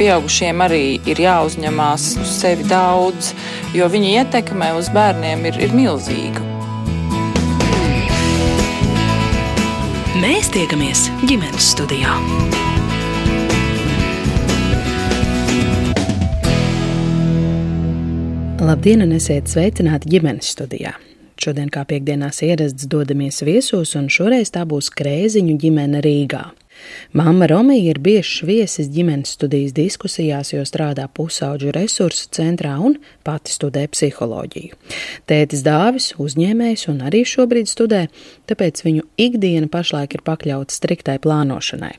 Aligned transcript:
pieaugušiem 0.00 0.62
arī 0.64 0.84
ir 1.10 1.18
jāuzņemās 1.20 2.04
uz 2.22 2.30
sevi 2.40 2.64
daudz, 2.70 3.34
jo 3.76 3.88
viņa 3.92 4.12
ietekme 4.22 4.72
uz 4.78 4.88
bērniem 4.94 5.44
ir, 5.50 5.58
ir 5.60 5.74
milzīga. 5.76 6.46
Mēs 10.20 10.48
tiekamies 10.52 11.06
ģimenes 11.28 11.68
studijā. 11.74 12.14
Labdien, 18.60 19.04
un 19.04 19.12
esiet 19.16 19.48
sveicināti 19.48 20.12
ģimenes 20.12 20.48
studijā. 20.52 20.94
Šodien, 21.40 21.68
kā 21.72 21.86
piekdienās 21.88 22.42
ierasts, 22.44 22.88
dodamies 22.88 23.40
viesos, 23.44 23.94
un 23.96 24.08
šoreiz 24.12 24.52
tā 24.52 24.66
būs 24.68 24.92
Krēziņu 24.92 25.56
ģimene 25.60 26.04
Rīgā. 26.04 26.42
Māma 27.16 27.48
Romija 27.50 27.90
ir 27.92 28.00
biežs 28.02 28.44
viesis 28.46 28.90
ģimenes 28.92 29.34
studijas 29.36 29.74
diskusijās, 29.76 30.52
jo 30.54 30.64
strādā 30.68 31.06
pusauģu 31.14 31.72
resursu 31.76 32.28
centrā 32.34 32.76
un 32.78 32.96
pati 33.26 33.54
studē 33.54 33.86
psiholoģiju. 33.90 34.78
Tētis 35.30 35.64
Dāvis, 35.66 36.12
uzņēmējs 36.22 36.86
un 36.92 37.00
arī 37.08 37.24
šobrīd 37.28 37.70
studē, 37.70 38.04
tāpēc 38.50 38.84
viņu 38.86 39.06
ikdiena 39.20 39.70
pašlaik 39.72 40.18
ir 40.18 40.26
pakļauta 40.26 40.74
striktai 40.74 41.18
plānošanai. 41.22 41.96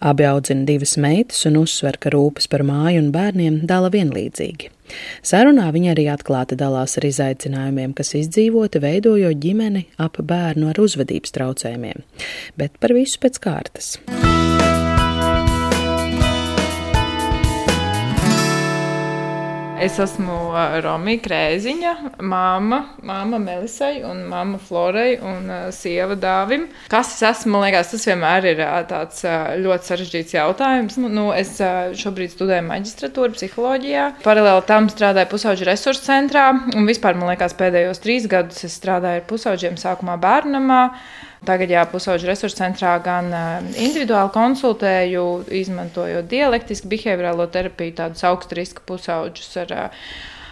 Abi 0.00 0.28
audzina 0.28 0.66
divas 0.68 0.96
meitas 1.00 1.44
un 1.50 1.60
uzsver, 1.62 2.00
ka 2.00 2.14
rūpes 2.14 2.48
par 2.50 2.66
māju 2.66 3.04
un 3.04 3.12
bērniem 3.14 3.62
dala 3.68 3.92
vienlīdzīgi. 3.94 4.72
Sarunā 5.24 5.68
viņa 5.74 5.94
arī 5.94 6.08
atklāti 6.12 6.58
dalās 6.60 6.98
ar 7.00 7.08
izaicinājumiem, 7.10 7.94
kas 7.96 8.14
izdzīvoti 8.20 8.82
veidojot 8.84 9.40
ģimeni 9.42 9.86
ap 9.98 10.20
bērnu 10.22 10.72
ar 10.72 10.82
uzvedības 10.84 11.34
traucējumiem, 11.36 12.04
bet 12.60 12.78
par 12.80 12.96
visu 12.96 13.20
pēc 13.22 13.40
kārtas. 13.42 13.94
Es 19.84 19.98
esmu 20.00 20.32
Romija 20.80 21.20
Krēziņa, 21.26 21.90
māma, 22.24 22.78
māma 23.04 23.36
Melisai 23.42 23.98
un 24.08 24.22
māma 24.30 24.56
Florai 24.56 25.18
un 25.20 25.50
sieva 25.76 26.16
Dāvim. 26.16 26.64
Kas 26.88 27.10
es 27.12 27.24
esmu, 27.28 27.52
man 27.52 27.66
liekas, 27.66 27.90
tas 27.92 28.06
vienmēr 28.08 28.48
ir 28.54 28.62
tāds 28.88 29.20
ļoti 29.60 29.90
sarežģīts 29.90 30.36
jautājums. 30.38 30.96
Nu, 31.02 31.10
nu, 31.12 31.26
es 31.36 31.58
šobrīd 32.00 32.32
studēju 32.32 32.64
maģistratūru 32.70 33.36
psiholoģijā. 33.36 34.06
Paralēli 34.24 34.64
tam 34.70 34.88
strādāju 34.88 35.32
pusauģu 35.34 35.68
resursu 35.68 36.06
centrā 36.08 36.46
un 36.54 36.88
vispār, 36.88 37.20
man 37.20 37.34
liekas, 37.34 37.52
pēdējos 37.60 38.00
trīs 38.06 38.30
gadus 38.30 38.64
es 38.64 38.80
strādāju 38.80 39.20
ar 39.20 39.28
pusauģiem 39.28 39.76
sākumā 39.84 40.16
bērnamā. 40.24 40.82
Tagad, 41.44 41.72
jā, 41.72 41.82
pusauģu 41.90 42.28
resursu 42.30 42.58
centrā 42.58 42.94
gan 43.04 43.30
individuāli 43.76 44.32
konsultēju, 44.34 45.24
izmantojot 45.62 46.28
dialektisku 46.30 46.90
behaviorālo 46.92 47.46
terapiju, 47.52 47.96
tādus 48.00 48.24
augstu 48.28 48.58
riska 48.60 48.84
pusauģus 48.88 49.50
ar 49.64 49.74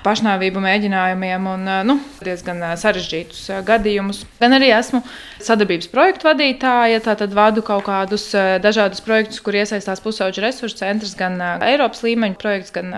pašnāvību 0.03 0.62
mēģinājumiem 0.62 1.47
un 1.47 1.69
nu, 1.87 1.99
diezgan 2.27 2.62
sarežģītus 2.79 3.45
gadījumus. 3.69 4.25
Gan 4.41 4.59
arī 4.59 4.73
esmu 4.75 5.03
sadarbības 5.47 5.91
projektu 5.93 6.29
vadītāja, 6.29 7.03
tātad 7.05 7.35
vadu 7.37 7.65
kaut 7.67 7.87
kādus 7.89 8.29
dažādus 8.62 9.03
projektus, 9.05 9.41
kur 9.45 9.57
iesaistās 9.59 10.03
pusauģu 10.05 10.45
resursu 10.45 10.81
centrs, 10.83 11.17
gan 11.19 11.41
Eiropas 11.62 12.05
līmeņa 12.07 12.39
projekts, 12.41 12.75
gan 12.75 12.93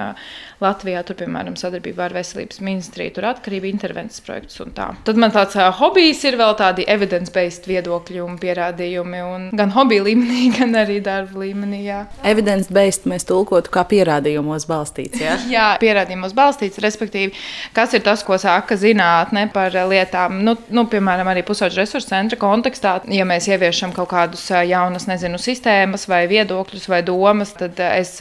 Latvijā, 0.62 1.02
tur, 1.06 1.16
piemēram, 1.18 1.56
sadarbībā 1.58 2.06
ar 2.06 2.14
veselības 2.14 2.60
ministriju, 2.64 3.14
tur 3.16 3.26
atkarība 3.28 3.66
intervences 3.68 4.22
projekts 4.24 4.60
un 4.62 4.70
tā. 4.76 4.86
Tad 5.06 5.18
man 5.20 5.32
tāds 5.34 5.56
uh, 5.58 5.66
hobijs 5.74 6.22
ir 6.28 6.38
vēl 6.38 6.54
tādi 6.58 6.86
evidence-based 6.90 7.66
viedokļi 7.68 8.22
un 8.22 8.38
pierādījumi, 8.40 9.22
un 9.34 9.48
gan 9.58 9.74
hobija 9.74 10.06
līmenī, 10.06 10.46
gan 10.58 10.76
arī 10.78 11.00
darba 11.04 11.42
līmenī. 11.42 11.82
Evidence-based 12.24 13.08
mēs 13.10 13.26
tulkotu 13.28 13.72
kā 13.74 13.84
pierādījumos 13.90 14.68
balstīts. 14.70 15.20
Jā, 15.20 15.36
jā 15.56 15.66
pierādījumos 15.82 16.36
balstīts, 16.36 16.80
respektīvi, 16.84 17.34
kas 17.76 17.96
ir 17.98 18.04
tas, 18.06 18.24
ko 18.26 18.38
saka 18.40 18.78
zinātne 18.80 19.48
par 19.54 19.74
lietām, 19.90 20.38
nu, 20.46 20.56
nu 20.74 20.86
piemēram, 20.90 21.32
arī 21.34 21.44
pusauģu 21.46 21.82
resursu 21.82 22.12
centra 22.14 22.33
kontekstā. 22.40 22.98
Ja 23.12 23.26
mēs 23.28 23.48
ieviešam 23.50 23.94
kaut 23.96 24.10
kādus 24.12 24.46
jaunas, 24.50 25.08
nezinu, 25.10 25.40
sistēmas 25.40 26.08
vai 26.10 26.24
viedokļus 26.30 26.88
vai 26.90 27.02
domas, 27.06 27.54
tad 27.58 27.80
es 27.86 28.16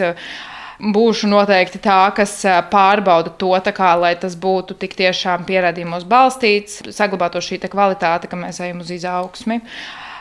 būšu 0.83 1.29
noteikti 1.31 1.79
tā, 1.83 1.99
kas 2.15 2.35
pārbauda 2.71 3.33
to, 3.39 3.53
kā, 3.75 3.93
lai 3.99 4.13
tas 4.19 4.35
būtu 4.35 4.77
tik 4.79 4.95
tiešām 4.99 5.45
pierādījumos 5.47 6.07
balstīts, 6.09 6.81
saglabāto 6.95 7.41
šī 7.43 7.61
kvalitāte, 7.67 8.29
ka 8.31 8.39
mēs 8.39 8.59
ejam 8.63 8.81
uz 8.83 8.91
izaugsmi. 8.91 9.61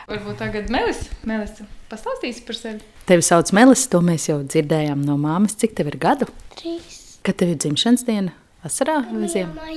Varbūt 0.07 0.39
tagad 0.39 0.71
Melis, 0.71 1.05
Melis 1.27 1.61
pastāstīsi 1.91 2.43
par 2.47 2.59
sevi. 2.59 2.83
Tevi 3.07 3.23
sauc 3.25 3.51
Melis, 3.55 3.85
to 3.91 4.01
mēs 4.03 4.27
jau 4.29 4.41
dzirdējām 4.43 5.03
no 5.07 5.15
māmas. 5.19 5.55
Cik 5.59 5.77
tev 5.79 5.91
ir 5.93 5.99
gadu? 6.01 6.27
Trīs. 6.59 7.19
Kad 7.23 7.39
tev 7.39 7.53
ir 7.53 7.61
dzimšanas 7.63 8.03
diena? 8.07 8.35
Vasarā 8.63 9.01
vai 9.11 9.31
ziemā? 9.31 9.71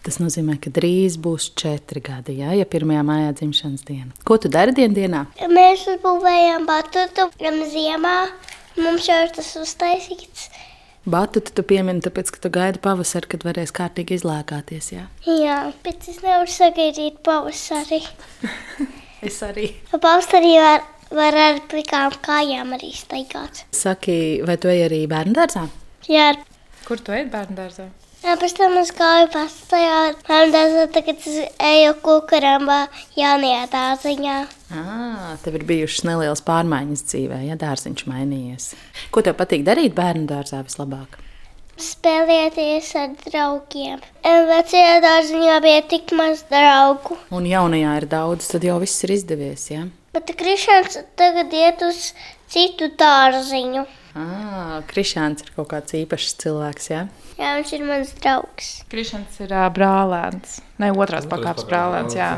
Tas 0.00 0.16
nozīmē, 0.16 0.56
ka 0.62 0.72
drīz 0.72 1.18
būs 1.20 1.50
četri 1.60 2.00
gadi, 2.00 2.38
jā, 2.40 2.54
ja 2.56 2.64
pirmajā 2.64 3.02
mājā 3.04 3.34
dzimšanas 3.36 3.82
diena. 3.84 4.14
Ko 4.24 4.38
tu 4.40 4.48
dari 4.48 4.72
dienā? 4.72 4.94
dienā? 4.96 5.26
Mēs 5.52 5.84
uzbūvējām 5.92 6.64
batutu 6.68 7.26
gan 7.42 7.60
ziemā, 7.68 8.14
Mums 8.78 9.08
jau 9.08 9.18
ir 9.24 9.32
tas 9.34 9.48
uztaisīts. 9.58 10.48
Batu 11.10 11.40
tu 11.42 11.64
piemini, 11.66 12.02
tāpēc, 12.04 12.30
ka 12.32 12.42
tu 12.44 12.50
gaidi 12.54 12.80
pavasari, 12.84 13.28
kad 13.32 13.44
varēs 13.46 13.72
kārtīgi 13.74 14.18
izlēkāties. 14.20 14.90
Jā, 14.94 15.06
jā 15.26 15.56
bet 15.84 16.06
es 16.12 16.20
nevaru 16.22 16.50
sagaidīt 16.52 17.18
pavasari. 17.26 18.02
es 19.28 19.40
arī. 19.44 19.72
Pavasarī 19.90 20.52
var, 20.60 20.84
var 21.16 21.40
ar 21.46 21.62
plikām 21.72 22.14
kājām 22.22 22.76
arī 22.76 22.92
staigāt. 22.94 23.64
Saki, 23.76 24.16
vai 24.46 24.56
tu 24.60 24.70
ej 24.70 24.86
arī 24.86 25.02
bērnu 25.10 25.34
dārzā? 25.40 25.66
Jā. 26.08 26.30
Kur 26.86 27.02
tu 27.02 27.16
ej 27.16 27.26
bērnu 27.32 27.58
dārzā? 27.58 27.88
Jā, 28.20 28.34
pēc 28.36 28.52
tam 28.52 28.74
es 28.76 28.90
gāju 28.92 29.30
pastajā 29.32 30.00
dārzā, 30.26 30.82
tagad 30.92 31.22
es 31.24 31.38
eju 31.56 31.94
kukurambā 32.04 32.82
jaunajā 33.16 33.62
dārziņā. 33.72 34.34
À, 34.76 34.82
tev 35.40 35.56
ir 35.56 35.64
bijušas 35.70 36.04
nelielas 36.04 36.42
pārmaiņas 36.44 37.06
dzīvē, 37.08 37.38
ja 37.48 37.56
dārziņš 37.60 38.04
mainījies. 38.10 38.66
Ko 39.14 39.24
tev 39.24 39.38
patīk 39.38 39.64
darīt 39.64 39.96
bērnu 39.96 40.28
dārzā 40.28 40.60
vislabāk? 40.66 41.16
Spēlēties 41.80 42.90
ar 43.00 43.14
draugiem. 43.22 44.04
Vecajā 44.50 44.98
dārziņā 45.00 45.54
bija 45.64 45.86
tik 45.88 46.12
maz 46.12 46.42
draugu. 46.50 47.16
Un 47.32 47.48
jaunajā 47.48 47.94
ir 48.02 48.08
daudz, 48.10 48.50
tad 48.52 48.68
jau 48.68 48.76
viss 48.84 49.00
ir 49.08 49.14
izdevies. 49.16 49.64
Ja? 49.72 49.86
Bet 50.12 50.34
Krišāns 50.36 51.00
tagad 51.16 51.56
iet 51.56 51.80
uz 51.88 52.10
citu 52.52 52.92
dārziņu. 53.00 53.86
Ah, 54.18 54.80
Krišāns 54.90 55.44
ir 55.44 55.52
kaut 55.54 55.68
kāds 55.70 55.94
īpašs 55.94 56.32
cilvēks. 56.42 56.88
Ja? 56.90 57.04
Jā, 57.38 57.52
viņš 57.60 57.70
ir 57.76 57.84
mans 57.86 58.10
draugs. 58.18 58.70
Krišņs 58.90 59.36
ir 59.44 59.52
uh, 59.54 59.68
brālēns. 59.74 60.56
Ne 60.82 60.88
otrās 60.96 61.28
pakāpes 61.30 61.66
brālēns. 61.68 62.16
Jā. 62.18 62.30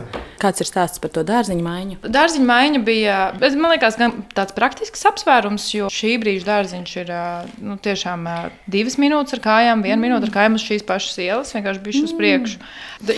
Kāds 0.42 0.60
ir 0.60 0.68
stāsts 0.68 1.00
par 1.00 1.12
to 1.14 1.22
dārziņu 1.24 1.64
maiņu? 1.64 1.96
Dārziņu 2.12 2.48
maiņa 2.48 2.82
bija, 2.84 3.16
bet, 3.38 3.56
man 3.56 3.72
liekas, 3.72 3.96
gan 4.00 4.18
tāds 4.36 4.52
praktisks 4.56 5.06
apsvērums, 5.08 5.68
jo 5.72 5.88
šī 5.92 6.16
brīža 6.20 6.48
dārziņš 6.50 6.96
ir 7.04 7.14
nu, 7.62 7.78
tiešām 7.80 8.26
divas 8.74 8.98
minūtes 9.00 9.38
ar 9.38 9.44
kājām, 9.46 9.86
viena 9.86 10.00
mm. 10.00 10.04
minūte 10.08 10.28
ar 10.28 10.34
kājām 10.34 10.58
uz 10.58 10.66
šīs 10.66 10.84
pašas 10.88 11.22
ielas, 11.22 11.54
vienkārši 11.56 11.84
bija 11.86 12.04
uz 12.04 12.16
priekšu. 12.18 12.60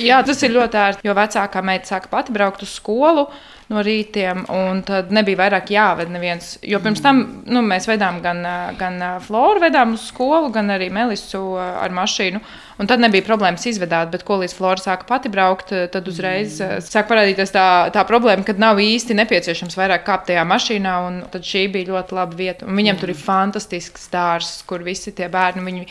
Jā, 0.04 0.20
tas 0.28 0.44
ir 0.44 0.54
ļoti 0.54 0.80
ērti, 0.84 1.08
jo 1.08 1.16
vecākā 1.16 1.64
meita 1.64 1.94
sāka 1.94 2.12
pati 2.12 2.36
braukt 2.36 2.62
uz 2.62 2.76
skolu 2.76 3.26
no 3.72 3.82
rītiem, 3.84 4.44
un 4.52 4.82
tad 4.86 5.12
nebija 5.14 5.40
vairāk 5.44 5.72
jāved 5.72 6.12
neviens. 6.12 6.54
Jo 6.66 6.80
pirms 6.84 7.02
tam 7.04 7.22
nu, 7.46 7.62
mēs 7.64 7.88
vedām 7.88 8.20
gan, 8.24 8.42
gan 8.80 9.00
Floru 9.24 9.62
vedām 9.64 9.96
uz 9.96 10.08
skolu, 10.10 10.52
gan 10.54 10.72
arī 10.74 10.90
Melisu 10.92 11.42
ar 11.58 11.94
mašīnu. 11.94 12.42
Un 12.74 12.88
tad 12.90 12.98
nebija 12.98 13.22
problēmas 13.22 13.62
izvedāt, 13.70 14.10
bet 14.10 14.24
ko 14.26 14.40
līdz 14.40 14.54
Flora 14.56 14.82
sāka 14.82 15.06
pati 15.06 15.30
braukt, 15.30 15.70
tad 15.70 16.08
uzreiz 16.10 16.56
mm. 16.58 16.82
sāk 16.82 17.06
parādīties 17.06 17.54
tā, 17.54 17.66
tā 17.94 18.02
problēma, 18.08 18.42
ka 18.46 18.56
nav 18.58 18.80
īsti 18.82 19.14
nepieciešams 19.20 19.76
vairāk 19.78 20.02
kāpt 20.08 20.26
tajā 20.32 20.42
mašīnā. 20.50 20.94
Tad 21.30 21.46
šī 21.46 21.68
bija 21.70 21.92
ļoti 21.92 22.16
laba 22.18 22.34
vieta. 22.38 22.66
Un 22.66 22.74
viņam 22.74 22.96
mm. 22.96 23.02
tur 23.02 23.12
ir 23.12 23.20
fantastisks 23.20 24.08
dārsts, 24.10 24.64
kur 24.66 24.82
visi 24.86 25.14
tie 25.14 25.28
bērni 25.30 25.86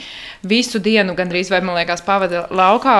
visu 0.47 0.81
dienu 0.83 1.15
gandrīz 1.15 1.51
vai 1.53 1.61
man 1.63 1.79
liekas 1.79 2.03
pavada 2.03 2.43
laukā. 2.51 2.97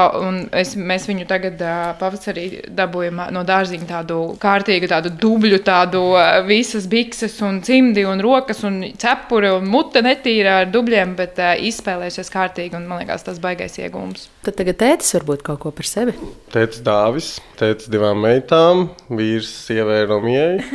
Es, 0.63 0.78
mēs 0.80 1.10
viņu 1.10 1.28
tagad 1.28 1.60
uh, 1.60 1.92
pavasarī 2.00 2.46
dabūjam 2.72 3.19
no 3.36 3.44
dārziņa 3.48 3.90
tādu 3.90 4.22
kārtīgu 4.40 4.88
tādu 4.94 5.12
dubļu, 5.19 5.60
tādu 5.68 6.06
visas 6.48 6.88
bikses 6.88 7.36
un 7.44 7.60
cimdi 7.66 8.07
un 8.07 8.24
rokas 8.24 8.63
un 8.68 8.80
cepuri 9.00 9.52
un 9.57 9.68
mute 9.68 10.04
netīra 10.06 10.62
ar 10.62 10.72
dubļiem, 10.72 11.16
bet 11.19 11.44
izspēlējusies 11.68 12.31
kārtīgi 12.34 12.80
un 12.80 12.88
man 12.88 13.04
liekas 13.04 13.28
tas 13.28 13.44
baigais 13.44 13.73
lielākais 13.74 13.81
iegūms. 13.81 14.30
Tad 14.44 14.58
tagad 14.58 14.80
tētis 14.80 15.14
varbūt 15.18 15.44
kaut 15.44 15.62
ko 15.64 15.72
par 15.72 15.86
sevi. 15.86 16.14
Tētis 16.54 16.84
Dāvis, 16.84 17.40
tētis 17.58 17.90
divām 17.90 18.22
meitām, 18.22 18.90
vīrs 19.10 19.50
sievai 19.68 20.06
Romijai. 20.06 20.62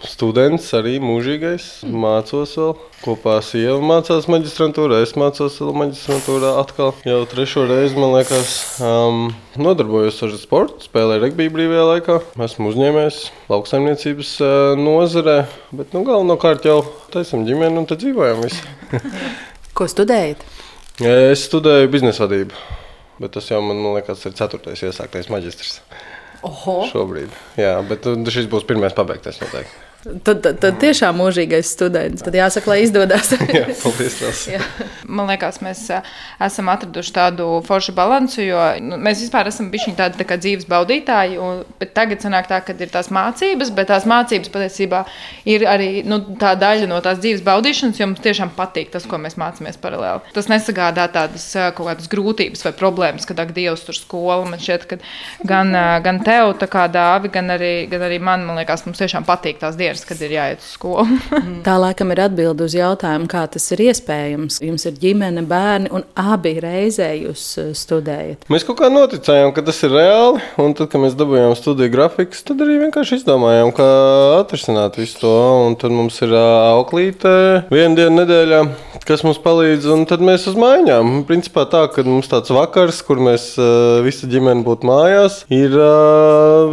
students, 0.00 0.64
arī 0.72 0.94
mūžīgais. 0.96 1.82
Mācos 1.84 2.54
vēl. 2.56 2.70
Kopā 3.00 3.34
ar 3.38 3.44
sievu 3.44 3.82
mācās 3.84 4.26
maģistrantūrā, 4.32 5.02
es 5.04 5.12
mācos 5.16 5.58
vēl 5.60 5.74
maģistrantūrā 5.76 6.54
atkal. 6.60 6.94
Jau 7.04 7.18
trešo 7.28 7.66
reizi, 7.68 7.96
man 8.00 8.14
liekas, 8.14 8.54
um, 8.80 9.28
nodarbojos 9.60 10.22
ar 10.24 10.32
sportu, 10.40 10.86
spēlēju 10.88 11.24
regbiju 11.26 11.52
brīvajā 11.52 11.84
laikā. 11.90 12.18
Esmu 12.48 12.72
uzņēmējs 12.72 13.20
lauksaimniecības 13.52 14.32
uh, 14.40 14.56
nozarē, 14.80 15.38
bet 15.76 15.92
nu, 15.96 16.04
galvenokārt 16.08 16.68
jau 16.68 16.80
taisam 17.12 17.44
ģimeni 17.48 17.80
un 17.80 17.88
te 17.88 18.00
dzīvojam 18.00 18.40
visi. 18.44 18.64
Ko 19.76 19.88
studējat? 19.88 20.44
Es 21.08 21.44
studēju 21.48 21.90
biznesa 21.92 22.26
vadību, 22.26 22.56
bet 23.22 23.36
tas 23.36 23.50
jau 23.50 23.60
man, 23.64 23.78
man 23.80 23.98
liekas, 23.98 24.24
ir 24.28 24.34
ceturtais 24.36 24.82
iesāktais 24.84 25.30
maģistrs. 25.32 25.78
Oho! 26.46 26.80
Šobrīd. 26.88 27.32
Jā, 27.60 27.78
bet 27.88 28.08
šis 28.32 28.48
būs 28.52 28.66
pirmais 28.68 28.96
pabeigtais 28.96 29.40
noteikti. 29.42 29.89
Tad, 30.00 30.38
tad, 30.40 30.54
tad 30.56 30.78
tiešām 30.80 31.18
mūžīgais 31.20 31.74
students. 31.74 32.22
Tad 32.24 32.36
jāsaka, 32.38 32.70
lai 32.72 32.78
izdodas. 32.86 33.34
Jā, 33.52 33.66
paldies. 33.82 34.46
Man 35.04 35.28
liekas, 35.28 35.58
mēs 35.60 35.82
ā, 35.92 35.98
esam 36.46 36.70
atraduši 36.72 37.12
tādu 37.12 37.48
foršu 37.66 37.92
balansu, 37.98 38.40
jo 38.46 38.62
nu, 38.80 38.96
mēs 38.96 39.20
vispār 39.20 39.50
esam 39.50 39.68
bijuši 39.72 39.92
tādi 39.98 40.16
tā 40.16 40.24
kā 40.24 40.38
dzīves 40.40 40.64
baudītāji. 40.70 41.36
Un, 41.44 41.60
bet 41.82 41.92
tagad 41.98 42.24
sanāk 42.24 42.48
tā, 42.48 42.62
ka 42.64 42.72
ir 42.80 42.92
tās 42.94 43.10
mācības, 43.12 43.72
bet 43.76 43.90
tās 43.92 44.06
mācības 44.08 44.48
patiesībā 44.54 45.02
ir 45.52 45.66
arī 45.68 45.90
nu, 46.08 46.22
tā 46.40 46.54
daļa 46.56 46.88
no 46.88 47.02
tās 47.04 47.20
dzīves 47.20 47.44
baudīšanas, 47.44 48.00
jo 48.00 48.08
mums 48.08 48.24
tiešām 48.24 48.54
patīk 48.56 48.94
tas, 48.96 49.04
ko 49.04 49.20
mēs 49.20 49.36
mācāmies 49.40 49.76
paralēli. 49.84 50.32
Tas 50.32 50.48
nesagādā 50.48 51.10
tādas 51.12 51.44
ā, 51.60 51.68
kaut 51.76 51.90
kādas 51.90 52.08
grūtības 52.08 52.64
vai 52.64 52.74
problēmas, 52.80 53.28
kad 53.28 53.44
ak, 53.44 53.52
Dievs 53.52 53.84
tur 53.84 54.00
skola. 54.00 54.48
Man 54.48 54.64
šķiet, 54.64 54.88
ka 54.88 55.00
gan, 55.44 55.76
ā, 55.76 55.86
gan 56.08 56.24
tev, 56.24 56.54
tā 56.62 56.70
kā 56.72 56.88
dāvi, 56.88 57.28
gan 57.36 57.52
arī, 57.58 57.74
gan 57.92 58.08
arī 58.08 58.16
man, 58.22 58.48
man 58.48 58.62
liekas, 58.62 58.88
mums 58.88 59.04
tiešām 59.04 59.28
patīk 59.28 59.60
tās 59.60 59.76
dienas 59.76 59.89
dienas, 59.90 60.04
kad 60.06 60.20
ir 60.22 60.34
jāiet 60.34 60.62
uz 60.62 60.70
skolu. 60.74 61.18
Tā 61.66 61.76
laikam 61.80 62.12
ir 62.14 62.22
atbilde 62.26 62.66
uz 62.66 62.74
jautājumu, 62.76 63.28
kā 63.30 63.44
tas 63.50 63.66
ir 63.74 63.82
iespējams. 63.88 64.60
Jums 64.62 64.86
ir 64.86 64.98
ģimene, 65.00 65.42
bērni 65.48 65.90
un 65.94 66.04
abi 66.14 66.56
reizē 66.62 67.10
jūs 67.18 67.44
eh, 67.58 67.70
studējat. 67.76 68.46
Mēs 68.52 68.66
kaut 68.66 68.80
kā 68.80 68.90
noticējām, 68.92 69.52
ka 69.56 69.64
tas 69.66 69.80
ir 69.86 69.94
reāli. 69.94 70.42
Un 70.60 70.74
tad, 70.78 70.90
kad 70.92 71.02
mēs 71.02 71.16
dabūjām 71.18 71.56
studiju 71.58 71.92
grafikus, 71.92 72.44
tad 72.46 72.62
arī 72.62 72.78
vienkārši 72.84 73.20
izdomājām, 73.20 73.72
kā 73.76 73.88
atrisināt 74.38 75.00
visu 75.00 75.20
to. 75.24 75.34
Un 75.66 75.76
tad 75.80 75.94
mums 75.94 76.20
ir 76.24 76.34
auklīte 76.36 77.32
vienu 77.72 77.98
dienu 77.98 78.22
nedēļā, 78.22 78.62
kas 79.08 79.24
mums 79.26 79.40
palīdz. 79.42 79.88
Un 79.94 80.06
tad 80.10 80.22
mēs 80.24 80.46
uz 80.50 80.58
mājām. 80.60 81.24
Principā 81.28 81.66
tā, 81.70 81.86
ka 81.92 82.04
mums 82.06 82.30
tāds 82.30 82.52
vakars, 82.54 83.02
kur 83.06 83.22
mēs 83.22 83.52
visa 84.04 84.30
ģimene 84.30 84.64
būtu 84.66 84.88
mājās, 84.88 85.42
ir 85.52 85.74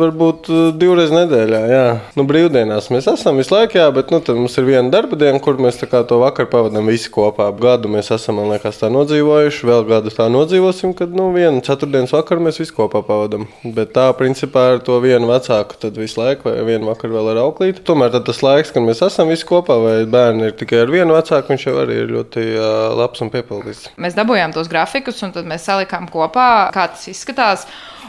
varbūt 0.02 0.52
divreiz 0.78 1.14
nedēļā. 1.16 1.64
Jā. 1.72 1.86
Nu, 2.18 2.28
brīvdienās 2.30 2.92
mēs 2.94 3.07
esam 3.12 3.38
visu 3.40 3.54
laiku, 3.54 3.78
jā, 3.80 3.86
bet 3.94 4.12
nu, 4.14 4.20
mums 4.38 4.58
ir 4.60 4.66
viena 4.68 4.92
darba 4.94 5.18
diena, 5.20 5.40
kur 5.44 5.60
mēs 5.62 5.80
to 5.82 6.18
vakaru 6.22 6.50
pavadām 6.52 6.90
visi 6.92 7.12
kopā. 7.14 7.48
Ap 7.52 7.60
gadu 7.62 7.92
mēs 7.92 8.12
esam, 8.16 8.40
man 8.40 8.52
liekas, 8.54 8.80
tā 8.82 8.90
nodzīvojuši. 8.94 9.68
Vēl 9.70 9.86
gadu 9.90 10.14
tā 10.14 10.28
nodzīvosim, 10.34 10.94
kad 10.98 11.14
nu, 11.16 11.30
vienu 11.36 11.64
ceturtdienas 11.66 12.14
vakaru 12.16 12.46
mēs 12.48 12.62
visi 12.62 12.76
kopā 12.76 13.04
pavadām. 13.08 13.48
Bet 13.64 13.94
tā, 13.98 14.08
principā, 14.18 14.68
ar 14.76 14.84
to 14.86 15.00
vienu 15.04 15.30
vecāku 15.32 15.80
tad 15.82 16.00
visu 16.00 16.22
laiku, 16.22 16.50
vai 16.50 16.64
vienu 16.68 16.92
vakaru 16.92 17.18
vēl 17.18 17.32
ar 17.34 17.42
auklīti. 17.48 17.84
Tomēr 17.88 18.16
tas 18.18 18.42
laiks, 18.46 18.74
kad 18.76 18.86
mēs 18.86 19.04
esam 19.08 19.34
visi 19.34 19.48
kopā, 19.48 19.78
vai 19.84 19.98
bērni 20.10 20.50
ir 20.50 20.58
tikai 20.60 20.84
ar 20.86 20.94
vienu 20.94 21.18
vecāku, 21.18 21.54
viņš 21.54 21.68
jau 21.70 21.76
arī 21.84 22.02
ir 22.04 22.16
ļoti 22.16 22.48
uh, 22.56 22.72
labs 22.98 23.26
un 23.26 23.34
piepildīts. 23.34 23.92
Mēs 24.02 24.18
dabūjām 24.18 24.56
tos 24.56 24.72
grafikus, 24.72 25.22
un 25.28 25.36
tad 25.36 25.48
mēs 25.50 25.68
salikām 25.68 26.10
kopā, 26.12 26.50
kā 26.76 26.90
tas 26.94 27.08
izskatās. 27.12 27.68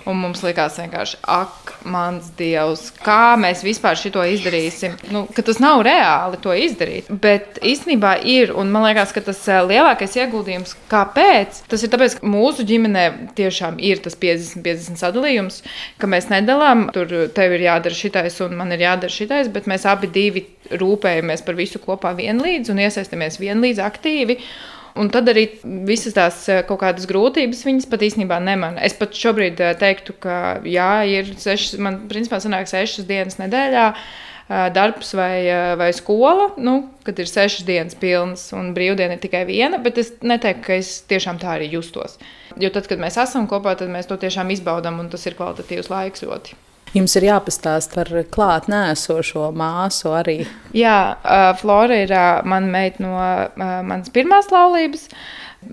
Un 0.08 0.20
mums 0.20 0.42
likās 0.44 0.78
vienkārši, 0.78 1.18
ak, 1.28 1.72
mans 1.88 2.30
dievs, 2.38 2.88
kā 3.04 3.34
mēs 3.40 3.64
vispār 3.66 3.98
šo 3.98 4.24
izdarīsim. 4.34 4.96
Nu, 5.14 5.24
tas 5.34 5.60
nav 5.62 5.82
reāli 5.86 6.38
to 6.42 6.54
izdarīt. 6.54 7.08
Bet 7.22 7.58
īstenībā 7.64 8.14
ir, 8.28 8.52
un 8.56 8.72
man 8.74 8.86
liekas, 8.86 9.12
ka 9.16 9.22
tas 9.24 9.40
lielākais 9.68 10.16
ieguldījums, 10.20 10.76
kāpēc, 10.92 11.62
tas 11.70 11.84
ir 11.84 11.92
tāpēc, 11.92 12.18
ka 12.20 12.30
mūsu 12.30 12.66
ģimenē 12.68 13.06
tiešām 13.38 13.80
ir 13.82 14.02
tas 14.04 14.16
50-50 14.20 15.02
sadalījums, 15.02 15.62
ka 15.98 16.10
mēs 16.10 16.30
nedalām, 16.32 16.88
tur 16.94 17.30
tev 17.34 17.56
ir 17.56 17.66
jādara 17.68 17.98
šitais 17.98 18.38
un 18.44 18.56
man 18.58 18.72
ir 18.76 18.86
jādara 18.86 19.12
šitais, 19.12 19.50
bet 19.52 19.68
mēs 19.70 19.86
abi 19.88 20.10
divi 20.12 20.46
rūpējamies 20.78 21.44
par 21.46 21.56
visu 21.58 21.80
kopā 21.82 22.14
vienlīdz 22.18 22.72
un 22.72 22.82
iesaistamies 22.84 23.40
vienlīdz 23.40 23.80
aktīvi. 23.84 24.38
Un 24.98 25.10
tad 25.14 25.28
arī 25.30 25.44
visas 25.86 26.16
tās 26.16 26.40
eh, 26.50 26.62
kaut 26.66 26.80
kādas 26.82 27.06
grūtības 27.08 27.60
viņas 27.66 27.86
pat 27.90 28.02
īstenībā 28.02 28.40
nemana. 28.42 28.82
Es 28.82 28.96
pat 28.98 29.14
šobrīd 29.14 29.60
eh, 29.62 29.74
teiktu, 29.78 30.16
ka 30.24 30.58
jā, 30.66 30.90
ir 31.06 31.30
sešas, 31.38 31.78
man 31.82 32.02
principā 32.10 32.40
sanāk 32.42 32.70
sešas 32.70 33.06
dienas 33.08 33.38
nedēļā. 33.38 33.86
Eh, 34.48 34.66
darbs 34.74 35.12
vai, 35.14 35.44
vai 35.78 35.90
skola, 35.94 36.48
nu, 36.56 36.80
kad 37.06 37.18
ir 37.20 37.30
sešas 37.30 37.66
dienas 37.68 37.98
pilnas 38.00 38.48
un 38.56 38.72
brīvdiena 38.74 39.18
ir 39.18 39.22
tikai 39.22 39.44
viena, 39.48 39.78
bet 39.82 40.00
es 40.02 40.14
neteiktu, 40.24 40.64
ka 40.66 40.78
es 40.80 40.94
tiešām 41.10 41.38
tā 41.42 41.54
arī 41.58 41.68
justos. 41.76 42.18
Jo 42.58 42.72
tad, 42.74 42.88
kad 42.90 42.98
mēs 43.02 43.20
esam 43.22 43.46
kopā, 43.50 43.76
tad 43.78 43.92
mēs 43.92 44.08
to 44.10 44.18
tiešām 44.18 44.50
izbaudām 44.56 44.98
un 45.04 45.12
tas 45.12 45.28
ir 45.28 45.38
kvalitatīvs 45.38 45.92
laiks 45.92 46.26
ļoti. 46.26 46.58
Jums 46.96 47.16
ir 47.18 47.28
jāpastāst 47.28 47.92
par 47.96 48.08
klāt 48.32 48.68
nēsošo 48.72 49.50
māsu 49.56 50.14
arī. 50.16 50.38
Jā, 50.76 51.18
Flora 51.60 52.00
ir 52.04 52.14
mana 52.48 52.72
meita 52.72 53.04
no 53.04 53.18
manas 53.58 54.08
pirmās 54.14 54.48
laulības. 54.54 55.08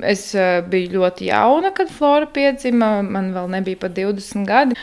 Es 0.02 0.32
biju 0.72 0.96
ļoti 0.98 1.28
jauna, 1.30 1.70
kad 1.78 1.92
Flora 1.94 2.26
piedzima. 2.34 3.04
Man 3.06 3.30
vēl 3.36 3.52
nebija 3.54 3.84
pat 3.84 3.94
20 3.96 4.48
gadi. 4.50 4.80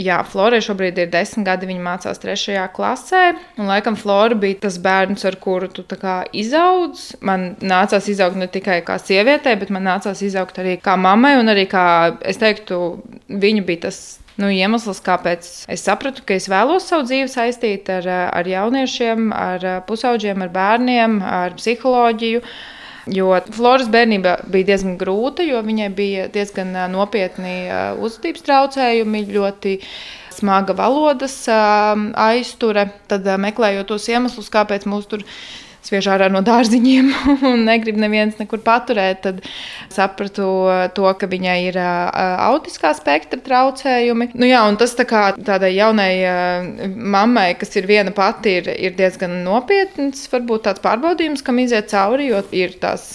Jā, 0.00 0.18
Florai 0.28 0.62
šobrīd 0.64 0.98
ir 1.00 1.10
10 1.12 1.44
gadi. 1.46 1.68
Viņa 1.68 1.84
mācās 1.84 2.20
3. 2.24 2.64
klasē. 2.74 3.22
Un, 3.60 3.68
laikam, 3.68 4.00
Flora 4.00 4.36
bija 4.40 4.62
tas 4.66 4.80
bērns, 4.82 5.24
ar 5.28 5.36
kuru 5.40 5.68
tu 5.68 5.84
izaudz. 6.32 7.14
Man 7.20 7.54
nācās 7.60 8.08
izaugt 8.08 8.40
ne 8.40 8.48
tikai 8.48 8.80
kā 8.84 8.98
sievietei, 8.98 9.56
bet 9.60 9.70
man 9.70 9.84
nācās 9.84 10.24
izaugt 10.24 10.58
arī 10.58 10.78
kā 10.80 10.96
mammai. 10.96 11.36
Un 11.40 11.52
arī 11.52 11.68
kā 11.68 12.16
es 12.24 12.40
teiktu, 12.40 13.02
viņa 13.28 13.64
bija 13.68 13.88
tas 13.88 14.18
nu, 14.40 14.50
iemesls, 14.52 15.00
kāpēc 15.04 15.48
es 15.72 15.84
sapratu, 15.86 16.24
ka 16.26 16.36
es 16.36 16.48
vēlos 16.52 16.88
savu 16.88 17.06
dzīvi 17.08 17.28
saistīt 17.32 17.90
ar, 17.92 18.08
ar 18.36 18.48
jauniešiem, 18.48 19.30
ar 19.32 19.66
pusaudžiem, 19.88 20.44
ar 20.44 20.52
bērniem, 20.54 21.20
ar 21.24 21.56
psiholoģiju. 21.58 22.42
Jo 23.16 23.28
Floras 23.54 23.86
bērnība 23.86 24.32
bija 24.50 24.72
diezgan 24.72 24.96
grūta, 24.98 25.44
jo 25.46 25.60
viņai 25.62 25.90
bija 25.94 26.24
diezgan 26.34 26.72
nopietni 26.90 27.68
uzvedības 28.02 28.42
traucējumi, 28.48 29.20
ļoti 29.30 29.76
smaga 30.34 30.74
valodas 30.76 31.36
aizture. 31.48 32.88
Tad 33.06 33.28
meklējot 33.40 33.92
tos 33.92 34.08
iemeslus, 34.10 34.50
kāpēc 34.50 34.88
mūs 34.90 35.06
tur 35.12 35.22
sviež 35.86 36.10
ārā 36.12 36.28
no 36.32 36.42
dārziņiem 36.46 37.10
un 37.50 37.64
negrib 37.68 37.98
neviens 38.00 38.38
nekur 38.40 38.62
paturēt, 38.66 39.22
tad 39.26 39.42
sapratu 39.92 40.48
to, 40.96 41.06
ka 41.18 41.28
viņai 41.30 41.56
ir 41.68 41.78
autiskā 41.80 42.92
spektra 42.96 43.40
traucējumi. 43.42 44.30
Nu, 44.36 44.48
jā, 44.48 44.62
tas 44.80 44.96
tā 44.98 45.06
kā 45.08 45.22
tādai 45.36 45.72
jaunai 45.76 46.10
mammai, 46.86 47.48
kas 47.58 47.74
ir 47.78 47.88
viena 47.88 48.12
pati, 48.14 48.58
ir, 48.60 48.70
ir 48.88 48.96
diezgan 48.98 49.38
nopietns, 49.46 50.26
varbūt 50.32 50.66
tāds 50.66 50.82
pārbaudījums, 50.84 51.44
kam 51.46 51.60
iziet 51.62 51.90
cauri, 51.92 52.30
jo 52.32 52.42
ir 52.56 52.76
tās 52.82 53.08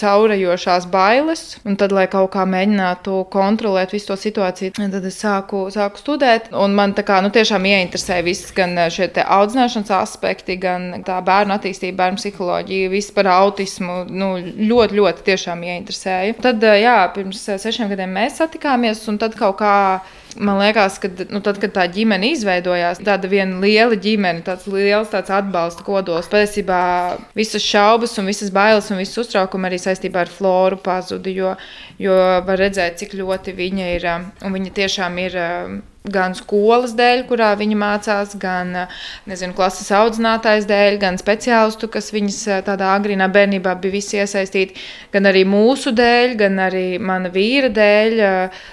caurajošās 0.00 0.88
bailes. 0.92 1.44
Un 1.68 1.78
tad, 1.80 1.94
lai 1.94 2.06
kaut 2.10 2.32
kā 2.34 2.46
mēģinātu 2.48 3.22
kontrolēt 3.32 3.94
visu 3.94 4.12
to 4.12 4.18
situāciju, 4.20 4.74
tad 4.78 5.08
es 5.08 5.20
sāku, 5.22 5.66
sāku 5.74 6.00
studēt. 6.00 6.50
Un 6.56 6.76
man 6.78 6.96
tā 6.96 7.04
kā 7.06 7.20
nu, 7.24 7.32
tiešām 7.34 7.66
ieinteresēja 7.68 8.26
viss 8.26 8.52
gan 8.56 8.76
šie 8.92 9.10
audzināšanas 9.22 9.92
aspekti, 10.02 10.56
gan 10.60 11.04
tā 11.06 11.18
bērnu 11.24 11.56
attīstība 11.56 11.81
attīstību, 11.82 11.98
bērnu 11.98 12.20
psiholoģiju, 12.20 12.90
visu 12.92 13.12
par 13.14 13.28
autismu. 13.32 14.04
Nu, 14.10 14.36
ļoti, 14.38 14.98
ļoti 14.98 15.24
tiešām 15.26 15.62
ieinteresēja. 15.66 16.38
Tad, 16.42 16.62
jā, 16.62 16.96
pirms 17.14 17.42
sešiem 17.62 17.90
gadiem 17.90 18.12
mēs 18.14 18.38
satikāmies, 18.38 19.02
un 19.08 19.18
tad 19.18 19.34
kaut 19.38 19.58
kā. 19.58 20.02
Man 20.32 20.56
liekas, 20.56 20.94
ka 20.96 21.10
nu, 21.28 21.42
tad, 21.44 21.58
kad 21.60 21.74
tā 21.76 21.82
ģimene 21.92 22.30
izveidojās, 22.32 23.02
tāda 23.04 23.28
viena 23.28 23.58
liela 23.60 23.98
ģimene, 24.00 24.40
tāds 24.46 24.64
liels 24.64 25.10
tāds 25.12 25.28
atbalsta 25.28 25.84
kodols. 25.84 26.30
Patiesībā 26.32 27.18
visas 27.36 27.60
šaubas, 27.60 28.16
un 28.16 28.30
visas 28.30 28.48
bailes 28.48 28.88
un 28.88 29.02
visas 29.02 29.26
uztraukumi 29.26 29.68
arī 29.68 29.82
saistībā 29.82 30.24
ar 30.24 30.32
floru 30.32 30.80
pazuda. 30.80 31.28
Jo, 31.28 31.52
jo 32.00 32.16
var 32.48 32.64
redzēt, 32.64 32.96
cik 33.02 33.12
ļoti 33.20 33.52
viņa 33.60 33.94
ir 33.98 34.08
un 34.08 34.56
viņa 34.56 34.72
tiešām 34.80 35.20
ir 35.20 35.36
gan 36.02 36.34
skolas 36.34 36.96
dēļ, 36.98 37.22
kurā 37.28 37.52
viņa 37.58 37.76
mācās, 37.78 38.34
gan 38.40 38.74
nezinu, 39.30 39.54
klases 39.54 39.86
audzinātājs 39.94 40.66
dēļ, 40.66 40.96
gan 41.02 41.18
speciālistu, 41.20 41.86
kas 41.92 42.10
viņas 42.14 42.40
tādā 42.66 42.90
agrīnā 42.96 43.28
bērnībā 43.30 43.76
bija 43.78 43.94
visi 43.94 44.18
iesaistīti, 44.18 44.74
gan 45.14 45.30
arī 45.30 45.44
mūsu 45.46 45.92
dēļ, 45.94 46.34
gan 46.40 46.58
arī 46.66 46.86
mana 46.98 47.30
vīra 47.32 47.70
dēļ. 47.70 48.22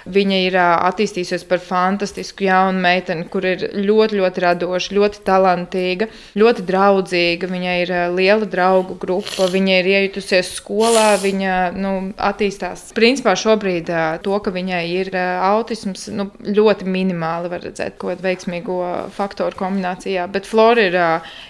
Viņa 0.09 0.39
ir 0.47 0.57
attīstījusies 0.59 1.45
par 1.49 1.61
fantastisku 1.61 2.47
jaunu 2.47 2.81
meiteni, 2.81 3.27
kur 3.29 3.45
ir 3.45 3.67
ļoti, 3.77 4.17
ļoti 4.17 4.45
radoša, 4.45 4.97
ļoti 4.97 5.23
talantīga, 5.27 6.09
ļoti 6.39 6.65
draudzīga. 6.65 7.51
Viņai 7.53 7.77
ir 7.83 7.93
liela 8.17 8.49
draugu 8.49 8.97
grupa, 8.97 9.51
viņa 9.53 9.77
ir 9.83 9.91
iejutusies 9.93 10.55
skolā, 10.57 11.11
viņa 11.21 11.61
nu, 11.77 11.93
attīstās. 12.17 12.89
Principā 12.97 13.37
šobrīd 13.37 13.93
to, 14.25 14.41
ka 14.41 14.53
viņai 14.55 14.83
ir 14.97 15.13
autisms, 15.13 16.09
nu, 16.09 16.31
ļoti 16.49 16.89
minimāli 16.89 17.18
minimāli 17.19 17.51
var 17.51 17.63
redzēt 17.63 17.97
kaut 17.99 18.15
kādu 18.15 18.25
veiksmīgo 18.25 18.77
faktoru 19.15 19.57
kombinācijā. 19.59 20.27
Bet 20.31 20.47
Flora 20.47 20.85
ir, 20.87 20.97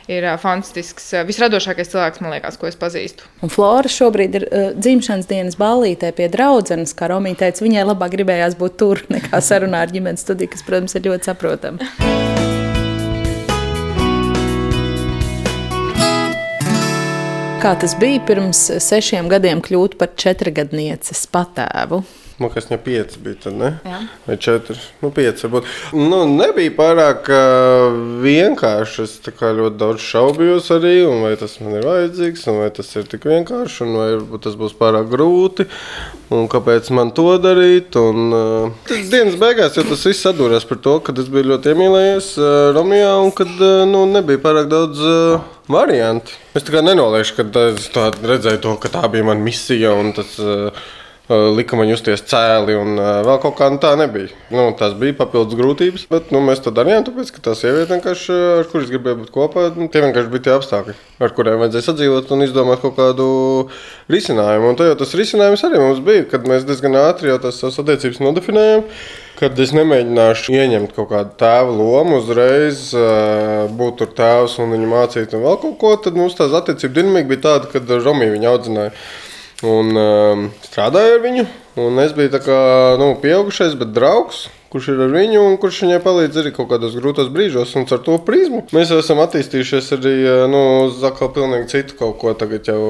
ir 0.10 0.28
fantastisks, 0.42 1.12
visradošākais 1.28 1.92
cilvēks, 1.94 2.22
man 2.22 2.34
liekas, 2.34 2.58
ko 2.58 2.68
es 2.68 2.78
pazīstu. 2.80 3.28
Un 3.46 3.54
Flora 3.54 3.90
šobrīd 3.90 4.40
ir 4.40 4.48
uh, 4.50 4.72
dzimšanas 4.78 5.30
dienas 5.30 5.60
ballītē 5.60 6.12
pie 6.18 6.30
draudzenes, 6.32 6.96
kā 6.98 7.10
Romija 7.12 7.46
teica, 7.46 7.66
viņai 7.66 7.86
labāk 7.92 8.16
gribējās 8.18 8.58
būt 8.60 8.80
tur 8.80 9.04
nekā 9.10 9.42
sarunā 9.42 9.86
ar 9.86 9.94
ģimenes 9.94 10.26
studiju, 10.26 10.54
kas, 10.56 10.66
protams, 10.66 10.98
ir 10.98 11.06
ļoti 11.10 11.30
saprotama. 11.30 11.92
Kā 17.60 17.74
tas 17.76 17.92
bija 18.00 18.22
pirms 18.24 18.62
sešiem 18.80 19.28
gadiem 19.28 19.60
kļūt 19.60 19.98
par 20.00 20.14
četrgadnieces 20.16 21.26
patēvu? 21.28 22.00
Nu, 22.40 22.48
kas 22.48 22.70
viņam 22.70 22.80
pieci 22.86 23.20
bija, 23.20 23.36
tad 23.44 23.56
ne? 23.60 23.70
Jā. 23.84 23.98
Vai 24.24 24.36
četri? 24.40 24.78
Nu, 25.04 25.10
pieci 25.12 25.44
varbūt. 25.44 25.66
Nu, 26.00 26.22
nebija 26.32 26.72
pārāk 26.78 27.28
uh, 27.36 27.98
vienkārši. 28.24 29.04
Es 29.04 29.18
ļoti 29.28 29.76
daudz 29.80 30.06
šaubījos 30.06 30.70
arī, 30.78 30.94
vai 31.24 31.34
tas 31.40 31.58
man 31.60 31.76
ir 31.76 31.88
vajadzīgs, 31.88 32.46
vai 32.56 32.70
tas 32.76 32.94
ir 32.96 33.10
tik 33.12 33.28
vienkārši, 33.28 33.84
un 33.84 33.98
vai 34.00 34.40
tas 34.46 34.56
būs 34.60 34.78
pārāk 34.80 35.12
grūti, 35.12 35.68
un 36.32 36.48
kāpēc 36.52 36.88
man 36.96 37.12
to 37.18 37.28
darīt. 37.44 38.00
Un, 38.00 38.32
uh, 38.32 38.88
tas 38.88 39.12
dienas 39.12 39.36
beigās 39.40 39.76
jau 39.76 39.84
tas 39.92 40.08
viss 40.08 40.24
sadūrās 40.24 40.68
par 40.70 40.80
to, 40.80 40.96
ka 41.04 41.16
es 41.20 41.28
biju 41.32 41.52
ļoti 41.52 41.74
iemīlējies 41.74 42.34
uh, 42.40 42.50
Romijā, 42.78 43.18
un 43.20 43.36
kad 43.36 43.52
uh, 43.60 43.84
nu, 43.90 44.08
nebija 44.16 44.40
pārāk 44.48 44.72
daudz. 44.72 45.04
Uh, 45.04 45.56
varianti. 45.70 46.34
Es 46.58 46.66
kā 46.66 46.82
nenolieku, 46.82 47.44
ka 47.46 47.66
es 47.70 47.90
redzēju 47.94 48.62
to, 48.64 48.72
ka 48.82 48.90
tā 48.90 49.04
bija 49.14 49.28
mana 49.28 49.44
misija. 49.44 49.92
Tas, 50.18 50.32
uh, 50.42 50.88
lika 51.30 51.78
man 51.78 51.90
justies 51.92 52.24
cēli, 52.26 52.74
un 52.80 52.98
vēl 52.98 53.38
kaut 53.44 53.56
kā 53.60 53.68
nu, 53.70 53.78
tā 53.82 53.92
nebija. 54.00 54.32
Nu, 54.54 54.66
tas 54.78 54.96
bija 54.98 55.14
papildus 55.20 55.58
grūtības, 55.60 56.08
bet 56.10 56.34
nu, 56.34 56.42
mēs 56.46 56.64
to 56.66 56.74
darījām, 56.74 57.06
tāpēc, 57.06 57.30
ka 57.36 57.44
tā 57.46 57.54
sieviete, 57.58 57.92
vienkārši, 57.94 58.38
ar 58.60 58.70
kuriem 58.72 58.90
gribēju 58.96 59.20
būt 59.22 59.32
kopā, 59.36 59.68
nu, 59.78 59.90
tie 59.94 60.02
vienkārši 60.06 60.34
bija 60.34 60.48
tie 60.48 60.56
apstākļi, 60.56 60.98
ar 61.22 61.36
kuriem 61.38 61.62
vajadzēja 61.62 61.88
sadzīvot 61.92 62.34
un 62.34 62.46
izdomāt 62.48 62.82
kaut 62.82 62.98
kādu 62.98 63.30
risinājumu. 64.10 64.74
Un 64.74 64.82
tas 64.82 65.16
risinājums 65.22 65.66
arī 65.70 65.82
mums 65.84 66.02
bija, 66.06 66.26
kad 66.34 66.50
mēs 66.50 66.66
diezgan 66.66 66.98
ātri 66.98 67.30
jau 67.30 67.40
tās 67.46 67.62
savas 67.62 67.78
attiecības 67.84 68.24
nodefinējām. 68.26 68.86
Kad 69.40 69.56
es 69.64 69.70
nemēģināšu 69.72 70.52
ieņemt 70.52 70.98
kaut 70.98 71.14
kādu 71.14 71.38
tēva 71.40 71.72
lomu, 71.72 72.18
uzreiz 72.20 72.90
būt 73.78 74.02
tur 74.02 74.10
tēvs 74.18 74.58
un 74.60 74.74
viņu 74.76 74.90
mācīt, 74.92 75.32
un 75.38 75.46
vēl 75.46 75.56
kaut 75.62 75.78
ko, 75.80 75.94
tad 76.04 76.20
mums 76.20 76.36
tās 76.36 76.52
attiecības 76.60 76.98
dinamika 76.98 77.30
bija 77.30 77.46
tāda, 77.46 77.70
kad 77.72 77.94
Romija 78.04 78.34
viņu 78.34 78.50
audzināja. 78.52 78.92
Un 79.68 79.92
um, 80.00 80.46
strādāju 80.64 81.18
ar 81.18 81.26
viņu. 81.26 81.44
Es 82.06 82.14
biju 82.16 82.40
kā 82.44 82.62
nu, 83.00 83.12
pieaugušais, 83.20 83.76
bet 83.80 83.92
draugs. 83.96 84.48
Kurš 84.70 84.92
ir 84.94 85.02
ar 85.02 85.12
viņu 85.12 85.42
un 85.42 85.58
kurš 85.60 85.82
viņai 85.84 86.00
palīdz 86.04 86.40
arī 86.40 86.52
kaut 86.54 86.70
kādos 86.70 86.94
grūtos 86.94 87.32
brīžos, 87.34 87.72
un 87.80 87.88
ar 87.90 88.04
to 88.06 88.20
prizmu 88.22 88.62
mēs 88.76 88.92
esam 88.94 89.18
attīstījušies 89.24 89.88
arī 89.98 90.14
nu, 90.52 90.62
uz 90.86 91.02
atkal 91.10 91.32
pilnīgi 91.34 91.72
citu 91.72 91.98
kaut 91.98 92.20
ko. 92.22 92.36
Tagad 92.38 92.70
jau 92.70 92.84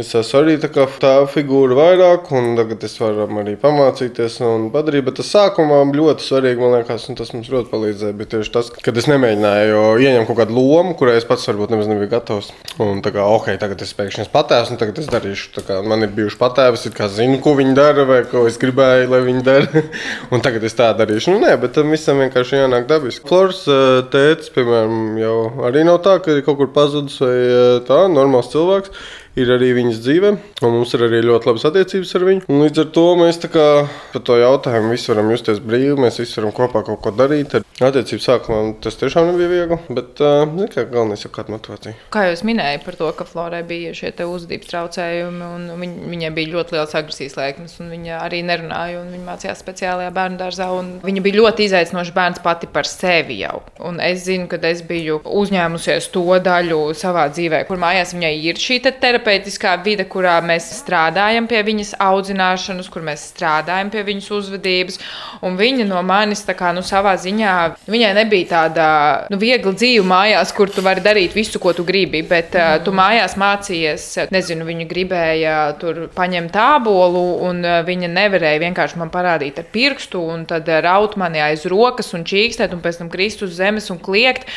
Es 0.00 0.14
esmu 0.16 0.38
arī 0.38 0.54
tā, 0.56 0.68
tā 1.02 1.10
figūra 1.28 1.76
vairāk, 1.76 2.30
un 2.32 2.54
tagad 2.56 2.84
es 2.86 2.94
varu 2.96 3.26
arī 3.42 3.52
pamācīties 3.60 4.38
un 4.46 4.68
padarīt. 4.72 5.04
Bet 5.04 5.18
tas 5.18 5.28
sākumā 5.34 5.82
ļoti 5.92 6.24
svarīgi, 6.24 6.62
man 6.62 6.72
liekas, 6.78 7.04
un 7.10 7.18
tas 7.18 7.34
mums 7.34 7.50
ļoti 7.52 7.68
palīdzēja. 7.68 8.16
Bija 8.16 8.30
tieši 8.34 8.52
tas, 8.54 8.70
kad 8.72 8.96
es 8.96 9.08
nemēģināju 9.10 9.82
ieņemt 10.00 10.30
kaut 10.30 10.38
kādu 10.38 10.56
lomu, 10.56 10.94
kurai 10.96 11.18
es 11.20 11.28
pats 11.28 11.44
varbūt 11.50 11.74
nemaz 11.74 11.90
nebiju 11.90 12.12
gatavs. 12.14 12.48
Un 12.80 13.02
tā 13.04 13.12
kā, 13.12 13.26
ok, 13.28 13.50
tagad 13.60 13.84
es 13.84 13.92
pēkšņi 13.98 14.24
esmu 14.24 14.34
patēvs, 14.38 14.72
un 14.72 14.80
tagad 14.80 15.02
es 15.02 15.12
darīšu. 15.12 15.64
Kā, 15.68 15.80
man 15.92 16.06
ir 16.06 16.14
bijuši 16.16 16.40
patēvis, 16.40 16.88
kā 16.96 17.10
zinu, 17.12 17.36
ko 17.44 17.56
viņi 17.60 17.76
dara, 17.76 18.08
vai 18.08 18.22
ko 18.30 18.46
es 18.48 18.56
gribēju, 18.62 19.12
lai 19.12 19.22
viņi 19.28 19.46
dara. 19.50 19.84
un 20.32 20.44
tagad 20.46 20.64
es 20.64 20.78
tā 20.80 20.94
darīšu. 20.96 21.34
Nu, 21.34 21.44
nē, 21.44 21.58
bet 21.60 21.76
tam 21.76 21.92
visam 21.92 22.24
vienkārši 22.24 22.62
jānāk 22.62 22.88
dabiski. 22.88 23.28
Flors 23.28 23.66
eh, 23.68 24.00
tēvs, 24.14 24.48
piemēram, 24.56 25.00
jau 25.20 25.38
arī 25.68 25.84
nav 25.84 26.00
tā, 26.08 26.16
ka 26.24 26.32
ir 26.38 26.44
kaut 26.46 26.62
kur 26.62 26.72
pazudis 26.72 27.20
vai 27.20 27.36
eh, 27.36 27.72
tā, 27.84 28.06
normāls 28.08 28.54
cilvēks 28.54 29.18
ir 29.38 29.50
arī 29.54 29.70
viņas 29.76 30.00
dzīve, 30.02 30.32
un 30.64 30.74
mums 30.74 30.94
ir 30.96 31.04
arī 31.06 31.20
ļoti 31.24 31.50
labas 31.50 31.66
attiecības 31.70 32.14
ar 32.18 32.26
viņu. 32.26 32.44
Un 32.50 32.64
līdz 32.64 32.82
ar 32.82 32.88
to 32.96 33.06
mēs 33.20 33.38
par 33.40 34.24
to 34.26 34.38
jautājumu 34.40 34.94
visi 34.94 35.12
varam 35.12 35.30
justies 35.30 35.60
brīvi, 35.62 35.96
mēs 36.00 36.20
visi 36.22 36.40
varam 36.40 36.54
kopā 36.56 36.82
kaut 36.86 37.02
ko 37.04 37.12
darīt. 37.14 37.58
Attiecības 37.80 38.26
sākumā 38.26 38.58
tas 38.84 38.98
tiešām 39.00 39.30
nebija 39.30 39.48
viegli, 39.48 39.78
bet 39.96 40.18
kā, 40.20 40.84
galvenais 40.84 41.24
ir 41.24 41.32
kāda 41.32 41.54
motivācija. 41.54 41.94
Kā 42.12 42.26
jūs 42.28 42.42
minējāt 42.44 42.84
par 42.84 42.98
to, 42.98 43.08
ka 43.16 43.24
Florai 43.28 43.62
bija 43.66 43.94
šie 43.96 44.12
uzvedības 44.26 44.68
traucējumi, 44.68 45.46
un 45.56 45.80
viņ, 45.80 45.94
viņai 46.12 46.32
bija 46.36 46.52
ļoti 46.56 46.76
liels 46.76 46.96
agresijas 46.98 47.38
lēkmes, 47.38 47.78
un 47.80 47.88
viņa 47.94 48.18
arī 48.26 48.42
nerunāja, 48.44 49.00
un 49.00 49.14
viņa 49.14 49.24
mācījās 49.30 49.62
speciālajā 49.64 50.12
bērnu 50.16 50.40
dārzā. 50.42 50.68
Viņa 51.06 51.24
bija 51.24 51.40
ļoti 51.40 51.66
izaicinoša 51.70 52.14
bērns 52.18 52.42
pati 52.44 52.68
par 52.68 52.88
sevi 52.88 53.40
jau. 53.40 53.62
Un 53.88 54.02
es 54.04 54.26
zinu, 54.26 54.44
ka 54.50 54.60
es 54.68 54.84
biju 54.84 55.22
uzņēmusies 55.24 56.10
to 56.12 56.26
daļu 56.44 56.82
savā 56.98 57.30
dzīvē, 57.32 57.62
kur 57.70 57.80
mājās 57.80 58.12
viņai 58.16 58.34
ir 58.50 58.60
šī 58.60 58.82
terapija 58.84 59.19
terapeitiskā 59.20 59.74
vide, 59.84 60.04
kurā 60.08 60.38
mēs 60.44 60.70
strādājam 60.80 61.46
pie 61.48 61.60
viņas 61.64 61.94
audzināšanas, 62.00 62.88
kur 62.90 63.04
mēs 63.04 63.28
strādājam 63.34 63.90
pie 63.92 64.02
viņas 64.06 64.30
uzvedības. 64.30 64.98
Un 65.46 65.56
viņa 65.56 65.86
no 65.88 66.00
manis, 66.02 66.44
kā, 66.44 66.72
nu, 66.74 66.82
savā 66.82 67.14
ziņā, 67.20 67.54
viņai 67.90 68.12
nebija 68.16 68.48
tāda 68.50 68.86
nu, 69.30 69.38
viegla 69.40 69.72
dzīve 69.72 70.04
mājās, 70.06 70.52
kur 70.56 70.70
tu 70.72 70.82
vari 70.82 71.02
darīt 71.04 71.34
visu, 71.36 71.60
ko 71.60 71.72
tu 71.76 71.84
gribi. 71.84 72.22
Bet 72.26 72.56
uh, 72.56 72.78
tu 72.84 72.92
mājās 72.96 73.36
mācījies, 73.40 74.06
nezinu, 74.32 74.66
viņa 74.68 74.88
gribēja 74.90 75.56
tur 75.80 76.06
paņemt 76.14 76.52
tābolu, 76.54 77.24
un 77.48 77.62
uh, 77.64 77.80
viņa 77.86 78.10
nevarēja 78.10 78.62
vienkārši 78.64 79.00
man 79.00 79.12
parādīt 79.12 79.60
ar 79.60 79.68
pirkstu, 79.72 80.22
un 80.32 80.46
tad 80.50 80.68
uh, 80.68 80.80
raut 80.84 81.16
mani 81.20 81.42
aiz 81.44 81.66
rokas 81.70 82.12
un 82.16 82.26
čīkstēt, 82.28 82.74
un 82.74 82.82
pēc 82.84 83.02
tam 83.02 83.12
krist 83.12 83.44
uz 83.46 83.54
zemes 83.58 83.90
un 83.92 84.00
kliegt. 84.00 84.48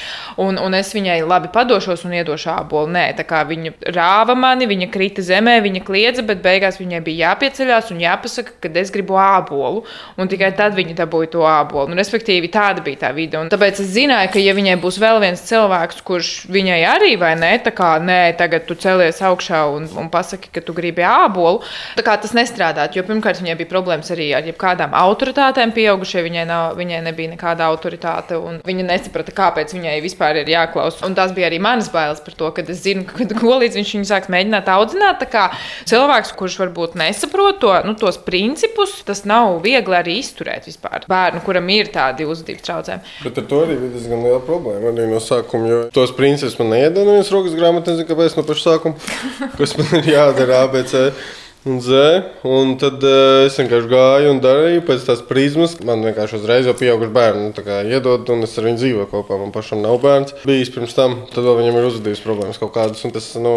Un, 0.42 0.58
un 0.58 0.74
es 0.78 0.94
viņai 0.96 1.22
labi 1.28 1.52
padošos 1.54 2.06
un 2.08 2.16
iedošu 2.18 2.52
ābolu. 2.54 2.92
Nē, 2.94 3.06
tā 3.18 3.26
kā 3.28 3.44
viņa 3.48 3.76
rāva 3.94 4.36
mani 4.38 4.53
mani, 4.54 4.68
viņa 4.70 4.90
krita 4.94 5.24
zemē, 5.26 5.58
viņa 5.64 5.82
kliedza, 5.86 6.24
bet 6.26 6.44
beigās 6.44 6.78
viņai 6.82 7.02
bija 7.04 7.30
jāpieceļās 7.32 7.92
un 7.94 8.02
jāpasaka, 8.04 8.56
ka 8.62 8.72
es 8.80 8.92
gribu 8.94 9.18
ābolu. 9.20 9.84
Un 10.18 10.30
tikai 10.30 10.52
tad 10.58 10.76
viņa 10.78 10.96
dabūja 11.02 11.32
to 11.34 11.46
ābolu. 11.48 11.92
Un, 11.92 11.98
respektīvi, 11.98 12.52
tāda 12.54 12.84
bija 12.86 13.08
tā 13.08 13.12
vide. 13.16 13.40
Un 13.40 13.50
tāpēc 13.52 13.82
es 13.82 13.92
zināju, 13.96 14.32
ka, 14.34 14.42
ja 14.42 14.54
viņai 14.56 14.78
būs 14.84 15.00
vēl 15.02 15.22
viens 15.24 15.42
cilvēks, 15.48 16.02
kurš 16.06 16.32
viņai 16.54 16.80
arī 16.92 17.14
vai 17.20 17.34
ne, 17.40 17.54
tā 17.64 17.74
kā 17.76 17.96
nē, 18.04 18.36
tagad 18.40 18.68
tu 18.70 18.78
celies 18.80 19.22
augšā 19.24 19.64
un, 19.74 19.88
un 20.00 20.10
pasaki, 20.14 20.52
ka 20.54 20.64
tu 20.66 20.76
gribi 20.78 21.06
ābolu, 21.08 21.64
tā 21.98 22.06
kā 22.06 22.18
tas 22.22 22.36
nestrādāt. 22.38 22.98
Jo 22.98 23.06
pirmkārt, 23.08 23.42
viņai 23.42 23.58
bija 23.60 23.72
problēmas 23.72 24.14
arī 24.14 24.30
ar 24.38 24.46
jebkādām 24.48 24.94
autoritātēm 24.98 25.74
pieaugušie. 25.76 26.22
Viņai, 26.24 26.46
nav, 26.50 26.78
viņai 26.80 27.02
nebija 27.08 27.34
nekāda 27.34 27.68
autoritāte, 27.72 28.38
viņa 28.68 28.88
nesaprata, 28.88 29.34
kāpēc 29.36 29.74
viņai 29.76 29.98
vispār 30.04 30.44
ir 30.44 30.54
jāklausa. 30.54 31.04
Un 31.08 31.18
tās 31.18 31.34
bija 31.36 31.50
arī 31.50 31.60
manas 31.64 31.90
bailes 31.94 32.22
par 32.24 32.38
to, 32.38 32.52
ka 32.56 32.66
es 32.68 32.84
zinu, 32.86 33.06
ka 33.08 33.28
ko 33.40 33.58
līdz 33.62 33.80
viņš 33.80 33.94
viņu 33.98 34.10
sāks 34.10 34.32
mēģināt 34.32 34.43
mēģināt 34.44 34.70
audzināt. 34.74 35.24
Cilvēks, 35.90 36.34
kurš 36.38 36.58
varbūt 36.62 36.98
nesaprot 37.00 37.60
to, 37.62 37.74
nu, 37.88 37.96
tos 38.00 38.20
principus, 38.22 39.00
tas 39.08 39.24
nav 39.30 39.62
viegli 39.64 39.98
arī 39.98 40.18
izturēt 40.22 40.68
vispār. 40.70 41.06
Bērnu, 41.10 41.44
kuram 41.46 41.70
ir 41.74 41.92
tādi 41.94 42.28
uzvedības 42.28 42.68
traucējumi. 42.68 43.14
Bet 43.24 43.40
ar 43.42 43.48
to 43.50 43.62
arī 43.66 43.78
bija 43.82 43.94
diezgan 43.96 44.26
liela 44.26 44.42
problēma. 44.44 44.92
Arī 44.94 45.08
no 45.12 45.22
sākuma, 45.24 45.70
jo 45.70 45.80
tos 45.96 46.14
principus 46.18 46.58
man 46.60 46.74
neiedod 46.76 47.08
no 47.08 47.16
vienas 47.16 47.32
rokas 47.34 47.56
grāmatas, 47.58 47.96
nezinu, 47.96 48.10
kāpēc 48.12 48.38
no 48.38 48.46
paša 48.48 48.68
sākuma, 48.68 49.14
kas 49.60 49.78
man 49.80 49.96
ir 50.02 50.12
jādara 50.14 50.64
ABC 50.68 51.08
un 51.66 51.80
Z. 51.82 52.24
Un 52.48 52.76
tad 52.82 53.04
uh, 53.06 53.44
es 53.48 53.58
vienkārši 53.60 53.90
gāju 53.92 54.32
un 54.34 54.42
darīju 54.44 54.84
pēc 54.88 55.06
tās 55.08 55.24
prizmas. 55.28 55.76
Man 55.86 56.04
vienkārši 56.06 56.40
uzreiz 56.40 56.68
jau 56.68 56.76
pieauguši 56.78 57.14
bērni 57.16 57.50
nu, 57.50 57.66
iedod, 57.90 58.32
un 58.34 58.48
es 58.48 58.56
ar 58.60 58.68
viņu 58.68 58.82
dzīvoju 58.82 59.10
kopā. 59.12 59.38
Man 59.42 59.54
pašam 59.56 59.84
nav 59.84 60.00
bērns. 60.04 60.36
Bijis 60.48 60.74
pirms 60.74 60.96
tam, 60.98 61.20
tad 61.34 61.48
vēl 61.48 61.62
viņam 61.62 61.80
ir 61.80 61.90
uzvedības 61.92 62.24
problēmas 62.26 62.62
kaut 62.62 62.74
kādas. 62.76 63.04
Un 63.08 63.16
tas 63.16 63.30
nu, 63.42 63.54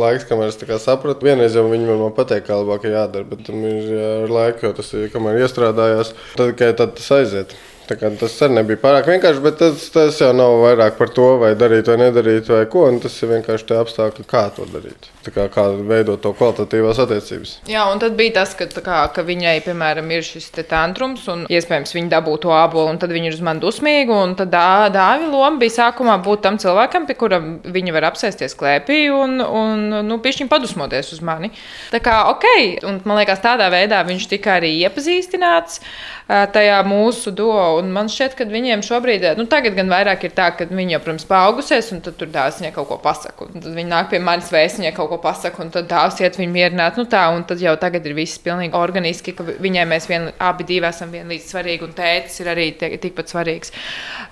laiks, 0.00 0.26
kamēr 0.28 0.52
es 0.52 0.84
sapratu, 0.84 1.28
vienreiz 1.28 1.56
jau 1.56 1.66
viņi 1.70 1.88
man 1.92 2.12
pateica, 2.16 2.48
kā 2.50 2.60
labāk 2.60 2.86
ir 2.86 2.98
jādara. 2.98 3.28
Bet 3.30 3.46
tam 3.48 3.64
ir 3.66 3.88
ar 4.10 4.36
laiku, 4.38 4.68
jo 4.68 4.74
tas 4.76 4.92
ir 4.96 5.08
kamēr 5.14 5.40
iestrādājās. 5.46 6.12
Tad 6.36 6.52
tikai 6.52 6.74
tad 6.76 6.94
tas 7.00 7.10
aiziet. 7.20 7.56
Tas 7.86 8.34
arī 8.42 8.56
nebija 8.58 8.80
pārāk 8.82 9.06
vienkārši, 9.12 9.42
bet 9.44 9.60
tas, 9.60 9.84
tas 9.94 10.16
jau 10.18 10.32
nav 10.34 10.56
vairāk 10.64 10.96
par 10.98 11.10
to, 11.14 11.26
vai 11.38 11.52
darīt 11.58 11.86
vai 11.86 11.98
nedarīt, 12.00 12.48
vai 12.50 12.64
ko. 12.70 12.88
Tas 13.02 13.14
ir 13.22 13.30
vienkārši 13.36 13.68
tie 13.68 13.76
apstākļi, 13.78 14.24
kā 14.26 14.42
to 14.56 14.66
darīt. 14.72 15.06
Kā, 15.26 15.46
kā 15.50 15.64
veidot 15.86 16.20
to 16.22 16.30
kvalitatīvās 16.38 17.00
attiecības. 17.02 17.52
Jā, 17.70 17.84
un 17.90 17.98
tad 18.02 18.14
bija 18.18 18.36
tas, 18.40 18.54
ka, 18.58 18.66
kā, 18.82 18.98
ka 19.14 19.24
viņai, 19.26 19.56
piemēram, 19.64 20.10
ir 20.14 20.26
šis 20.26 20.52
tantrums, 20.70 21.24
un 21.30 21.44
iespējams 21.50 21.94
viņa 21.96 22.12
dabū 22.16 22.36
to 22.42 22.52
ābolu, 22.54 22.92
un 22.92 23.00
tad 23.02 23.14
viņa 23.14 23.30
ir 23.30 23.38
uz 23.38 23.44
mani 23.46 23.62
dusmīga. 23.62 24.18
Tad 24.38 24.52
dā, 24.54 24.66
dāvi 24.94 25.30
loma 25.30 25.62
bija 25.62 25.76
sākumā 25.80 26.18
būt 26.26 26.42
tam 26.46 26.58
cilvēkam, 26.62 27.06
pie 27.06 27.18
kura 27.18 27.40
viņa 27.42 27.94
var 27.94 28.08
apsēsties 28.10 28.54
klēpī 28.58 29.00
un, 29.14 29.38
un 29.42 29.86
nu, 30.06 30.20
pišķiņ 30.22 30.50
padusmoties 30.50 31.14
uz 31.16 31.22
mani. 31.26 31.52
Tā 31.94 32.02
kā 32.02 32.20
ok, 32.32 32.46
un 32.86 33.02
man 33.06 33.22
liekas, 33.22 33.42
tādā 33.44 33.70
veidā 33.74 34.02
viņš 34.06 34.30
tika 34.30 34.56
arī 34.60 34.76
iepazīstināts 34.86 35.82
tajā 36.26 36.80
mūsu 36.86 37.30
duo 37.36 37.76
Un 37.76 37.90
man 37.94 38.08
šķiet, 38.10 38.34
ka 38.38 38.46
viņiem 38.48 38.82
šobrīd, 38.86 39.24
nu, 39.38 39.46
tagad 39.50 39.76
gan 39.76 39.90
vairāk 39.90 40.26
ir 40.26 40.34
tā, 40.36 40.48
ka 40.56 40.66
viņi 40.68 40.96
jau, 40.96 41.00
protams, 41.04 41.26
paaugusies, 41.28 41.90
un 41.94 42.02
tad 42.04 42.16
tur 42.20 42.30
dāvāts 42.32 42.60
viņai 42.60 42.72
kaut 42.74 42.88
ko 42.90 42.98
pasaka. 43.02 43.48
Tad 43.52 43.68
viņi 43.76 43.90
nāk 43.90 44.10
pie 44.12 44.20
manis 44.22 44.50
vēst, 44.54 44.80
viņai 44.80 44.92
kaut 44.96 45.10
ko 45.12 45.18
pasaka, 45.22 45.60
un 45.64 45.72
tad 45.74 45.88
dāvāts 45.90 46.20
iet 46.22 46.38
viņu 46.40 46.52
mierināt. 46.54 46.98
Nu, 47.00 47.06
tā, 47.10 47.24
un 47.34 47.44
tad 47.48 47.62
jau 47.62 47.74
tagad 47.80 48.06
ir 48.08 48.16
viss 48.16 48.40
pilnīgi 48.42 48.76
organiski, 48.78 49.34
ka 49.36 49.46
viņai 49.46 49.86
mēs 49.90 50.08
vien, 50.10 50.28
abi 50.42 50.66
divi 50.68 50.88
esam 50.88 51.12
vienlīdz 51.14 51.50
svarīgi, 51.52 51.86
un 51.86 51.94
tētis 51.96 52.40
ir 52.42 52.52
arī 52.52 52.68
tikpat 52.78 53.32
svarīgs. 53.32 53.74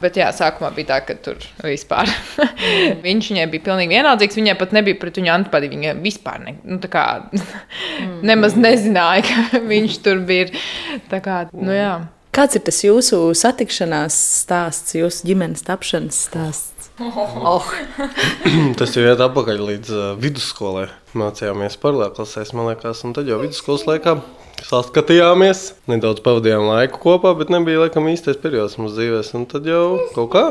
Bet 0.03 0.19
jā, 0.21 0.31
sākumā 0.35 0.73
bija 0.77 0.93
tā, 0.95 1.01
ka 1.09 1.19
tur 1.25 1.41
vispār 1.65 2.11
viņš 3.07 3.31
viņai 3.33 3.47
bija 3.53 3.67
pilnīgi 3.69 3.99
vienaldzīgs. 3.99 4.41
Viņai 4.41 4.57
pat 4.61 4.75
nebija 4.77 5.01
pret 5.01 5.21
viņu 5.21 5.35
antipati. 5.35 5.71
Viņa 5.75 5.95
vispār 6.05 6.43
ne, 6.45 6.57
nu, 6.69 6.81
kā, 6.91 7.07
nemaz 8.31 8.59
nezināja, 8.59 9.25
ka 9.29 9.63
viņš 9.73 10.01
tur 10.05 10.25
bija. 10.27 10.51
Kā, 11.15 11.45
nu, 11.55 11.73
jā. 11.75 11.84
Kāds 12.35 12.59
ir 12.59 12.65
tas 12.67 12.81
jūsu 12.83 13.19
satikšanās 13.39 14.15
stāsts, 14.43 14.97
jūsu 14.99 15.29
ģimenes 15.29 15.63
tapšanas 15.69 16.17
stāsts? 16.27 16.89
Oh. 16.99 17.67
Tas 18.79 18.95
jau 18.95 19.05
iet 19.07 19.23
atpakaļ 19.23 19.63
līdz 19.69 19.93
uh, 19.95 20.03
vidusskolai. 20.19 20.89
Mācījāmies 21.15 21.79
paralēlklasēs, 21.83 22.51
man 22.59 22.73
liekas, 22.73 23.05
un 23.07 23.15
tad 23.15 23.31
jau 23.31 23.39
vidusskolas 23.39 23.87
laikā 23.87 24.17
saskatījāmies. 24.67 25.69
Nedaudz 25.91 26.23
pavadījām 26.27 26.67
laiku 26.73 27.03
kopā, 27.03 27.37
bet 27.39 27.55
nebija 27.55 27.85
laikam 27.85 28.11
īstais 28.11 28.39
periods 28.43 28.79
mūsu 28.83 28.99
dzīvēm. 28.99 29.31
Un 29.39 29.47
tad 29.51 29.71
jau 29.71 29.85
kaut 30.15 30.31
kā 30.35 30.45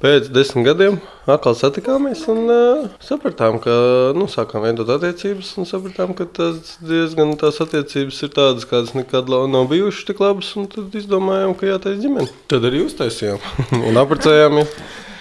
Pēc 0.00 0.30
desmit 0.32 0.64
gadiem 0.64 0.94
atkal 1.28 1.52
satikāmies 1.52 2.22
un 2.32 2.46
uh, 2.48 2.86
sapratām, 3.04 3.58
ka 3.60 3.74
nu, 4.16 4.24
sākām 4.32 4.64
veidot 4.64 4.88
attiecības. 4.94 5.50
Sapratām, 5.68 6.14
ka 6.16 6.24
tas 6.24 6.78
diezgan 6.80 7.34
tās 7.40 7.60
attiecības 7.60 8.22
ir 8.24 8.32
tādas, 8.32 8.64
kādas 8.70 8.94
nekad 8.96 9.28
nav 9.28 9.68
bijušas 9.68 10.08
tik 10.08 10.22
labas. 10.24 10.54
Tad 10.72 10.96
izdomājām, 10.96 11.52
ka 11.52 11.68
jātaisa 11.68 12.00
ģimene. 12.00 12.32
Tad 12.48 12.64
arī 12.70 12.80
uztaisījām 12.86 13.44
un 13.90 14.00
apprecējāmies. 14.00 14.72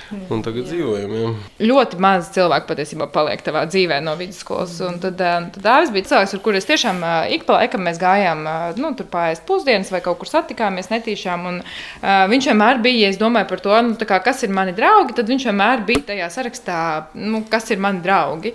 Un 0.33 0.41
tagad 0.45 0.65
dzīvojam. 0.67 1.13
Jā. 1.13 1.29
Ļoti 1.69 1.99
maz 2.01 2.31
cilvēku 2.33 2.69
patiesībā 2.71 3.09
paliek 3.13 3.41
tavā 3.45 3.65
dzīvē 3.69 3.99
no 4.05 4.15
vidusskolas. 4.19 4.75
Un 4.85 4.99
tad, 5.03 5.21
eh, 5.21 5.37
tad 5.55 5.61
Dārzs 5.65 5.93
bija 5.93 6.09
cilvēks, 6.09 6.35
ar 6.35 6.43
kuriem 6.45 6.65
tiešām 6.71 7.03
eh, 7.05 7.35
ik 7.37 7.45
pa 7.47 7.59
laikam 7.59 7.85
mēs 7.85 8.01
gājām 8.01 8.43
eh, 8.49 8.65
nu, 8.81 8.91
tur 8.97 9.09
pāriest 9.11 9.45
pusdienas 9.49 9.93
vai 9.93 10.01
kaut 10.05 10.19
kur 10.21 10.31
satikāmies 10.31 10.91
netīšām. 10.91 11.47
Un, 11.49 11.61
uh, 11.61 12.25
viņš 12.29 12.49
vienmēr 12.49 12.81
bija, 12.83 13.05
ja 13.05 13.13
es 13.13 13.17
domāju 13.19 13.47
par 13.49 13.61
to, 13.63 13.73
nu, 13.85 13.95
kā, 14.09 14.19
kas 14.23 14.43
ir 14.45 14.53
mani 14.53 14.73
draugi, 14.77 15.15
tad 15.17 15.29
viņš 15.31 15.47
vienmēr 15.49 15.85
bija 15.87 16.05
tajā 16.11 16.29
sarakstā, 16.33 16.79
nu, 17.17 17.43
kas 17.49 17.69
ir 17.73 17.81
mani 17.81 18.03
draugi. 18.05 18.53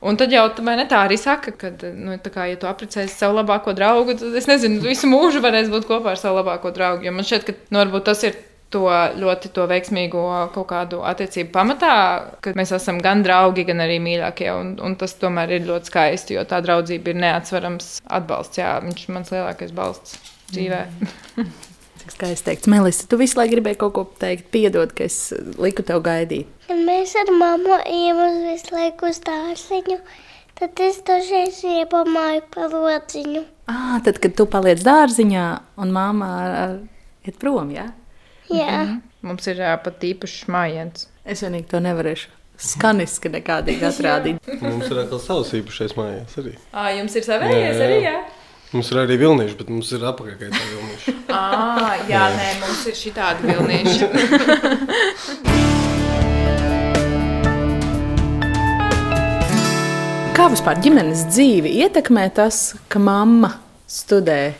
Un 0.00 0.16
tad 0.16 0.32
jau 0.32 0.46
ne, 0.64 0.86
tā 0.88 1.02
arī 1.04 1.18
saka, 1.20 1.52
ka, 1.60 1.72
nu, 1.92 2.16
kā, 2.24 2.46
ja 2.48 2.56
tu 2.60 2.68
apprecēsi 2.70 3.12
savu 3.12 3.36
labāko 3.36 3.74
draugu, 3.76 4.16
tad 4.20 4.38
es 4.40 4.48
nezinu, 4.48 4.80
visu 4.86 5.10
mūžu 5.10 5.42
varēs 5.44 5.68
būt 5.72 5.88
kopā 5.88 6.14
ar 6.14 6.20
savu 6.20 6.40
labāko 6.40 6.72
draugu. 6.72 7.04
Jo 7.04 7.12
man 7.12 7.28
šķiet, 7.28 7.44
ka 7.44 7.76
nu, 7.76 7.84
tas 8.06 8.24
ir 8.24 8.38
to 8.70 8.84
ļoti 9.18 9.50
to 9.54 9.66
veiksmīgo 9.70 10.24
kaut 10.54 10.68
kādu 10.70 11.00
attiecību 11.06 11.50
pamatā, 11.54 11.94
ka 12.42 12.52
mēs 12.58 12.72
esam 12.76 13.00
gan 13.02 13.24
draugi, 13.26 13.66
gan 13.68 13.82
arī 13.84 13.98
mīļākie. 14.02 14.50
Un, 14.54 14.76
un 14.84 14.94
tas 15.00 15.16
tomēr 15.20 15.56
ir 15.58 15.66
ļoti 15.68 15.90
skaisti, 15.90 16.36
jo 16.38 16.44
tā 16.48 16.62
draudzība 16.64 17.12
ir 17.12 17.20
neatsverams 17.24 17.98
atbalsts. 18.06 18.62
Jā, 18.62 18.76
viņš 18.84 19.02
ir 19.04 19.16
mans 19.16 19.34
lielākais 19.34 19.74
balsts 19.76 20.16
dzīvē. 20.54 20.84
Mm. 21.36 21.50
Skaisti 22.10 22.46
teikt, 22.46 22.66
Melisa, 22.70 23.04
tu 23.06 23.18
visu 23.20 23.38
laiku 23.38 23.54
gribēji 23.54 23.78
kaut 23.82 23.92
ko 23.94 24.02
teikt, 24.18 24.48
piedod, 24.54 24.90
ka 24.96 25.04
es 25.06 25.30
liku 25.60 25.84
tev 25.86 26.00
gaidīt. 26.02 26.48
Kad 26.66 26.80
mēs 26.86 27.12
ar 27.20 27.30
mammu 27.30 27.76
ejam 27.84 28.22
uz 28.24 28.40
visu 28.48 28.74
laiku 28.74 29.10
uz 29.12 29.20
dārziņu, 29.26 29.98
tad 30.58 30.82
es 30.82 30.98
dažreiz 31.06 31.60
iepamāju 31.66 32.42
par 32.54 32.74
lodziņu. 32.74 33.44
Ah, 33.70 34.00
tad, 34.02 34.18
kad 34.22 34.34
tu 34.34 34.48
paliec 34.50 34.82
dārziņā 34.82 35.46
un 35.84 35.94
mamma 35.94 36.30
iet 37.28 37.38
prom, 37.38 37.70
jā? 37.76 37.86
Ja? 37.86 37.96
Jā. 38.50 38.84
-hmm. 38.86 39.00
Mums 39.22 39.46
ir 39.46 39.56
uh, 39.60 39.76
pat 39.84 40.02
īpašs 40.04 40.48
mājiens. 40.48 41.06
Es 41.24 41.42
vienīgi 41.42 41.66
to 41.70 41.80
nevarēšu. 41.80 42.28
Skaniski 42.60 43.28
nekādīgi 43.28 43.84
atrādīt. 43.92 44.36
mums 44.60 44.86
ir 44.90 44.98
atkal 44.98 45.20
savs 45.20 45.52
īpašais 45.52 45.96
mājās 45.96 46.38
arī. 46.38 46.52
À, 46.72 46.90
jums 46.98 47.16
ir 47.16 47.22
savējais 47.22 47.80
arī, 47.80 48.02
jā? 48.04 48.16
Mums 48.72 48.90
ir 48.92 48.98
arī 49.02 49.16
vilnīši, 49.18 49.56
bet 49.58 49.68
mums 49.68 49.92
ir 49.92 50.04
apakšā 50.06 50.36
tā 50.38 50.46
vilnīša. 50.46 51.12
ah, 51.40 51.96
jā, 52.08 52.12
jā, 52.12 52.24
nē, 52.36 52.48
mums 52.60 52.86
ir 52.86 52.94
šī 52.94 53.10
tāda 53.16 53.40
vilnīša. 53.42 54.06
Kā 60.40 60.46
vispār 60.48 60.78
ģimenes 60.80 61.26
dzīvi 61.28 61.68
ietekmē 61.84 62.30
tas, 62.32 62.74
ka 62.88 62.98
mamma 63.02 63.50
studē 63.84 64.54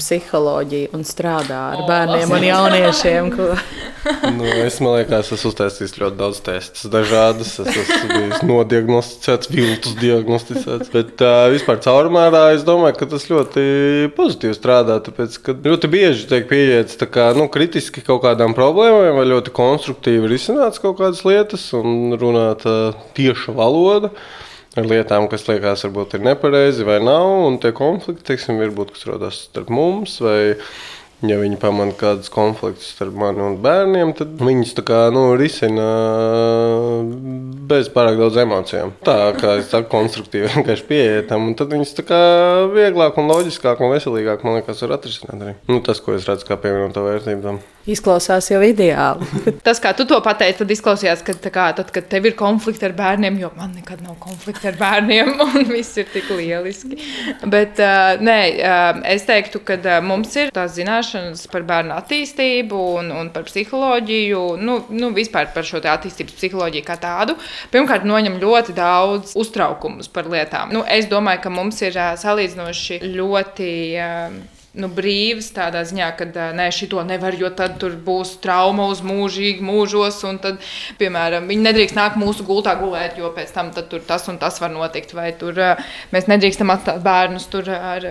psiholoģiju 0.00 0.90
un 0.96 1.04
strādā 1.06 1.60
ar 1.74 1.82
bērniem 1.88 2.32
un 2.34 2.44
jauniešiem. 2.50 3.30
Ko... 3.34 3.48
nu, 4.36 4.46
es 4.64 4.78
domāju, 4.80 5.06
ka 5.10 5.20
es 5.22 5.30
esmu 5.36 5.52
uztaisījis 5.52 5.96
ļoti 6.00 6.18
daudz 6.18 6.40
testus, 6.46 6.88
dažādas. 6.92 7.52
Es 7.62 7.78
esmu 7.84 8.10
bijis 8.10 8.44
nodiagnosticēts, 8.48 9.50
viltus 9.52 9.96
diagnosticēts. 10.00 10.92
Bet 10.94 11.24
uh, 11.24 11.46
vispār 11.54 11.80
caurmērā 11.84 12.44
es 12.56 12.66
domāju, 12.66 12.98
ka 13.00 13.10
tas 13.14 13.28
ļoti 13.30 13.64
pozitīvi 14.16 14.58
strādā. 14.58 15.00
Tāpēc, 15.06 15.40
ka 15.46 15.56
ļoti 15.56 15.92
bieži 15.92 16.28
tiek 16.30 16.54
kā, 17.10 17.30
nu, 17.38 17.48
kritiski 17.52 18.04
kaut 18.06 18.24
kādām 18.26 18.56
problēmām, 18.58 19.16
vai 19.18 19.26
ļoti 19.28 19.54
konstruktīvi 19.56 20.30
risināts 20.30 20.82
kaut 20.82 21.00
kādas 21.00 21.24
lietas 21.28 21.70
un 21.76 22.16
runāt 22.20 22.66
uh, 22.68 22.96
tieša 23.16 23.56
valoda 23.56 24.14
ar 24.78 24.86
lietām, 24.86 25.26
kas 25.30 25.46
liekas, 25.48 25.84
varbūt 25.86 26.18
ir 26.18 26.24
nepareizi 26.28 26.86
vai 26.86 27.00
nav. 27.02 27.26
Un 27.48 27.58
tie 27.62 27.72
konflikti, 27.76 28.26
teiksim, 28.30 28.60
varbūt, 28.62 28.94
kas 28.94 29.06
rodas 29.08 29.44
starp 29.48 29.72
mums 29.74 30.18
vai 30.22 30.40
ja 31.26 31.36
viņi 31.40 31.58
pamana 31.60 31.94
kādus 31.98 32.30
konfliktus 32.32 32.92
starp 32.94 33.16
mani 33.20 33.42
un 33.44 33.58
bērniem, 33.62 34.14
tad 34.16 34.38
viņus 34.40 34.72
kā, 34.86 35.00
nu, 35.14 35.26
risina 35.38 35.88
bez 37.70 37.90
pārāk 37.92 38.18
daudz 38.20 38.38
emocijām. 38.40 38.94
Tā 39.06 39.18
kā 39.38 39.58
es 39.60 39.68
saku, 39.72 39.90
konstruktīvi 39.92 40.48
vienkārši 40.54 40.86
pieejam, 40.88 41.50
un 41.50 41.58
tad 41.58 41.74
viņus 41.74 41.92
tā 41.98 42.06
kā 42.08 42.20
vieglāk 42.72 43.18
un 43.20 43.28
loģiskāk 43.30 43.82
un 43.84 43.92
veselīgāk, 43.94 44.46
man 44.46 44.58
liekas, 44.58 44.80
var 44.86 44.96
atrisināt 44.96 45.36
arī. 45.36 45.54
Nu, 45.70 45.82
tas, 45.84 46.00
ko 46.02 46.16
es 46.16 46.26
redzu 46.28 46.48
kā 46.48 46.58
pievienoto 46.60 47.04
vērtību 47.04 47.44
tam. 47.44 47.60
Izklausās 47.90 48.50
jau 48.52 48.60
ideāli. 48.64 49.26
tas, 49.66 49.80
kā 49.82 49.92
tu 49.96 50.06
to 50.08 50.18
pateici, 50.24 50.58
tad 50.60 50.72
izklausījās, 50.72 51.24
ka 51.26 51.36
kā, 51.48 51.68
tad, 51.76 51.92
kad 51.94 52.08
tev 52.12 52.28
ir 52.28 52.36
konflikti 52.38 52.88
ar 52.88 52.96
bērniem, 52.96 53.38
jo 53.40 53.52
man 53.56 53.72
nekad 53.76 54.02
nav 54.04 54.16
konflikti 54.22 54.68
ar 54.72 54.80
bērniem, 54.80 55.32
un 55.46 55.68
viss 55.68 56.00
ir 56.00 56.08
tik 56.12 56.32
lieliski. 56.32 57.00
Bet 57.50 57.80
uh, 57.82 58.16
nē, 58.20 58.40
uh, 58.56 59.04
es 59.12 59.28
teiktu, 59.28 59.62
ka 59.66 59.78
uh, 59.80 60.00
mums 60.04 60.34
ir 60.40 60.52
tās 60.54 60.76
zināšanas 60.76 61.09
par 61.52 61.64
bērnu 61.68 61.94
attīstību 61.96 62.82
un, 63.00 63.10
un 63.22 63.32
par 63.34 63.48
psiholoģiju, 63.48 64.44
nu, 64.60 64.78
nu 64.94 65.10
vispār 65.16 65.50
par 65.54 65.66
šo 65.66 65.82
attīstības 65.82 66.36
psiholoģiju 66.38 66.86
kā 66.86 66.96
tādu. 67.00 67.36
Pirmkārt, 67.72 68.06
noņem 68.08 68.38
ļoti 68.42 68.76
daudz 68.76 69.34
uztraukumus 69.40 70.10
par 70.12 70.30
lietām. 70.30 70.72
Nu, 70.76 70.84
es 70.86 71.10
domāju, 71.10 71.44
ka 71.46 71.54
mums 71.54 71.82
ir 71.86 71.98
salīdzinoši 72.20 73.02
ļoti. 73.18 73.70
Nu, 74.70 74.86
brīvs 74.86 75.48
tādā 75.50 75.80
ziņā, 75.82 76.08
ka 76.14 76.28
nē, 76.54 76.68
šito 76.70 77.02
nevar, 77.02 77.34
jo 77.34 77.48
tad 77.58 77.82
būs 78.06 78.36
trauma 78.38 78.84
uz 78.92 79.00
mūžīgi, 79.02 79.64
mūžos. 79.66 80.20
Tad, 80.38 80.60
piemēram, 81.00 81.48
viņi 81.50 81.64
nedrīkst 81.64 81.96
nākt 81.98 82.20
mūsu 82.20 82.44
gultā 82.46 82.76
gulēt, 82.78 83.16
jo 83.18 83.32
pēc 83.34 83.50
tam 83.50 83.72
tas 83.74 84.28
un 84.30 84.38
tas 84.38 84.60
var 84.62 84.70
notikt. 84.70 85.10
Vai 85.18 85.32
tur 85.34 85.58
mēs 86.14 86.28
nedrīkstam 86.30 86.70
atstāt 86.70 87.00
bērnus 87.02 87.48
tur 87.50 87.66
ar 87.74 88.06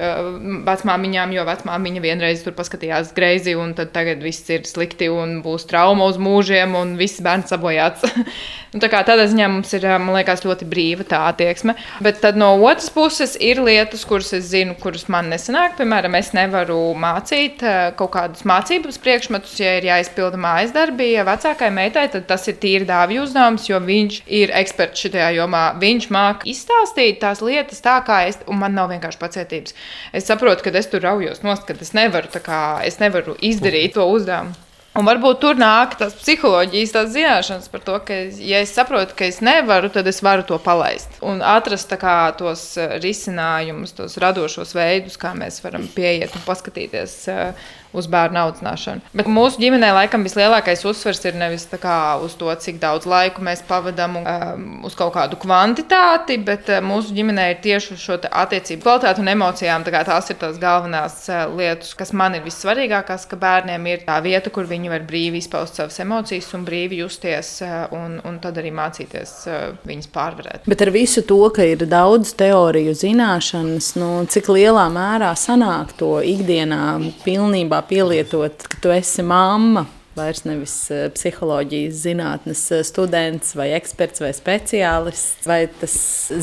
vecmāmiņām, 0.68 1.38
jo 1.38 1.46
vecmāmiņa 1.48 2.04
vienreiz 2.04 2.44
tur 2.44 2.58
paskatījās 2.60 3.14
greizi, 3.16 3.56
un 3.56 3.72
tagad 3.80 4.20
viss 4.20 4.52
ir 4.52 4.68
slikti 4.68 5.08
un 5.08 5.40
būs 5.46 5.64
trauma 5.70 6.10
uz 6.12 6.20
mūžiem, 6.20 6.76
un 6.76 6.98
viss 7.00 7.24
bērns 7.24 7.56
sabojāts. 7.56 8.04
nu, 8.74 8.84
tā 8.84 8.92
kā 8.92 9.06
tādā 9.08 9.30
ziņā 9.32 9.48
mums 9.56 9.72
ir, 9.80 9.88
man 9.96 10.18
liekas, 10.18 10.44
ļoti 10.44 10.68
brīva 10.68 11.08
tā 11.08 11.24
attieksme. 11.32 11.78
Bet 12.04 12.20
tad 12.20 12.36
no 12.36 12.52
otras 12.60 12.92
puses 12.92 13.40
ir 13.40 13.64
lietas, 13.64 14.04
kuras 14.04 14.36
es 14.36 14.52
zinu, 14.52 14.76
kuras 14.84 15.08
man 15.08 15.32
nesanāk. 15.32 15.80
Piemēram, 15.80 16.20
es 16.20 16.36
nevaru 16.36 16.49
nevaru 16.50 16.78
mācīt 16.98 17.64
eh, 17.64 17.80
kaut 17.98 18.12
kādus 18.16 18.46
mācības 18.50 19.00
priekšmetus, 19.04 19.56
ja 19.62 19.76
ir 19.78 19.88
jāizpilda 19.90 20.40
mājas 20.42 20.74
darbi. 20.76 21.12
Ja 21.14 21.26
vecākai 21.28 21.70
meitai 21.74 22.08
tas 22.12 22.48
ir 22.50 22.58
tīri 22.62 22.88
dāvju 22.90 23.26
uzdevums, 23.28 23.68
jo 23.70 23.80
viņš 23.84 24.22
ir 24.42 24.54
eksperts 24.60 25.06
šajā 25.06 25.32
jomā. 25.38 25.66
Viņš 25.82 26.10
māca 26.16 26.50
izstāstīt 26.50 27.22
tās 27.24 27.44
lietas 27.46 27.84
tā, 27.86 28.00
kā 28.06 28.24
es, 28.30 28.40
un 28.50 28.62
man 28.64 28.76
nav 28.78 28.90
vienkārši 28.94 29.22
pacietības. 29.22 29.78
Es 30.14 30.30
saprotu, 30.30 30.66
ka 30.66 30.74
es 30.80 30.90
tur 30.90 31.06
raujos 31.06 31.44
nost, 31.46 31.68
ka 31.68 31.78
es 31.78 31.94
nevaru, 31.98 32.32
kā, 32.44 32.64
es 32.88 33.00
nevaru 33.04 33.38
izdarīt 33.40 33.96
to 33.98 34.10
uzdevumu. 34.10 34.69
Un 35.00 35.08
varbūt 35.08 35.38
tur 35.40 35.60
nāk 35.60 35.94
tas 36.00 36.16
psiholoģijas 36.20 36.92
tās 36.92 37.12
zināšanas 37.14 37.70
par 37.72 37.84
to, 37.86 37.96
ka, 38.04 38.16
ja 38.44 38.60
es 38.66 38.74
saprotu, 38.76 39.16
ka 39.16 39.30
es 39.30 39.38
nevaru, 39.46 39.88
tad 39.94 40.10
es 40.12 40.20
varu 40.26 40.44
to 40.50 40.58
palaist. 40.60 41.14
Un 41.24 41.40
atrast 41.46 41.94
kā, 42.02 42.18
tos 42.40 42.64
eh, 42.76 42.98
risinājumus, 43.00 43.96
tos 43.96 44.18
radošos 44.20 44.76
veidus, 44.76 45.16
kā 45.22 45.32
mēs 45.40 45.62
varam 45.64 45.88
pieiet 45.96 46.36
un 46.36 46.44
paskatīties, 46.44 47.16
eh, 47.32 47.70
uz 47.94 48.08
bērnu 48.10 48.40
audzināšanu. 48.44 49.02
Bet 49.18 49.30
mūsu 49.32 49.62
ģimenē 49.64 49.90
laikam 49.96 50.24
vislielākais 50.26 50.84
uzsvers 50.86 51.24
ir 51.26 51.38
nevis 51.40 51.66
uz 51.70 52.36
to, 52.38 52.50
cik 52.54 52.80
daudz 52.82 53.08
laika 53.10 53.42
mēs 53.42 53.64
pavadām 53.68 54.20
um, 54.20 54.68
uz 54.86 54.96
kaut 54.98 55.14
kādu 55.16 55.40
kvantitāti, 55.42 56.38
bet 56.38 56.70
uh, 56.70 56.84
mūsu 56.86 57.16
ģimenē 57.18 57.50
ir 57.54 57.62
tieši 57.64 57.94
uz 57.96 58.04
šo 58.04 58.20
attiecību 58.30 58.84
kvalitāti 58.84 59.24
un 59.24 59.32
emocijām. 59.34 59.86
Tā 59.86 60.04
tās 60.06 60.30
ir 60.30 60.38
tās 60.42 60.60
galvenās 60.62 61.18
uh, 61.32 61.48
lietas, 61.56 61.96
kas 61.98 62.14
man 62.14 62.38
ir 62.38 62.46
vissvarīgākās, 62.46 63.26
ka 63.30 63.40
bērniem 63.40 63.90
ir 63.90 64.06
tā 64.06 64.20
vieta, 64.22 64.54
kur 64.54 64.70
viņi 64.70 64.94
var 64.94 65.06
brīvi 65.10 65.42
izpaust 65.42 65.80
savas 65.80 66.00
emocijas 66.04 66.52
un 66.58 66.66
brīvi 66.68 67.02
justies, 67.02 67.56
uh, 67.66 67.88
un, 67.96 68.20
un 68.26 68.40
tad 68.44 68.62
arī 68.62 68.74
mācīties 68.76 69.36
uh, 69.50 69.58
viņas 69.90 70.12
pārvarēt. 70.14 70.70
Bet 70.70 70.86
ar 70.86 70.94
visu 70.94 71.26
to, 71.26 71.42
ka 71.56 71.66
ir 71.66 71.88
daudz 71.90 72.36
teoriju 72.38 72.94
zināšanas, 72.98 73.94
nu, 73.98 74.12
cik 74.30 74.52
lielā 74.54 74.86
mērā 74.94 75.34
sanāk 75.40 75.96
to 75.98 76.18
ikdienā 76.26 76.84
pilnībā 77.26 77.79
pielietot, 77.82 78.68
ka 78.68 78.78
tu 78.82 78.92
esi 78.96 79.24
mamma 79.24 79.86
vairs 80.18 80.44
nevis 80.48 80.74
eh, 80.94 81.08
psiholoģijas 81.14 82.02
zinātnes 82.04 82.62
eh, 82.74 82.84
students 82.88 83.54
vai 83.58 83.70
eksperts 83.78 84.24
vai 84.24 84.32
speciālists. 84.36 85.48
Vai 85.50 85.62
tas 85.80 85.96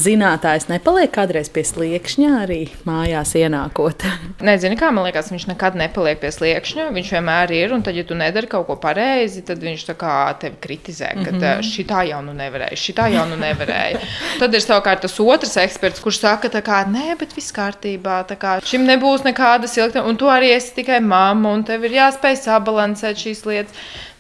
zinātājs 0.07 0.69
nepaliek 0.71 1.13
kādreiz 1.15 1.51
pie 1.53 1.65
sliekšņa 1.67 2.31
arī 2.45 2.61
mājās 2.89 3.35
ienākot? 3.39 4.07
Nezinu, 4.49 4.79
kā 4.79 4.91
man 4.95 5.09
liekas, 5.09 5.31
viņš 5.33 5.49
nekad 5.51 5.79
nepaliek 5.79 6.21
pie 6.23 6.33
sliekšņa. 6.35 6.89
Viņš 6.97 7.13
vienmēr 7.17 7.55
ir, 7.57 7.75
un 7.77 7.85
tad, 7.87 7.99
ja 7.99 8.07
tu 8.07 8.19
nedari 8.19 8.51
kaut 8.51 8.69
ko 8.71 8.79
pareizi, 8.81 9.45
tad 9.47 9.63
viņš 9.65 9.87
tevi 9.87 10.57
kritizē, 10.63 11.13
ka 11.15 11.31
mm 11.33 11.41
-hmm. 11.41 11.67
šī 11.67 11.87
tā 11.89 12.03
jau 12.09 12.23
nu 12.25 12.33
nevarēja, 12.37 12.77
šī 12.77 12.95
tā 12.97 13.09
jau 13.13 13.27
nu 13.29 13.37
nevarēja. 13.41 14.01
tad 14.41 14.55
ir 14.55 14.61
savukārt 14.61 15.03
tas 15.03 15.19
otrs 15.21 15.57
eksperts, 15.57 16.01
kurš 16.01 16.21
saka, 16.21 16.49
ka 16.61 16.85
nē, 16.91 17.17
bet 17.19 17.35
viss 17.37 17.53
kārtībā, 17.53 18.25
kā, 18.39 18.59
šim 18.65 18.87
nebūs 18.87 19.25
nekādas 19.25 19.77
ilgtermiņa, 19.77 20.09
un 20.09 20.17
tu 20.17 20.27
arī 20.31 20.53
esi 20.57 20.75
tikai 20.75 21.01
mamma, 21.01 21.53
un 21.53 21.65
tev 21.65 21.85
ir 21.85 21.97
jāspēj 21.99 22.37
sabalansēt 22.45 23.17
šīs 23.17 23.45
lietas 23.47 23.56
lietas. 23.57 23.75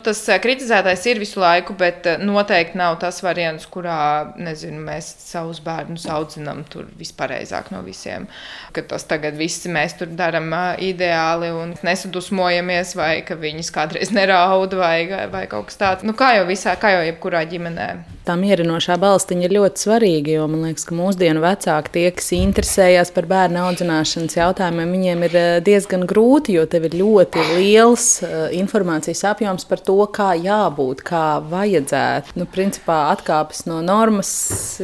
Tas 0.06 0.20
eh, 0.30 0.38
kritizētais 0.38 1.02
ir 1.10 1.18
visu 1.18 1.40
laiku, 1.42 1.74
bet 1.78 2.06
eh, 2.06 2.20
noteikti 2.22 2.78
nav 2.78 3.00
tas 3.02 3.18
variants, 3.24 3.66
kurā 3.66 3.98
nezinu, 4.38 4.78
mēs 4.86 5.08
savus 5.24 5.58
bērnus 5.64 6.06
audzinām 6.14 6.62
tur 6.70 6.86
vispareizāk 7.00 7.72
no 7.74 7.82
visiem. 7.82 8.28
Ka 8.76 8.84
tas 8.86 9.08
tagad 9.10 9.34
viss 9.40 9.66
mēs 9.66 9.98
tur 9.98 10.12
darām 10.14 10.52
eh, 10.54 10.84
ideāli 10.92 11.50
un 11.50 11.74
nesadusmojamies, 11.86 12.94
vai 12.98 13.14
ka 13.26 13.34
viņas 13.40 13.72
kādreiz 13.74 14.14
neraud 14.14 14.78
vai, 14.78 15.00
vai 15.32 15.46
kaut 15.50 15.72
kas 15.72 15.82
tāds. 15.82 16.06
Nu, 16.06 16.14
kā 16.14 16.36
jau 16.38 16.46
visā, 16.46 16.78
kā 16.78 16.94
jau 16.94 17.02
jebkurā 17.08 17.42
ģimenē 17.50 17.90
tā 18.26 18.34
mierinošā 18.38 18.96
balstiņa 19.00 19.46
ir 19.46 19.54
ļoti 19.56 19.82
svarīga. 19.84 20.32
Jo 20.36 20.46
man 20.50 20.64
liekas, 20.66 20.86
ka 20.88 20.96
mūsdienu 20.98 21.42
vecāki, 21.44 21.92
tie, 21.94 22.06
kas 22.16 22.32
interesējas 22.34 23.12
par 23.14 23.28
bērnu 23.30 23.62
audzināšanas 23.68 24.38
jautājumiem, 24.38 24.94
viņiem 24.96 25.24
ir 25.28 25.36
diezgan 25.66 26.06
grūti, 26.10 26.56
jo 26.58 26.66
tev 26.70 26.88
ir 26.88 26.98
ļoti 26.98 27.44
liels 27.54 28.08
informācijas 28.56 29.22
apjoms 29.30 29.66
par 29.70 29.82
to, 29.86 29.95
kā 30.12 30.34
jābūt, 30.36 31.00
kā 31.06 31.38
vajadzētu. 31.48 32.36
Nu, 32.36 32.44
principā 32.52 33.06
atkāpes 33.14 33.64
no 33.70 33.80
normas 33.84 34.30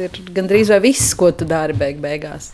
ir 0.01 0.17
gandrīz 0.33 0.73
vai 0.73 0.81
viss, 0.89 1.13
ko 1.13 1.29
tu 1.29 1.45
dari 1.45 1.77
beig 1.77 2.01
beigās. 2.03 2.51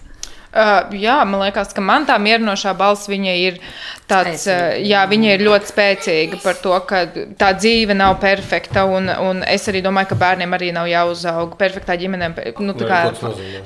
Uh, 0.50 0.88
jā, 0.98 1.14
man 1.30 1.44
liekas, 1.44 1.70
ka 1.78 1.82
man 1.86 2.08
tā 2.10 2.16
mierinošā 2.18 2.72
balss 2.74 3.06
ir 3.14 3.60
tāds, 4.10 4.48
uh, 4.50 4.74
jā, 4.82 5.04
viņa 5.06 5.36
ir 5.36 5.44
ļoti 5.46 5.70
spēcīga 5.70 6.40
par 6.42 6.56
to, 6.58 6.74
ka 6.90 7.04
tā 7.38 7.52
dzīve 7.54 7.94
nav 7.94 8.16
perfekta. 8.18 8.88
Un, 8.90 9.12
un 9.14 9.44
es 9.46 9.68
arī 9.70 9.84
domāju, 9.86 10.10
ka 10.10 10.18
bērniem 10.18 10.56
arī 10.58 10.72
nav 10.74 10.88
jāuzaug 10.90 11.54
perfektā 11.60 11.94
ģimenē. 12.02 12.32
Nu, 12.66 12.74
tā 12.74 12.88
kā 12.90 13.02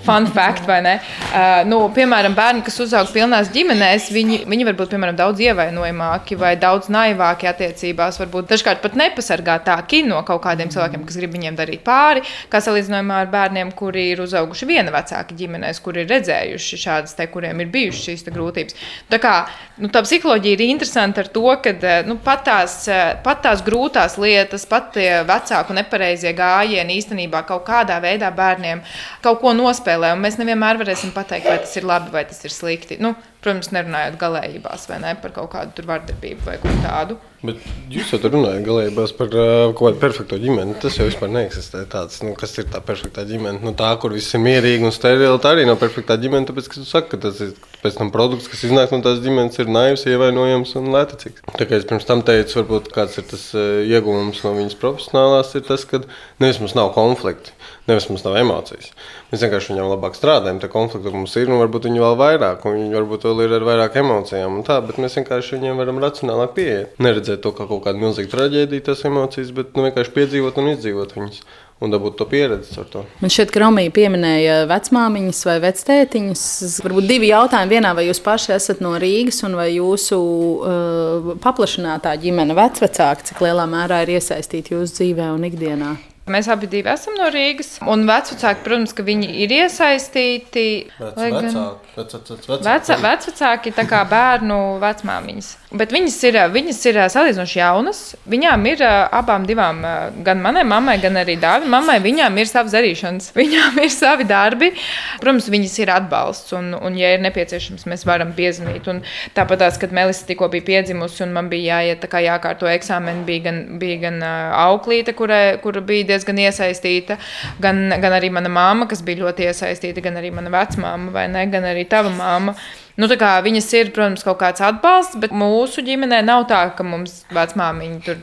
fun 0.04 0.28
fact, 0.28 0.68
vai 0.68 0.82
ne? 0.84 0.98
Uh, 1.32 1.62
nu, 1.72 1.80
piemēram, 1.96 2.36
bērni, 2.36 2.66
kas 2.68 2.82
uzaug 2.84 3.08
pilnās 3.16 3.54
ģimenēs, 3.56 4.10
viņi, 4.12 4.42
viņi 4.52 4.68
var 4.68 4.78
būt 4.82 4.92
piemēram, 4.98 5.16
daudz 5.24 5.40
ievainojamāki 5.40 6.36
vai 6.36 6.58
daudz 6.60 6.92
naivāki 6.92 7.48
attiecībās. 7.48 8.20
Varbūt 8.20 8.52
dažkārt 8.52 8.84
pat 8.84 9.00
nepasargātāki 9.00 10.04
no 10.10 10.20
kaut 10.28 10.44
kādiem 10.50 10.68
cilvēkiem, 10.76 11.08
kas 11.08 11.22
grib 11.22 11.40
viņiem 11.40 11.56
darīt 11.64 11.88
pāri, 11.88 12.28
kā 12.52 12.60
salīdzinājumā 12.60 13.24
ar 13.24 13.32
bērniem, 13.32 13.72
kuri 13.72 14.10
ir 14.12 14.28
uzauguši 14.28 14.68
viena 14.68 14.92
vecāka 14.92 15.40
ģimenēs, 15.40 15.80
kuri 15.80 16.04
ir 16.04 16.12
redzējuši 16.12 16.73
bijuši 16.74 16.84
šādas, 16.84 17.16
te, 17.16 17.28
kuriem 17.28 17.62
ir 17.62 17.70
bijušas 17.72 18.04
šīs 18.08 18.26
grūtības. 18.34 18.76
Tā, 19.10 19.20
kā, 19.22 19.34
nu, 19.78 19.90
tā 19.94 20.02
psiholoģija 20.04 20.58
ir 20.58 20.64
interesanta 20.66 21.24
ar 21.24 21.30
to, 21.34 21.46
ka 21.62 21.74
eh, 21.74 22.06
nu, 22.08 22.18
pat, 22.24 22.44
tās, 22.48 22.88
eh, 22.88 23.16
pat 23.24 23.44
tās 23.44 23.64
grūtās 23.64 24.18
lietas, 24.18 24.66
pat 24.66 24.94
tie 24.94 25.24
vecāku 25.28 25.74
nepareizie 25.74 26.34
gājieni 26.34 26.98
īstenībā 27.00 27.44
kaut 27.46 27.66
kādā 27.68 28.00
veidā 28.02 28.32
bērniem 28.34 28.84
kaut 29.24 29.42
ko 29.42 29.54
nospēlē. 29.54 30.16
Mēs 30.18 30.40
nevienmēr 30.40 30.82
varēsim 30.82 31.14
pateikt, 31.14 31.50
vai 31.50 31.60
tas 31.64 31.78
ir 31.78 31.88
labi 31.88 32.12
vai 32.14 32.26
tas 32.26 32.44
ir 32.44 32.54
slikti. 32.54 33.00
Nu, 33.04 33.14
protams, 33.44 33.70
nerunājot 33.76 34.18
galējībās 34.22 34.88
vai 34.90 35.04
ne 35.04 35.14
par 35.20 35.36
kaut 35.36 35.52
kādu 35.54 35.86
vardarbību 35.90 36.48
vai 36.48 36.58
ko 36.64 36.74
tādu. 36.84 37.20
Bet 37.44 37.60
jūs 37.92 38.14
jau 38.14 38.22
tur 38.24 38.32
runājat 38.38 38.64
galējībās 38.64 39.12
par 39.18 39.34
uh, 39.36 39.74
kaut 39.76 39.90
kādu 39.90 40.00
perfekto 40.00 40.38
ģimeni. 40.40 40.78
Tas 40.80 40.96
jau 40.96 41.10
vispār 41.10 41.32
neeksistē. 41.34 41.82
Tāds, 41.92 42.22
nu, 42.24 42.32
kas 42.40 42.56
ir 42.62 42.70
tā 42.72 42.80
perfektā 42.86 43.26
ģimene? 43.28 43.60
Nu, 43.66 43.74
tā, 43.76 43.90
kur 44.00 44.16
viss 44.16 44.32
ir 44.32 44.40
mierīgi 44.46 44.88
un 44.88 44.96
sterili, 44.96 45.28
tā 45.44 45.52
arī 45.58 45.66
nav 45.68 45.76
perfektā 45.82 46.16
ģimene. 46.22 46.48
Tāpēc, 46.48 46.70
ka 46.72 46.80
tu 46.80 46.88
saki, 46.88 47.12
ka 47.12 47.20
tas 47.26 47.42
ir 47.44 47.52
pēc 47.82 48.00
tam 48.00 48.14
produkts, 48.16 48.48
kas 48.48 48.64
iznāk 48.64 48.96
no 48.96 49.02
tās 49.04 49.20
ģimenes, 49.26 49.60
ir 49.60 49.74
naivs, 49.76 50.06
ievainojams 50.08 50.72
un 50.80 50.88
lētecīgs. 50.96 51.44
Tā 51.60 51.68
kā 51.68 51.82
es 51.82 51.88
pirms 51.90 52.08
tam 52.08 52.24
teicu, 52.24 52.62
varbūt 52.62 52.88
kāds 52.96 53.20
ir 53.20 53.28
tas 53.28 53.50
uh, 53.60 53.84
iegūms 53.92 54.40
no 54.48 54.56
viņas 54.62 54.80
profesionālās, 54.80 55.52
ir 55.60 55.68
tas, 55.68 55.84
ka 55.90 56.00
nevis 56.40 56.64
mums 56.64 56.78
nav 56.80 56.94
konflikti. 56.96 57.52
Nevis 57.84 58.06
mums 58.08 58.22
nav 58.24 58.38
emocijas. 58.40 58.94
Mēs 59.32 59.42
vienkārši 59.44 59.74
viņam 59.74 59.90
labāk 59.92 60.16
strādājam. 60.16 60.62
Tā 60.64 60.70
konflikta 60.72 61.12
mums 61.12 61.34
ir, 61.36 61.50
un 61.52 61.60
varbūt 61.60 61.90
viņi 61.90 62.00
vēl 62.00 62.16
vairāk, 62.22 62.64
un 62.70 62.78
viņi 62.78 62.96
varbūt 62.96 63.26
vēl 63.28 63.44
ir 63.44 63.56
ar 63.58 63.66
vairāk 63.68 63.98
emocijām. 64.00 64.62
Tā, 64.64 64.78
bet 64.88 65.02
mēs 65.04 65.18
vienkārši 65.20 65.58
viņiem 65.58 65.82
varam 65.84 66.00
racionālāk 66.00 66.56
pieiet. 66.56 66.96
Neredzēt 67.04 67.44
to 67.44 67.52
kā 67.58 67.68
kaut 67.68 67.84
kādu 67.84 68.00
milzīgu 68.06 68.32
traģēdiju, 68.32 68.86
tas 68.88 69.04
emocijas, 69.10 69.52
bet 69.58 69.76
nu, 69.76 69.84
vienkārši 69.90 70.16
piedzīvot 70.16 70.62
un 70.64 70.72
izdzīvot 70.78 71.16
viņus 71.18 71.44
un 71.84 71.92
dabūt 71.92 72.16
to 72.22 72.28
pieredzi 72.30 72.78
ar 72.80 72.88
to. 72.88 73.04
Man 73.20 73.34
šķiet, 73.34 73.52
ka 73.52 73.64
Romija 73.66 73.92
pieminēja 73.92 74.56
vecmāmiņas 74.70 75.42
vai 75.50 75.58
vectētiņas. 75.66 76.46
Varbūt 76.86 77.10
divi 77.10 77.34
jautājumi 77.34 77.76
vienā, 77.76 77.92
vai 77.98 78.08
jūs 78.08 78.24
paši 78.24 78.56
esat 78.56 78.80
no 78.86 78.94
Rīgas 79.02 79.44
un 79.44 79.60
vai 79.60 79.74
jūsu 79.74 80.22
uh, 80.24 81.36
paplašinātā 81.44 82.16
ģimene 82.24 82.56
vecvecāki, 82.56 83.28
cik 83.34 83.44
lielā 83.44 83.68
mērā 83.68 84.06
ir 84.06 84.16
iesaistīti 84.16 84.78
jūsu 84.78 85.02
dzīvē 85.02 85.34
un 85.36 85.48
ikdienā? 85.52 85.94
Mēs 86.24 86.48
abi 86.48 86.70
esam 86.88 87.18
no 87.20 87.28
Rīgas. 87.28 87.82
Un 87.84 88.06
vecāki, 88.08 88.64
protams, 88.64 88.94
ka 88.96 89.04
viņi 89.04 89.28
ir 89.44 89.52
iesaistīti. 89.58 90.64
Vec, 90.96 91.18
vecāki, 91.20 91.98
vec, 91.98 92.14
vec, 92.16 92.30
vec, 92.64 92.92
vec, 93.04 93.28
vecāki 93.28 93.74
ir 93.74 93.90
kā 93.90 94.06
bērnu 94.08 94.60
vecmāmiņas. 94.80 95.50
Bet 95.74 95.92
viņas 95.92 96.16
ir, 96.30 96.38
viņas 96.54 96.80
ir 96.86 97.00
salīdzinoši 97.10 97.58
jaunas. 97.60 98.00
Viņām 98.30 98.64
ir 98.70 98.84
abām 98.86 99.48
divām, 99.50 99.82
gan 100.24 100.40
manai 100.40 100.64
mammai, 100.70 100.96
gan 101.02 101.20
arī 101.20 101.36
dāvim 101.42 101.74
mammai, 101.74 101.98
viņām 102.04 102.40
ir 102.40 102.48
savas 102.48 102.76
darīšanas, 102.78 103.32
viņām 103.42 103.82
ir 103.84 103.92
savi 103.92 104.28
darbi. 104.30 104.72
Protams, 105.20 105.50
viņas 105.52 105.76
ir 105.84 105.92
atbalsts, 105.92 106.56
un, 106.56 106.72
un 106.78 106.96
ja 106.96 107.12
ir 107.18 107.24
nepieciešams, 107.26 107.84
mēs 107.90 108.08
varam 108.08 108.32
piezvanīt. 108.38 108.88
Un 108.94 109.04
tāpat 109.36 109.66
tās, 109.66 109.82
kad 109.82 109.92
Melisa 109.92 110.28
tikko 110.30 110.48
bija 110.54 110.70
piedzimusi 110.72 111.26
un 111.26 111.36
man 111.36 111.52
bija 111.52 111.82
jāiet 111.82 112.08
kā 112.08 112.24
jākārto 112.24 112.70
eksāmeni, 112.72 113.26
bija 113.28 113.50
gan, 113.50 113.62
bija 113.82 114.00
gan 114.06 114.22
auklīte, 114.24 115.18
kura, 115.18 115.42
kura 115.64 115.84
bija 115.84 116.13
diezgan 116.14 116.40
iesaistīta, 116.46 117.18
gan, 117.64 117.84
gan 118.04 118.16
arī 118.20 118.32
mana 118.34 118.52
māma, 118.54 118.88
kas 118.90 119.04
bija 119.06 119.26
ļoti 119.26 119.50
iesaistīta, 119.50 120.06
gan 120.06 120.22
arī 120.22 120.32
mana 120.36 120.54
vecmāma, 120.54 121.12
vai 121.16 121.28
ne, 121.34 121.46
gan 121.52 121.68
arī 121.74 121.84
tava 121.90 122.14
māma. 122.14 122.56
Nu, 123.00 123.10
viņas 123.10 123.70
ir, 123.74 123.92
protams, 123.94 124.24
kaut 124.26 124.38
kāds 124.44 124.62
atbalsts, 124.62 125.18
bet 125.20 125.34
mūsu 125.34 125.82
ģimenē 125.86 126.22
nav 126.26 126.46
tā, 126.52 126.68
ka 126.78 126.86
mums 126.86 127.24
vecmāmiņa 127.34 128.02
tur 128.06 128.22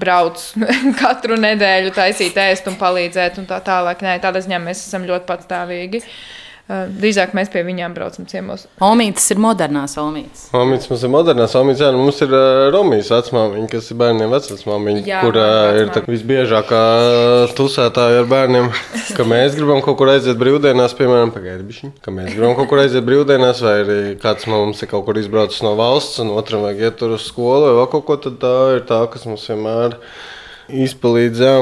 brauc 0.00 0.40
katru 1.00 1.38
nedēļu, 1.40 1.92
taisīt 1.96 2.36
ēst 2.40 2.68
un 2.70 2.78
palīdzēt 2.80 3.40
un 3.40 3.48
tā 3.48 3.60
tālāk. 3.64 4.04
Nē, 4.04 4.18
tādā 4.22 4.44
ziņā 4.44 4.60
mēs 4.62 4.84
esam 4.86 5.08
ļoti 5.08 5.28
patstāvīgi. 5.28 6.04
Eh, 6.04 6.43
drīzāk 6.64 7.34
mēs 7.36 7.50
pie 7.52 7.60
viņiem 7.66 7.92
braucam 7.92 8.24
ciemos. 8.24 8.62
Omītas 8.84 9.26
ir 9.34 9.40
modernās 9.44 9.98
omītas. 10.00 10.46
Omītas 10.56 10.88
mums 10.88 11.02
ir 11.04 11.10
modernās 11.12 11.56
omītas, 11.60 11.82
jā, 11.84 11.90
nu 11.92 12.00
mums 12.00 12.20
ir 12.24 12.32
uh, 12.32 12.68
Romijas 12.72 13.10
vecmāmiņa, 13.12 13.68
kas 13.68 13.90
ir 13.92 13.98
bērniem 14.00 14.32
vecmāmiņa, 14.32 15.02
kur 15.20 15.36
uh, 15.36 15.80
ir 15.82 15.92
tā 15.92 16.04
visbiežākā 16.08 16.80
tusētāja 17.58 18.22
ar 18.22 18.30
bērniem, 18.30 18.70
ka 19.16 19.26
mēs 19.28 19.58
gribam 19.58 19.84
kaut 19.84 19.98
kur 20.00 20.14
aiziet 20.14 20.40
brīvdienās, 20.40 20.96
piemēram, 20.96 21.34
pagaidibišķi, 21.36 21.90
ka 22.04 22.14
mēs 22.16 22.32
gribam 22.32 22.56
kaut 22.56 22.72
kur 22.72 22.80
aiziet 22.80 23.04
brīvdienās, 23.04 23.60
vai 23.66 23.76
arī 23.82 24.00
kāds 24.24 24.48
no 24.48 24.62
mums 24.64 24.80
ir 24.80 24.92
kaut 24.94 25.04
kur 25.04 25.20
izbraucis 25.20 25.60
no 25.66 25.74
valsts, 25.76 26.22
un 26.24 26.32
otram 26.32 26.64
vajag 26.64 26.80
iet 26.86 26.98
tur 27.02 27.18
uz 27.18 27.28
skolu 27.28 27.74
vai 27.76 27.86
kaut 27.92 28.08
ko, 28.08 28.16
tad 28.24 28.40
tā 28.40 28.56
ir 28.78 28.88
tā, 28.88 29.04
kas 29.12 29.28
mums 29.28 29.44
vienmēr 29.52 30.00
izpalīdz. 30.88 31.44
Jā. 31.44 31.54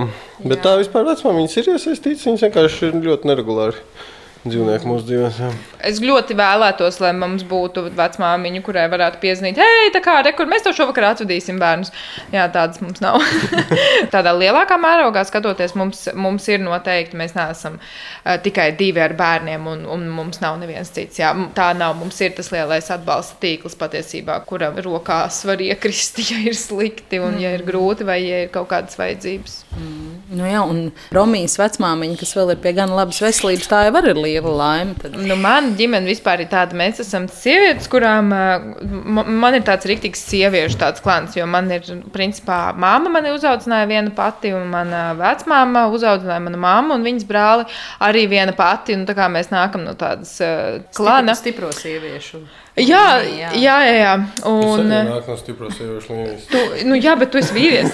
Bet 0.46 0.60
jā. 0.60 0.64
tā 0.68 0.78
vispār 0.78 1.10
vecmāmiņas 1.10 1.58
ir 1.58 1.74
iesaistītas, 1.74 2.26
viņas 2.30 2.46
vienkārši 2.46 2.92
ir 2.92 2.98
ļoti 3.02 3.32
neregulāri 3.32 3.82
dzīvnieki 4.46 4.88
mūsu 4.88 5.06
dzīvēm. 5.06 5.58
Es 5.86 6.00
ļoti 6.02 6.34
vēlētos, 6.38 6.98
lai 7.02 7.12
mums 7.14 7.44
būtu 7.46 7.84
vecmāmiņa, 7.94 8.62
kurai 8.66 8.84
varētu 8.90 9.20
piezīmēt, 9.22 9.60
hei, 9.62 9.90
tā 9.94 10.02
kā 10.02 10.16
rekur, 10.26 10.48
mēs 10.50 10.64
to 10.66 10.72
šovakar 10.76 11.08
atvadīsim 11.12 11.60
bērnus. 11.62 11.92
Jā, 12.34 12.48
tādas 12.54 12.82
mums 12.82 13.02
nav. 13.02 13.20
Tādā 14.14 14.34
lielākā 14.36 14.78
mērogā 14.82 15.24
skatoties, 15.28 15.76
mums, 15.78 16.04
mums 16.18 16.48
ir 16.50 16.62
noteikti, 16.62 17.18
mēs 17.18 17.36
neesam 17.38 17.78
uh, 17.78 18.36
tikai 18.42 18.70
divi 18.78 19.02
ar 19.04 19.14
bērniem, 19.18 19.68
un, 19.70 19.86
un 19.90 20.08
mums 20.10 20.42
nav 20.42 20.58
neviens 20.62 20.90
cits. 20.94 21.22
Jā, 21.22 21.32
tā 21.56 21.70
nav. 21.78 21.94
Mums 22.02 22.18
ir 22.24 22.34
tas 22.34 22.50
lielais 22.54 22.90
atbalsta 22.94 23.38
tīkls 23.42 23.78
patiesībā, 23.78 24.40
kuram 24.48 24.78
rokās 24.82 25.42
var 25.46 25.62
iekrist, 25.62 26.18
ja 26.32 26.42
ir 26.42 26.58
slikti, 26.58 27.22
un 27.22 27.38
ja 27.42 27.54
ir 27.54 27.66
grūti, 27.68 28.06
vai 28.08 28.22
ja 28.24 28.44
ir 28.46 28.52
kaut 28.54 28.70
kādas 28.74 28.98
vajadzības. 28.98 29.60
Nu, 30.32 30.46
jā, 30.48 30.62
un 30.64 30.86
Romijas 31.12 31.58
vecmāmiņa, 31.60 32.16
kas 32.20 32.32
vēl 32.38 32.54
ir 32.54 32.60
pie 32.62 32.72
gan 32.76 32.92
labas 32.96 33.18
veselības, 33.20 33.68
tā 33.68 33.82
jau 33.86 34.02
ir 34.02 34.16
liela 34.16 34.54
laime. 34.56 34.94
Tad. 35.02 35.16
Nu, 35.20 35.36
man 35.40 35.72
ģimene 35.78 36.08
vispār 36.08 36.40
ir 36.44 36.48
tāda, 36.52 36.76
mēs 36.78 37.02
esam 37.04 37.26
sievietes, 37.28 37.88
kurām 37.92 38.30
ma- 38.32 39.26
man 39.28 39.58
ir 39.58 39.64
tāds 39.66 39.88
rīktīgs 39.88 40.24
sieviešu 40.30 40.80
tāds 40.80 41.04
klāns. 41.04 41.36
Jo 41.36 41.46
man 41.50 41.70
ir, 41.70 41.84
principā, 42.14 42.72
māma 42.72 43.12
mani 43.12 43.34
uzaudzināja 43.36 43.90
viena 43.90 44.14
pati, 44.16 44.54
un 44.56 44.68
mana 44.72 45.02
vecmāma 45.18 45.84
uzaudzināja 45.92 46.40
manu 46.48 46.60
māmu 46.62 46.96
un 46.96 47.04
viņas 47.06 47.28
brāli 47.28 47.68
arī 48.00 48.26
viena 48.32 48.56
pati. 48.56 48.96
Un, 48.96 49.06
tā 49.08 49.16
kā 49.18 49.28
mēs 49.32 49.52
nākam 49.52 49.84
no 49.84 49.94
tādas 49.98 50.34
uh, 50.40 50.80
klāna. 50.96 51.36
Stipro 51.36 51.72
sieviešu. 51.76 52.42
Jā, 52.80 53.20
jā, 53.20 53.50
jā. 53.60 53.76
jā. 53.98 54.12
Un 54.48 54.92
līnijas. 56.16 56.46
Tu, 56.48 56.60
nu, 56.88 56.96
jā, 56.96 57.12
bet 57.20 57.32
tu 57.34 57.40
esi 57.42 57.52
vīrietis. 57.52 57.92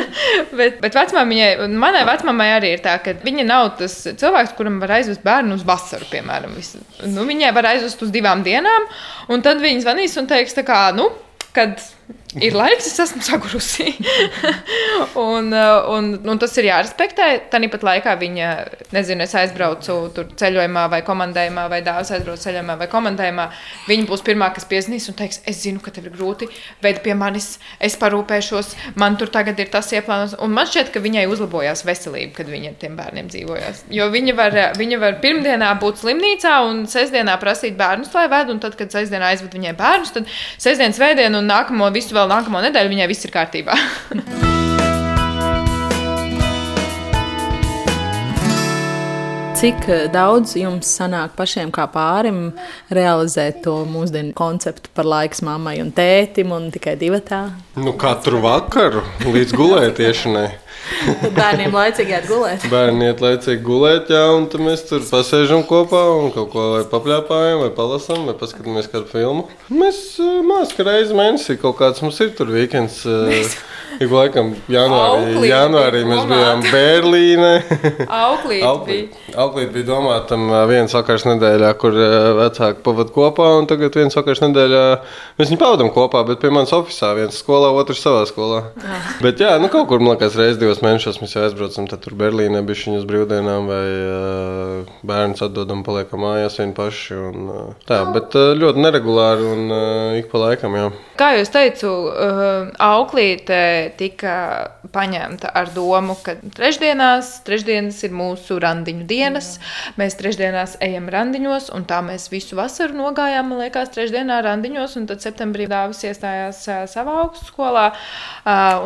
bet 0.58 0.76
bet 0.82 0.98
vecmāmiņai, 0.98 1.48
manai 1.72 2.02
vecmāmai 2.08 2.50
arī 2.58 2.74
ir 2.76 2.82
tā, 2.84 2.98
ka 3.00 3.14
viņa 3.22 3.46
nav 3.48 3.70
tas 3.78 3.94
cilvēks, 4.20 4.52
kuram 4.58 4.76
var 4.82 4.98
aizvest 4.98 5.24
bērnu 5.24 5.56
uz 5.56 5.64
vasaru, 5.64 6.04
piemēram. 6.12 6.52
Visu. 6.58 6.82
Nu, 7.08 7.24
viņai 7.28 7.54
var 7.56 7.70
aizvest 7.72 8.04
uz 8.04 8.12
divām 8.12 8.44
dienām, 8.44 8.90
un 9.32 9.46
tad 9.46 9.62
viņa 9.64 9.86
zvanīs 9.86 10.18
un 10.20 10.28
teiks, 10.28 10.58
tā 10.58 10.66
kā, 10.68 10.82
nu, 10.96 11.08
kad 11.56 11.80
ir 12.38 12.54
laiks, 12.54 12.86
es 12.86 12.98
esmu 13.02 13.22
sagurusi. 13.24 13.88
un, 15.18 15.50
uh, 15.52 15.88
un, 15.90 16.10
un 16.30 16.40
tas 16.40 16.54
ir 16.60 16.68
jārespektē. 16.68 17.28
Tāpat 17.50 17.84
laikā 17.86 18.14
viņa, 18.20 18.50
nezinu, 18.94 19.24
es 19.24 19.34
aizbraucu 19.38 19.96
tur 20.14 20.28
ceļojumā 20.38 20.86
vai 20.92 21.00
komandējumā, 21.06 21.66
vai 21.72 21.80
dāvāts 21.86 22.12
aizbraucu 22.14 22.44
ceļojumā 22.46 22.76
vai 22.80 22.88
komandējumā. 22.92 23.46
Viņa 23.88 24.06
būs 24.10 24.24
pirmā, 24.26 24.50
kas 24.54 24.68
piezīmēs 24.70 25.10
un 25.10 25.18
teiks, 25.18 25.40
es 25.50 25.62
zinu, 25.64 25.82
ka 25.82 25.92
tev 25.94 26.06
ir 26.10 26.14
grūti, 26.14 26.50
bet 26.84 27.02
pie 27.04 27.16
manis 27.18 27.52
es 27.82 27.98
parūpēšos, 28.00 28.74
man 29.00 29.18
tur 29.20 29.32
tagad 29.32 29.58
ir 29.60 29.72
tas 29.72 29.90
ieplānots. 29.94 30.38
Un 30.42 30.54
man 30.54 30.70
šķiet, 30.70 30.92
ka 30.94 31.02
viņai 31.02 31.26
uzlabojās 31.30 31.84
veselība, 31.88 32.34
kad 32.38 32.50
viņa 32.52 32.72
ar 32.72 32.78
tiem 32.80 32.96
bērniem 32.98 33.30
dzīvojās. 33.32 33.84
Jo 33.94 34.10
viņa 34.12 34.36
var, 34.38 34.58
viņa 34.78 35.00
var 35.02 35.18
pirmdienā 35.24 35.72
būt 35.82 36.04
slimnīcā 36.04 36.54
un 36.68 36.84
sestdienā 36.90 37.36
prasīt 37.42 37.78
bērnus, 37.80 38.14
lai 38.14 38.26
ved, 38.32 38.54
un 38.54 38.62
tad, 38.62 38.78
kad 38.78 38.92
sestdienā 38.94 39.34
aizved 39.34 39.54
viņai 39.56 39.74
bērnus, 39.78 40.14
tad 40.14 40.30
sestdienas 40.60 41.00
vēdienu 41.00 41.40
un 41.42 41.50
nākamo 41.50 41.90
visu 41.94 41.99
vēl 42.08 42.30
nākamo 42.32 42.64
nedēļu 42.64 42.94
viņai 42.96 43.10
viss 43.12 43.28
ir 43.28 43.36
kārtībā. 43.36 43.76
Cik 49.60 49.88
eh, 49.92 50.06
daudz 50.08 50.54
jums 50.56 50.88
sanāk 50.88 51.34
pašiem 51.36 51.68
kā 51.68 51.84
pārim 51.92 52.54
realizēt 52.96 53.58
to 53.66 53.74
mūsdienu 53.84 54.32
konceptu 54.32 54.88
par 54.96 55.04
laiks 55.04 55.42
mammai 55.44 55.74
un 55.82 55.90
tētim 55.92 56.54
un 56.56 56.70
tikai 56.72 56.94
divatā? 56.96 57.42
Nu, 57.76 57.92
katru 58.00 58.40
vakaru 58.40 59.02
līdz 59.26 59.52
gulētiešanai. 59.58 60.46
Bērniem 61.36 61.76
laicīgi 61.76 62.16
iet 62.16 62.30
gulēt. 62.30 62.64
Bērni 62.72 63.10
iet 63.10 63.20
laicīgi 63.20 63.60
gulēt, 63.66 64.08
jā, 64.16 64.22
un 64.32 64.48
tad 64.48 64.64
mēs 64.64 64.86
tur 64.88 65.04
pasēžam 65.04 65.66
kopā 65.68 66.06
un 66.22 66.32
kaut 66.32 66.48
ko 66.54 66.64
vai 66.78 66.86
papļāpājam, 66.88 67.60
vai 67.66 67.68
palasām, 67.76 68.24
vai 68.30 68.38
paskatāmies 68.40 68.88
kādu 68.88 69.12
filmu. 69.12 69.44
Mēs 69.68 70.16
mākslinieki 70.24 70.88
reizi 70.88 71.20
mēnesī 71.20 71.60
kaut 71.60 71.76
kāds 71.82 72.00
mums 72.00 72.24
ir 72.24 72.32
tur 72.38 72.48
weekends. 72.56 73.02
Mēs... 73.04 73.60
Ik 73.98 74.12
laikam 74.12 74.52
janvārī, 74.70 75.34
Auklīte 75.34 75.50
janvārī 75.50 76.02
bija 76.04 76.10
mēs 76.10 76.28
bijām 76.30 76.62
Berlīnē. 76.70 77.52
Auklīt 78.20 78.64
bija. 78.86 79.20
Auklīt 79.40 79.72
bija 79.74 79.88
domāta 79.88 80.32
tam 80.32 80.46
ā, 80.54 80.62
viens 80.70 80.94
vakars 80.94 81.26
nedēļā, 81.26 81.72
kur 81.80 81.96
vecāki 82.38 82.84
pavadīja 82.86 83.14
kopā, 83.16 83.48
un 83.58 83.68
tagad 83.70 83.98
viens 83.98 84.16
vakars 84.16 84.42
nedēļā 84.44 84.84
mēs 85.40 85.50
viņu 85.50 85.60
pavadām 85.60 85.90
kopā, 85.94 86.22
bet 86.28 86.40
pie 86.42 86.52
manas 86.54 86.74
oficiālā 86.76 87.18
viens 87.22 87.40
skolā, 87.42 87.72
otrs 87.80 88.02
savā 88.04 88.22
skolā. 88.30 88.62
Bet 89.24 89.42
jā, 89.42 89.56
nu 89.62 89.70
kaut 89.72 89.88
kur, 89.90 90.02
man 90.02 90.14
liekas, 90.14 90.38
reizes 90.38 90.60
divos 90.60 90.82
mēnešos 90.84 91.20
mēs 91.22 91.36
jau 91.36 91.44
aizbraucam, 91.48 91.88
tad 91.90 92.04
tur 92.04 92.16
Berlīnē 92.20 92.62
bija 92.66 92.82
šīs 92.84 93.06
brīvdienām, 93.08 93.68
vai 93.70 93.84
uh, 94.06 94.94
bērns 95.06 95.44
atdodam, 95.46 95.84
paliekam 95.86 96.24
mājās 96.24 96.60
vien 96.60 96.74
paši. 96.76 97.18
Un, 97.30 97.50
uh, 97.50 97.70
tā, 97.88 98.02
bet 98.14 98.36
uh, 98.38 98.52
ļoti 98.58 98.84
neregulāri 98.86 99.46
un 99.50 99.66
uh, 99.68 100.18
ik 100.20 100.30
pa 100.32 100.44
laikam, 100.46 100.76
jā. 100.78 100.90
Kā 101.20 101.32
es 101.40 101.52
teicu, 101.52 101.90
uh, 102.10 102.70
auklīte 102.80 103.60
tika 103.98 104.34
paņemta 104.94 105.50
ar 105.56 105.70
domu, 105.74 106.16
ka 106.24 106.34
trešdienās, 106.56 107.32
trešdienas 107.46 107.98
ir 108.06 108.14
mūsu 108.16 108.58
randiņu 108.62 109.06
dienas. 109.08 109.52
Mēs 110.00 110.16
trešdienās 110.20 110.76
ejam 110.84 111.08
randiņos, 111.12 111.70
un 111.76 111.86
tā 111.88 112.00
mēs 112.04 112.28
visu 112.32 112.58
vasaru 112.58 112.96
nogājām, 112.98 113.50
man 113.52 113.62
liekas, 113.64 113.92
trešdienā 113.94 114.40
randiņos, 114.46 114.96
un 115.00 115.08
tad 115.10 115.24
septembrī 115.24 115.68
dāvis 115.70 116.02
iestājās 116.08 116.62
savā 116.92 117.16
augstskolā. 117.24 117.86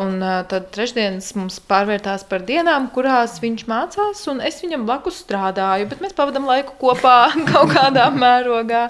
Un 0.03 0.19
tad 0.51 0.69
trešdienas 0.75 1.31
mums 1.39 1.59
pārvērtās 1.69 2.27
par 2.29 2.45
dienām, 2.47 2.89
kurās 2.95 3.39
viņš 3.43 3.65
mācās, 3.71 4.23
un 4.31 4.41
es 4.45 4.61
viņam 4.63 4.85
blakus 4.87 5.21
strādāju, 5.25 5.89
bet 5.91 6.03
mēs 6.03 6.15
pavadām 6.17 6.47
laiku 6.49 6.77
kopā 6.81 7.17
kaut 7.51 7.73
kādā 7.73 8.07
mērogā. 8.13 8.87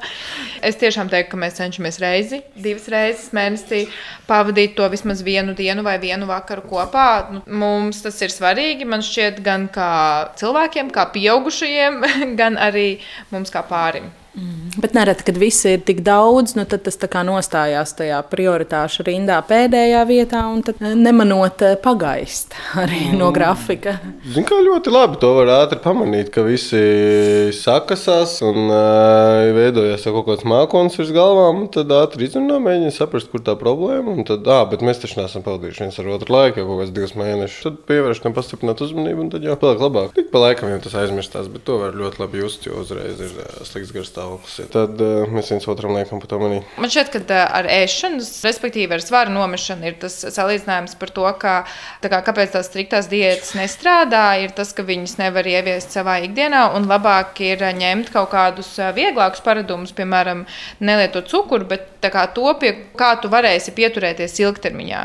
Es 0.66 0.80
tiešām 0.82 1.12
teiktu, 1.12 1.34
ka 1.36 1.42
mēs 1.46 1.60
cenšamies 1.62 2.02
reizi, 2.04 2.42
divas 2.56 2.90
reizes 2.92 3.32
mēnesī 3.36 3.86
pavadīt 4.30 4.76
to 4.78 4.88
vismaz 4.92 5.22
vienu 5.26 5.56
dienu 5.58 5.84
vai 5.86 5.95
vienu 6.02 6.28
vakaru 6.30 6.66
kopā. 6.70 7.08
Nu, 7.32 7.42
Mums 7.62 8.02
tas 8.06 8.20
ir 8.26 8.34
svarīgi. 8.34 8.88
Man 8.90 9.06
šķiet, 9.06 9.42
gan 9.46 9.70
kā 9.74 9.90
cilvēkiem, 10.40 10.92
kā 10.96 11.08
pieaugušajiem, 11.16 12.04
gan 12.40 12.60
arī 12.62 12.88
mums 13.34 13.54
kā 13.54 13.66
pārim. 13.68 14.12
Bet 14.76 14.92
nereti, 14.92 15.24
kad 15.24 15.38
viss 15.40 15.64
ir 15.70 15.80
tik 15.88 16.02
daudz, 16.04 16.58
nu 16.58 16.66
tad 16.68 16.84
tas 16.84 16.98
nostājās 17.24 17.94
tajā 17.96 18.18
prioritāšu 18.28 19.06
rindā 19.08 19.38
pēdējā 19.48 20.02
vietā, 20.10 20.42
un 20.52 20.60
tad 20.68 20.82
nemanot 20.84 21.62
eh, 21.64 21.78
pagaist 21.80 22.58
arī 22.82 23.14
no 23.16 23.30
grafika. 23.32 23.96
Zini, 24.28 24.44
kā 24.50 24.60
ļoti 24.60 24.92
labi 24.92 25.20
to 25.22 25.30
var 25.38 25.54
ātri 25.62 25.80
pamanīt, 25.80 26.34
ka 26.36 26.44
visi 26.44 26.82
sakasās 27.56 28.42
un 28.44 28.68
uh, 28.68 29.48
veidojas 29.56 30.04
kaut 30.10 30.28
kāds 30.28 30.44
mākslinieks 30.44 31.00
virs 31.00 31.16
galvām. 31.16 31.64
un 31.64 31.72
Tad 31.72 31.96
ātri 31.96 32.28
izrunā, 32.28 32.60
mēģina 32.60 32.92
saprast, 32.96 33.32
kur 33.32 33.44
tā 33.46 33.56
problēma 33.60 34.18
ir. 34.18 34.28
Tad, 34.28 34.44
ah, 34.52 34.66
bet 34.68 34.84
mēs 34.84 35.00
taču 35.00 35.22
neesam 35.22 35.46
pavadījuši 35.46 35.86
viens 35.86 36.02
ar 36.04 36.12
otru 36.18 36.36
laiku, 36.36 36.60
jau 36.60 36.68
kaut 36.74 36.84
kāds 36.84 36.94
divus 36.96 37.16
mēnešus. 37.20 37.64
Tad 37.70 37.80
pievērš 37.88 38.24
tam 38.26 38.36
pastiprināt 38.36 38.84
uzmanību, 38.84 39.24
un 39.24 39.34
tad 39.38 39.48
jau 39.48 39.56
paliek 39.62 39.88
labāk. 39.88 40.14
Tik 40.20 40.32
pa 40.36 40.44
laikam 40.50 40.74
jau 40.74 40.84
tas 40.84 41.00
aizmirstās, 41.06 41.48
bet 41.54 41.64
to 41.68 41.80
var 41.80 41.96
ļoti 41.96 42.24
labi 42.26 42.44
just, 42.44 42.68
jo 42.68 42.84
uzreiz 42.84 43.24
ir 43.24 43.36
uh, 43.40 43.64
slikts 43.68 43.96
garstāvoklis. 43.96 44.25
Ja 44.60 44.68
Tad 44.72 45.02
uh, 45.04 45.26
mēs 45.32 45.52
viens 45.54 45.68
otram 45.72 45.96
liekam 45.96 46.22
pa 46.22 46.30
to 46.30 46.40
manī. 46.42 46.62
Man 46.82 46.92
šķiet, 46.92 47.12
ka 47.14 47.22
ā, 47.24 47.42
ar 47.60 47.70
ēšanu, 47.78 48.22
respektīvi 48.46 48.98
ar 48.98 49.04
svaru 49.04 49.34
nomešanu, 49.36 49.88
ir 49.90 49.98
tas 50.02 50.18
salīdzinājums 50.36 50.98
par 51.02 51.14
to, 51.16 51.26
ka, 51.42 51.56
tā 52.04 52.12
kā, 52.14 52.22
kāpēc 52.30 52.56
tās 52.56 52.70
striktās 52.70 53.10
diētas 53.12 53.56
nestrādā, 53.60 54.26
ir 54.44 54.56
tas, 54.58 54.74
ka 54.76 54.86
viņas 54.88 55.18
nevar 55.22 55.48
ieviest 55.50 55.96
savā 55.96 56.20
ikdienā, 56.26 56.68
un 56.78 56.90
labāk 56.92 57.42
ir 57.46 57.66
ā, 57.66 57.74
ņemt 57.76 58.14
kaut 58.14 58.32
kādus 58.34 58.74
vieglākus 58.98 59.44
paradumus, 59.46 59.96
piemēram, 59.96 60.46
nelietot 60.84 61.30
cukuru, 61.32 61.68
bet 61.76 61.92
kā 62.14 62.26
to, 62.34 62.46
pie 62.60 62.72
kā 62.98 63.16
tu 63.22 63.30
varēsi 63.32 63.74
pieturēties 63.76 64.38
ilgtermiņā. 64.44 65.02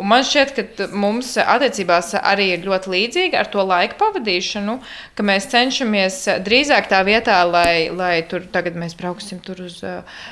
Un 0.00 0.08
man 0.10 0.24
šķiet, 0.26 0.52
ka 0.76 0.88
mums 0.94 1.32
attiecībās 1.40 2.14
arī 2.20 2.50
ir 2.54 2.66
ļoti 2.66 2.92
līdzīgi 2.92 3.38
ar 3.38 3.50
to 3.52 3.64
laiku 3.66 3.98
pavadīšanu, 4.00 4.76
ka 5.16 5.26
mēs 5.26 5.48
cenšamies 5.52 6.20
drīzāk 6.46 6.90
tā 6.92 7.02
vietā, 7.06 7.38
lai, 7.48 7.88
lai 7.94 8.20
tur 8.28 8.46
tagad 8.56 8.78
mēs 8.80 8.96
brauksim 8.98 9.42
tur 9.44 9.60
uz 9.66 9.78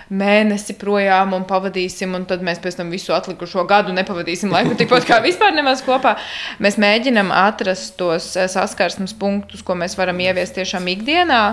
mēnesi 0.08 0.76
projām 0.80 1.36
un 1.36 1.46
pavadīsim, 1.48 2.16
un 2.16 2.26
tad 2.28 2.42
mēs 2.46 2.62
pēc 2.64 2.80
tam 2.80 2.90
visu 2.94 3.14
atlikušo 3.16 3.66
gadu 3.68 3.94
nepavadīsim 3.96 4.52
laiku 4.54 4.76
tikpat 4.80 5.06
kā 5.08 5.20
vispār 5.24 5.54
nemaz 5.56 5.84
kopā. 5.84 6.16
Mēs 6.64 6.80
mēģinam 6.80 7.32
atrast 7.34 7.94
tos 8.00 8.32
saskarsmes 8.34 9.16
punktus, 9.20 9.62
ko 9.62 9.76
mēs 9.78 9.98
varam 10.00 10.20
ieviest 10.24 10.56
tiešām 10.58 10.88
ikdienā. 10.96 11.44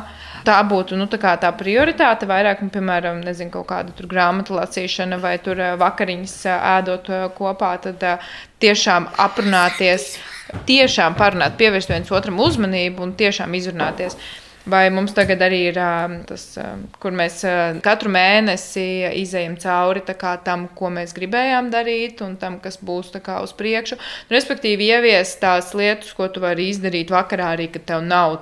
Tā 0.41 0.57
būtu 0.65 0.97
nu, 0.97 1.05
tā, 1.11 1.35
tā 1.37 1.51
prioritāte 1.53 2.25
vairāk, 2.29 2.63
nu, 2.65 2.71
piemēram, 2.73 3.19
nezinu, 3.21 3.51
kaut 3.53 3.67
kāda 3.69 4.07
grāmatu 4.09 4.55
lasīšana 4.57 5.19
vai 5.21 5.35
tur 5.43 5.61
vakariņas 5.77 6.37
ēdot 6.49 7.11
kopā. 7.37 7.75
Tad 7.83 8.05
tiešām 8.63 9.11
aprunāties, 9.21 10.15
tiešām 10.69 11.17
parunāt, 11.19 11.59
pievērst 11.61 11.93
viens 11.93 12.09
otram 12.13 12.41
uzmanību 12.41 13.05
un 13.05 13.13
tiešām 13.19 13.53
izrunāties. 13.59 14.17
Vai 14.69 14.83
mums 14.93 15.15
tagad 15.17 15.41
arī 15.41 15.63
ir 15.71 15.77
tas, 16.29 16.43
kur 17.01 17.15
mēs 17.17 17.39
katru 17.81 18.11
mēnesi 18.13 18.83
izējam 19.21 19.55
cauri 19.61 20.03
tam, 20.45 20.67
ko 20.77 20.91
mēs 20.93 21.15
gribējām 21.17 21.71
darīt, 21.73 22.21
un 22.21 22.35
tam, 22.37 22.59
kas 22.61 22.77
būs 22.77 23.09
uz 23.11 23.53
priekšu. 23.57 23.97
Nu, 24.29 24.35
respektīvi, 24.35 24.91
ieviest 24.93 25.39
tās 25.41 25.73
lietas, 25.73 26.13
ko 26.13 26.27
tu 26.27 26.43
vari 26.43 26.69
izdarīt 26.69 27.09
vakarā, 27.09 27.55
arī 27.55 27.71
kad 27.73 27.87
tev 27.89 28.05
nav 28.05 28.37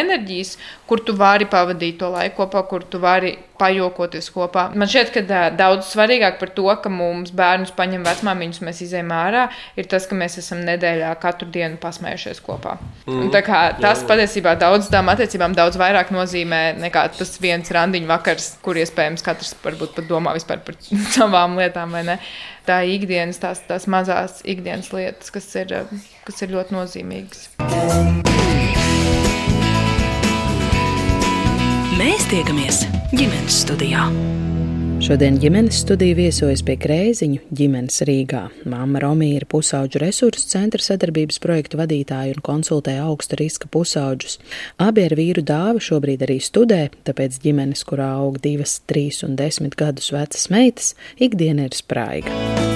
enerģijas, 0.00 0.56
kur 0.86 1.04
tu 1.06 1.14
vari 1.14 1.46
pavadīt 1.46 2.00
to 2.00 2.10
laiku 2.10 2.42
kopā, 2.42 2.64
kur 2.66 2.82
tu 2.82 2.98
vari 2.98 3.36
pajokoties 3.60 4.30
kopā. 4.32 4.68
Man 4.78 4.88
šķiet, 4.90 5.12
ka 5.14 5.40
daudz 5.54 5.90
svarīgāk 5.92 6.38
par 6.40 6.52
to, 6.56 6.66
ka 6.82 6.92
mums 6.92 7.32
bērnus 7.36 7.74
paņem 7.76 8.06
vecmāmiņus, 8.06 8.62
mēs 8.64 8.82
izējām 8.86 9.12
ārā, 9.14 9.46
ir 9.78 9.88
tas, 9.90 10.06
ka 10.08 10.16
mēs 10.18 10.38
esam 10.40 10.62
nedēļā 10.66 11.12
katru 11.20 11.50
dienu 11.52 11.76
pasmējušies 11.82 12.40
kopā. 12.46 12.76
Mm. 13.06 13.26
Un, 13.26 13.32
kā, 13.44 13.60
tas 13.80 14.02
jā, 14.02 14.08
patiesībā 14.08 14.56
daudzām 14.60 15.12
attiecībām 15.12 15.56
daudz 15.60 15.78
vairāk 15.80 16.12
nozīmē 16.14 16.60
nekā 16.80 17.04
tas 17.18 17.34
viens 17.42 17.70
randiņu 17.74 18.08
vakars, 18.10 18.54
kur 18.64 18.78
iespējams 18.80 19.24
katrs 19.26 19.54
varbūt 19.64 19.94
pat 19.98 20.08
domā 20.10 20.34
vispār 20.36 20.62
par 20.64 20.78
savām 21.16 21.58
lietām. 21.60 21.96
Tā 22.66 22.80
ir 22.86 23.00
ikdienas, 23.00 23.40
tās, 23.42 23.62
tās 23.68 23.88
mazās 23.90 24.40
ikdienas 24.48 24.92
lietas, 24.94 25.32
kas 25.34 25.48
ir, 25.60 25.76
kas 26.26 26.44
ir 26.44 26.54
ļoti 26.56 26.76
nozīmīgas. 26.76 27.48
Mēs 32.00 32.24
tiekamies 32.30 32.84
ģimenes 33.12 33.62
studijā. 33.66 34.06
Šodien 35.00 35.38
ģimenes 35.40 35.78
studija 35.80 36.12
viesojas 36.18 36.60
pie 36.60 36.74
Krēziņu 36.76 37.38
ģimenes 37.56 38.02
Rīgā. 38.04 38.42
Māma 38.68 39.00
Romija 39.00 39.38
ir 39.40 39.46
pusauģu 39.48 40.02
resursu 40.02 40.44
centra 40.50 40.84
sadarbības 40.84 41.40
projektu 41.40 41.80
vadītāja 41.80 42.36
un 42.36 42.44
konsultē 42.44 42.98
augsta 43.00 43.38
riska 43.40 43.70
pusauģus. 43.72 44.36
Abi 44.76 45.06
ar 45.08 45.16
vīru 45.16 45.40
dāvi 45.40 45.80
šobrīd 45.88 46.26
arī 46.28 46.36
studē, 46.44 46.82
tāpēc 47.08 47.40
ģimenes, 47.40 47.86
kurā 47.88 48.10
aug 48.18 48.36
divas, 48.44 48.76
trīs 48.84 49.24
un 49.24 49.40
desmit 49.40 49.78
gadus 49.80 50.12
vecas 50.12 50.50
meitas, 50.52 50.92
ikdiena 51.16 51.70
ir 51.70 51.80
spraiga. 51.80 52.69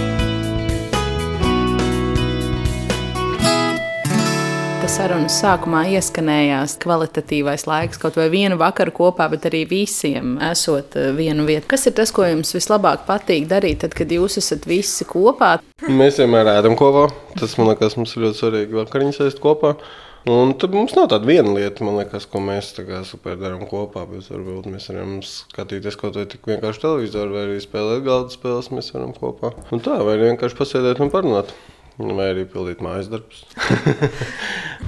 Sarunas 4.90 5.36
sākumā 5.40 5.84
ieskanējās 5.96 6.74
kvalitatīvais 6.82 7.62
laiks, 7.68 7.98
kaut 8.00 8.18
vai 8.18 8.26
vienu 8.32 8.58
vakaru 8.60 8.92
kopā, 8.94 9.30
bet 9.32 9.46
arī 9.48 9.62
visiem 9.70 10.34
esot 10.44 10.96
eh, 11.00 11.08
vienu 11.16 11.46
vietu. 11.48 11.68
Kas 11.70 11.86
ir 11.88 11.94
tas, 11.96 12.12
ko 12.12 12.26
jums 12.26 12.52
vislabāk 12.56 13.06
patīk 13.08 13.46
darīt, 13.48 13.80
tad, 13.84 13.94
kad 13.96 14.12
jūs 14.12 14.36
esat 14.42 14.66
visi 14.68 15.06
kopā? 15.08 15.56
Mēs 15.88 16.20
vienmēr 16.20 16.52
ēdam 16.56 16.76
kopā. 16.76 17.06
Tas 17.38 17.56
man 17.56 17.70
liekas, 17.70 17.96
mums 17.96 18.12
ir 18.16 18.26
ļoti 18.26 18.40
svarīgi 18.42 18.80
vakariņas 18.82 19.20
ēst 19.28 19.40
kopā. 19.44 19.72
Un 20.30 20.52
tad 20.60 20.76
mums 20.76 20.92
nav 20.96 21.10
tāda 21.12 21.28
viena 21.28 21.52
lieta, 21.56 21.84
liekas, 21.84 22.28
ko 22.28 22.40
mēs 22.44 22.74
super 23.08 23.38
darām 23.40 23.64
kopā. 23.70 24.04
Varbūt 24.08 24.68
mēs 24.72 24.90
varam 24.92 25.20
skatīties 25.24 26.00
kaut 26.00 26.18
vai 26.20 26.26
tik 26.28 26.48
vienkārši 26.48 26.84
televizoru, 26.84 27.36
vai 27.36 27.46
arī 27.48 27.62
spēlēt 27.64 28.04
galda 28.04 28.36
spēles. 28.36 28.72
Mēs 28.72 28.92
varam 28.96 29.16
kopā. 29.16 29.54
Un 29.72 29.84
tā, 29.84 29.96
vai 30.04 30.18
vienkārši 30.26 30.60
pasēdēt 30.60 31.00
un 31.04 31.12
parunāt. 31.12 31.56
Vai 31.98 32.32
arī 32.32 32.42
pildīt 32.50 32.80
mājas 32.82 33.06
darbus. 33.12 33.44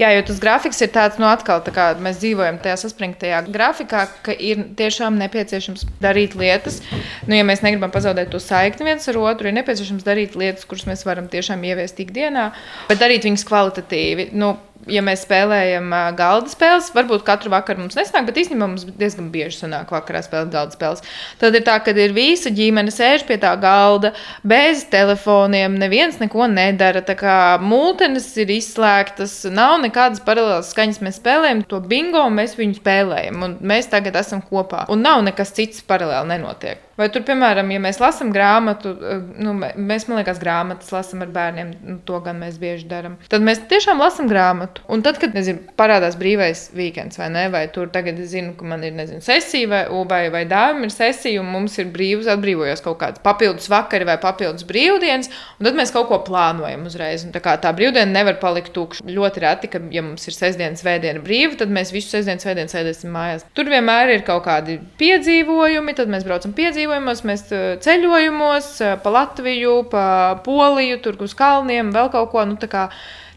Jā, 0.00 0.08
jo 0.16 0.22
tas 0.26 0.38
grafiks 0.42 0.80
ir 0.82 0.90
tāds, 0.94 1.18
nu, 1.20 1.26
atkal 1.28 1.60
tā 1.62 1.72
kā 1.74 1.90
mēs 2.02 2.18
dzīvojam 2.22 2.58
tajā 2.62 2.78
saspringtajā 2.80 3.42
grafikā, 3.52 4.06
ka 4.24 4.34
ir 4.34 4.64
tiešām 4.78 5.18
nepieciešams 5.20 5.84
darīt 6.02 6.34
lietas. 6.38 6.80
Nu, 7.28 7.36
ja 7.36 7.44
mēs 7.46 7.62
negribam 7.62 7.92
pazaudēt 7.94 8.32
to 8.32 8.40
saikni 8.42 8.88
viens 8.88 9.06
ar 9.12 9.20
otru, 9.20 9.50
ir 9.50 9.58
nepieciešams 9.58 10.06
darīt 10.06 10.38
lietas, 10.38 10.66
kuras 10.68 10.86
mēs 10.88 11.04
varam 11.06 11.28
tiešām 11.30 11.62
ieviest 11.68 12.00
ikdienā, 12.02 12.48
bet 12.88 13.02
darīt 13.02 13.28
viņas 13.28 13.46
kvalitatīvi. 13.46 14.30
Nu, 14.34 14.56
ja 14.90 15.02
mēs 15.04 15.24
spēlējam 15.26 15.90
uh, 15.90 16.08
galda 16.16 16.50
spēles, 16.50 16.92
varbūt 16.94 17.24
katru 17.26 17.50
vakaru 17.52 17.82
mums 17.82 17.96
nesnāk, 17.98 18.26
bet 18.28 18.40
īstenībā 18.42 18.68
mums 18.68 18.86
diezgan 18.98 19.28
bieži 19.34 19.62
sanāk 19.62 19.92
vakarā 19.94 20.22
spēlēt 20.24 20.52
galda 20.54 20.76
spēles. 20.76 21.04
Tad 21.40 21.58
ir 21.58 21.66
tā, 21.66 21.76
ka 21.84 21.94
ir 21.96 22.14
visa 22.16 22.52
ģimene 22.54 22.94
sēž 22.94 23.26
pie 23.28 23.38
tā 23.42 23.52
galda 23.60 24.12
bez 24.46 24.86
telefoniem, 24.92 25.78
neviens 25.80 26.20
neko 26.22 26.48
nedara. 26.52 27.02
Tā 27.06 27.18
kā 27.18 27.36
mūtenes 27.62 28.28
ir 28.42 28.54
izslēgtas, 28.56 29.38
nav 29.50 29.80
nekādas 29.84 30.22
paralēlas 30.26 30.72
skaņas. 30.74 31.02
Mēs 31.04 31.20
spēlējam 31.20 31.66
to 31.70 31.82
bingo, 31.84 32.26
mēs 32.32 32.56
viņu 32.58 32.80
spēlējam, 32.80 33.46
un 33.46 33.60
mēs 33.66 33.90
tagad 33.92 34.18
esam 34.22 34.44
kopā. 34.46 34.86
Un 34.92 35.02
nav 35.06 35.24
nekas 35.26 35.54
cits 35.56 35.82
paralēli 35.86 36.36
nenotiek. 36.36 36.85
Vai 36.96 37.10
tur, 37.12 37.26
piemēram, 37.28 37.68
ja 37.74 37.80
mēs 37.82 37.98
lasām 38.00 38.30
grāmatu, 38.32 38.94
nu, 39.36 39.52
mēs, 39.52 40.06
man 40.08 40.22
liekas, 40.22 40.38
grāmatas 40.40 40.88
lasām 40.94 41.20
ar 41.26 41.32
bērniem, 41.34 41.74
nu, 41.84 41.96
to 42.08 42.22
gan 42.24 42.38
mēs 42.40 42.56
bieži 42.60 42.86
darām. 42.88 43.18
Tad 43.28 43.44
mēs 43.44 43.60
tiešām 43.68 44.00
lasām 44.00 44.30
grāmatu. 44.30 44.80
Un 44.88 45.04
tad, 45.04 45.18
kad 45.20 45.36
nezinu, 45.36 45.60
parādās 45.76 46.16
brīvais 46.16 46.70
weekends, 46.76 47.18
vai 47.20 47.28
ne, 47.34 47.42
vai 47.52 47.66
tur 47.72 47.90
tagad 47.92 48.16
es 48.22 48.30
zinu, 48.32 48.54
ka 48.56 48.64
man 48.68 48.86
ir 48.88 48.94
nezinu, 48.96 49.20
sesija, 49.24 49.68
vai, 49.68 49.82
vai, 50.08 50.22
vai 50.32 50.42
dāvana 50.48 50.88
ir 50.88 50.94
sesija, 50.94 51.42
un 51.42 51.50
mums 51.52 51.76
ir 51.82 51.90
brīvs, 51.92 52.30
atbrīvojas 52.32 52.80
kaut 52.86 52.96
kāds 53.02 53.20
papildus 53.24 53.68
vakari 53.72 54.08
vai 54.08 54.16
papildus 54.22 54.64
brīvdienas, 54.64 55.28
un 55.58 55.68
tad 55.68 55.76
mēs 55.76 55.92
kaut 55.92 56.08
ko 56.08 56.22
plānojam 56.24 56.88
uzreiz. 56.88 57.26
Un 57.28 57.36
tā 57.36 57.44
kā 57.44 57.58
tā 57.60 57.74
brīvdiena 57.76 58.08
nevar 58.08 58.40
palikt 58.40 58.72
tukša. 58.72 59.04
Ļoti 59.04 59.44
reti, 59.44 59.72
ka, 59.72 59.82
ja 59.92 60.04
mums 60.06 60.24
ir 60.30 60.38
sestdienas, 60.38 60.80
svētdiena 60.80 61.20
brīva, 61.20 61.60
tad 61.60 61.76
mēs 61.76 61.92
visu 61.92 62.14
sestdienas, 62.14 62.48
svētdienas 62.48 62.72
sēdēsim 62.72 63.12
mājās. 63.12 63.44
Tur 63.52 63.68
vienmēr 63.68 64.16
ir 64.16 64.24
kaut 64.24 64.46
kādi 64.48 64.80
piedzīvojumi, 64.96 65.96
tad 66.00 66.08
mēs 66.12 66.24
braucam 66.24 66.56
piedzīvot 66.56 66.85
piedzīvojumos, 66.86 67.22
mēs 67.26 67.44
eh, 67.52 67.76
ceļojumos, 67.82 68.66
eh, 68.80 68.96
pa 69.02 69.10
Latviju, 69.10 69.76
pa 69.90 70.38
Poliju, 70.44 71.00
tur 71.02 71.16
uz 71.20 71.34
kalniem, 71.34 71.92
vēl 71.92 72.10
kaut 72.12 72.30
ko. 72.30 72.44
Nu, 72.44 72.56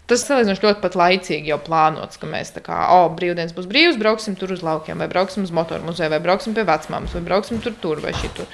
Tas 0.10 0.24
salīdzinoši 0.26 0.64
ļoti 0.64 0.82
pat 0.82 0.96
laicīgi 0.98 1.52
jau 1.52 1.60
plānots, 1.62 2.18
ka 2.18 2.26
mēs 2.26 2.50
tā 2.56 2.64
kā, 2.66 2.74
oh, 2.96 3.12
brīvdienas 3.14 3.54
būs 3.54 3.68
brīvs, 3.70 4.00
brauksim 4.02 4.34
tur 4.34 4.50
uz 4.56 4.64
laukiem, 4.66 4.98
vai 4.98 5.06
brauksim 5.06 5.44
uz 5.46 5.52
motoru 5.54 5.86
muzeju, 5.86 6.10
vai 6.10 6.18
brauksim 6.18 6.56
pie 6.58 6.64
vecmāmas, 6.66 7.14
vai 7.14 7.22
brauksim 7.22 7.62
tur, 7.62 7.76
tur 7.78 8.02
vai 8.02 8.16
šitur. 8.18 8.50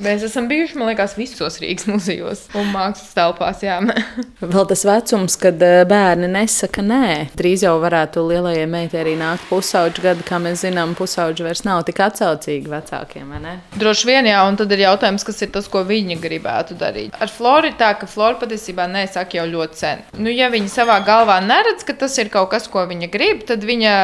Mēs 0.00 0.22
esam 0.24 0.46
bijuši, 0.48 0.78
man 0.80 0.88
liekas, 0.88 1.12
visos 1.18 1.58
Rīgas 1.60 1.84
muzejos 1.90 2.46
un 2.56 2.70
mākslas 2.72 3.12
telpās. 3.12 3.60
Jā. 3.64 3.76
Vēl 4.54 4.68
tas 4.70 4.84
vecums, 4.88 5.36
kad 5.40 5.60
eh, 5.64 5.82
bērni 5.88 6.30
nesaka 6.32 6.80
nē. 6.84 7.32
Drīz 7.36 7.66
jau 7.66 7.74
varētu 7.82 8.24
lielajai 8.24 8.64
meitai 8.70 9.02
arī 9.02 9.12
nākt 9.20 9.44
pusauģa 9.50 10.04
gada, 10.06 10.24
kā 10.24 10.38
mēs 10.40 10.64
zinām, 10.64 10.94
pusauģa 10.96 11.44
vairs 11.44 11.62
nav 11.68 11.82
tik 11.88 12.00
atsaucīgi 12.06 12.72
vecākiem. 12.72 13.34
Droši 13.76 14.08
vien, 14.08 14.30
jā, 14.30 14.38
un 14.48 14.56
tad 14.56 14.72
ir 14.72 14.86
jautājums, 14.86 15.24
kas 15.26 15.42
ir 15.44 15.52
tas, 15.52 15.68
ko 15.70 15.84
viņi 15.86 16.16
gribētu 16.22 16.78
darīt. 16.80 17.14
Ar 17.20 17.28
Floru 17.32 17.68
ir 17.68 17.76
tā, 17.80 17.92
ka 18.00 18.08
Flora 18.08 18.40
patiesībā 18.40 18.88
nesaka 18.88 19.36
jau 19.36 19.46
ļoti 19.52 19.80
sen. 19.82 20.02
Nu, 20.16 20.32
ja 20.32 20.48
viņi 20.52 20.72
savā 20.72 20.96
galvā 21.04 21.36
neredz, 21.44 21.84
ka 21.84 21.94
tas 22.00 22.16
ir 22.22 22.32
kaut 22.32 22.50
kas, 22.54 22.70
ko 22.72 22.86
viņa 22.88 23.10
grib, 23.12 23.44
tad 23.48 23.68
viņa 23.68 23.94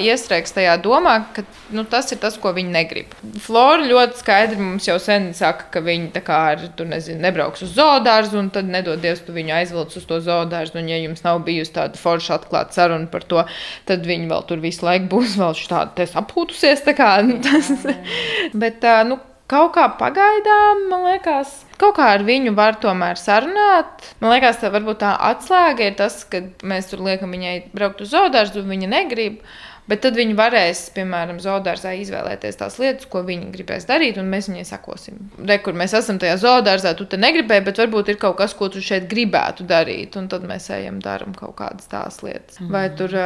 iestrēgs 0.00 0.56
tajā 0.56 0.78
domā, 0.82 1.18
ka 1.36 1.44
nu, 1.76 1.84
tas 1.84 2.08
ir 2.14 2.22
tas, 2.24 2.40
ko 2.40 2.54
viņa 2.56 2.76
negrib. 2.78 3.12
Flora 3.44 3.84
ļoti 3.84 4.24
skaidri 4.24 4.60
mums 4.60 4.88
jau 4.88 4.96
sen 5.02 5.30
saka, 5.42 5.66
ka 5.74 5.82
viņi 5.84 6.22
ar, 6.32 6.62
tur, 6.78 6.88
nezinu, 6.90 7.20
nebrauks 7.22 7.64
uz 7.66 7.74
zoodārzu, 7.76 8.38
un 8.40 8.52
tad 8.54 8.70
nedodies, 8.70 9.24
tu 9.26 9.34
viņu 9.34 9.56
aizvilc 9.58 9.96
uz 9.98 10.06
to 10.08 10.20
zoodārzu. 10.24 10.78
Un, 10.80 10.88
ja 10.92 11.00
jums 11.02 11.24
nav 11.26 11.42
bijusi 11.46 11.74
tāda 11.76 12.00
forša 12.00 12.38
atklāta 12.38 12.78
saruna 12.78 13.10
par 13.12 13.26
to, 13.28 13.44
tad 13.88 14.06
viņi 14.08 14.30
vēl 14.30 14.46
tur 14.48 14.62
visu 14.62 14.86
laiku 14.86 15.10
būs 15.16 15.36
vēl 15.40 15.58
šādi 15.58 16.08
apūtusies. 16.22 16.86
Kā, 16.96 17.12
nu, 17.26 17.38
tas, 17.44 17.70
bet, 18.62 18.84
nu, 19.08 19.18
kaut 19.52 19.74
kā 19.76 19.88
pagaidām, 20.00 20.86
man 20.90 21.04
liekas, 21.10 21.52
kaut 21.80 21.96
kā 21.98 22.12
ar 22.14 22.24
viņu 22.26 22.54
var 22.56 22.78
tomēr 22.82 23.20
sarunāt. 23.20 24.06
Man 24.22 24.32
liekas, 24.34 24.60
tā 24.62 24.70
varbūt 24.72 25.02
tā 25.02 25.12
atslēga 25.32 25.90
ir 25.90 25.98
tas, 25.98 26.22
ka 26.28 26.44
mēs 26.68 26.88
tur 26.92 27.04
liekam 27.04 27.34
viņai 27.34 27.56
braukt 27.74 28.00
uz 28.04 28.14
zoodārzu, 28.14 28.62
un 28.62 28.72
viņa 28.72 28.90
negrib. 28.94 29.42
Bet 29.90 30.04
tad 30.04 30.14
viņi 30.14 30.36
varēs, 30.38 30.80
piemēram, 30.94 31.40
zoodārzā 31.42 31.90
izvēlēties 31.98 32.58
tās 32.60 32.76
lietas, 32.78 33.08
ko 33.10 33.24
viņi 33.26 33.48
gribēs 33.50 33.88
darīt, 33.88 34.20
un 34.20 34.28
mēs 34.30 34.46
viņai 34.46 34.62
sakosim. 34.68 35.18
Re, 35.42 35.56
kur 35.64 35.74
mēs 35.78 35.96
esam 35.98 36.20
tajā 36.22 36.36
zoodārzā, 36.44 36.92
tu 36.98 37.06
te 37.10 37.18
negribēji, 37.18 37.64
bet 37.66 37.80
varbūt 37.82 38.12
ir 38.12 38.20
kaut 38.22 38.36
kas, 38.38 38.54
ko 38.54 38.68
tu 38.70 38.82
šeit 38.84 39.08
gribētu 39.10 39.66
darīt, 39.66 40.14
un 40.20 40.28
tad 40.30 40.46
mēs 40.46 40.70
ejam, 40.76 41.00
darām 41.02 41.34
kaut 41.34 41.56
kādas 41.58 41.90
tās 41.90 42.20
lietas. 42.22 42.60
Mm. 42.62 42.70
Vai 42.76 42.84
tur, 43.00 43.16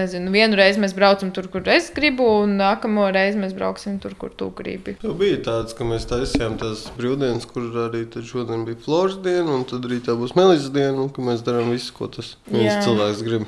nezinu, 0.00 0.34
vienu 0.34 0.58
reizi 0.58 0.82
mēs 0.82 0.96
braucam 0.98 1.30
tur, 1.36 1.46
kur 1.52 1.70
es 1.70 1.92
gribu, 1.94 2.26
un 2.42 2.58
nākamo 2.58 3.06
reizi 3.14 3.38
mēs 3.38 3.54
brauksim 3.54 4.02
tur, 4.02 4.18
kur 4.18 4.34
tu 4.34 4.50
gribi. 4.50 4.98
Jau 5.06 5.14
bija 5.14 5.38
tāds, 5.46 5.78
ka 5.78 5.86
mēs 5.86 6.10
taisījām 6.10 6.58
tās 6.58 6.88
brīvdienas, 6.98 7.46
kur 7.54 7.70
arī 7.86 8.02
šodien 8.18 8.66
bija 8.66 8.82
Floras 8.82 9.20
diena, 9.22 9.54
un 9.54 9.62
tad 9.70 9.86
rītā 9.86 10.18
būs 10.18 10.34
Melis 10.34 10.68
diena, 10.74 10.98
un 11.06 11.14
ka 11.14 11.22
mēs 11.22 11.46
darām 11.46 11.70
visu, 11.70 11.94
ko 11.94 12.10
tas 12.10 12.34
viens 12.50 12.82
cilvēks 12.82 13.26
grib. 13.26 13.46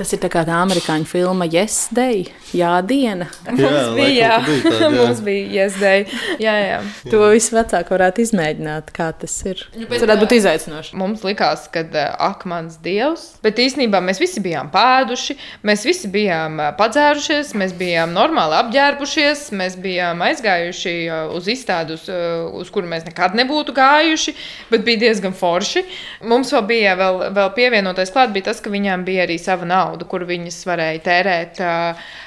Tas 0.00 0.14
ir 0.16 0.20
kā 0.32 0.46
tā 0.48 0.56
amerikāņu 0.62 1.04
filma 1.04 1.44
Yes 1.44 1.90
Day, 1.92 2.22
Jā, 2.56 2.70
diena. 2.82 3.28
Jā, 3.46 3.52
mums 3.54 3.90
bija, 3.94 4.10
jā. 4.10 4.36
Bija 4.46 4.62
tāda, 4.64 4.78
jā. 4.80 4.90
mums 4.96 5.18
bija 5.22 5.42
Yes 5.54 5.76
Day. 5.78 6.06
Jā, 6.42 6.54
jā. 6.58 6.78
To 7.12 7.20
visu 7.30 7.54
vecāku 7.54 7.94
varētu 7.94 8.24
izmēģināt, 8.24 8.90
kā 8.96 9.10
tas 9.20 9.34
ir. 9.46 9.62
Nu, 9.76 9.86
tas 9.90 10.02
varētu 10.02 10.24
būt 10.24 10.34
izaicinoši. 10.38 10.96
Mums 10.98 11.22
likās, 11.26 11.68
ka 11.70 11.84
ak, 12.30 12.46
mans 12.50 12.78
dievs, 12.82 13.26
bet 13.44 13.60
īstenībā 13.62 14.00
mēs 14.02 14.18
visi 14.22 14.42
bijām 14.42 14.70
pēduši, 14.72 15.36
mēs 15.68 15.86
visi 15.86 16.10
bijām 16.10 16.58
padzērušies, 16.78 17.52
mēs 17.60 17.76
bijām 17.78 18.16
normāli 18.16 18.58
apģērbušies, 18.58 19.46
mēs 19.60 19.78
bijām 19.84 20.24
aizgājuši 20.26 20.96
uz 21.36 21.52
izstādus, 21.54 22.08
uz 22.08 22.72
kuru 22.74 22.90
mēs 22.90 23.06
nekad 23.06 23.38
nebūtu 23.38 23.76
gājuši, 23.76 24.34
bet 24.72 24.86
bija 24.88 25.04
diezgan 25.06 25.36
forši. 25.38 25.84
Mums 26.26 26.50
vēl 26.56 26.66
bija 26.72 26.98
vēl, 26.98 27.22
vēl 27.36 27.54
pievienotais 27.54 28.10
klāt, 28.14 28.34
bija 28.34 28.50
tas, 28.50 28.64
ka 28.64 28.74
viņām 28.74 29.06
bija 29.06 29.28
arī 29.28 29.38
sava 29.38 29.68
nauda 29.68 29.89
naudu, 29.90 30.06
kur 30.10 30.24
viņas 30.28 30.60
varēja 30.68 31.02
tērēt, 31.06 31.60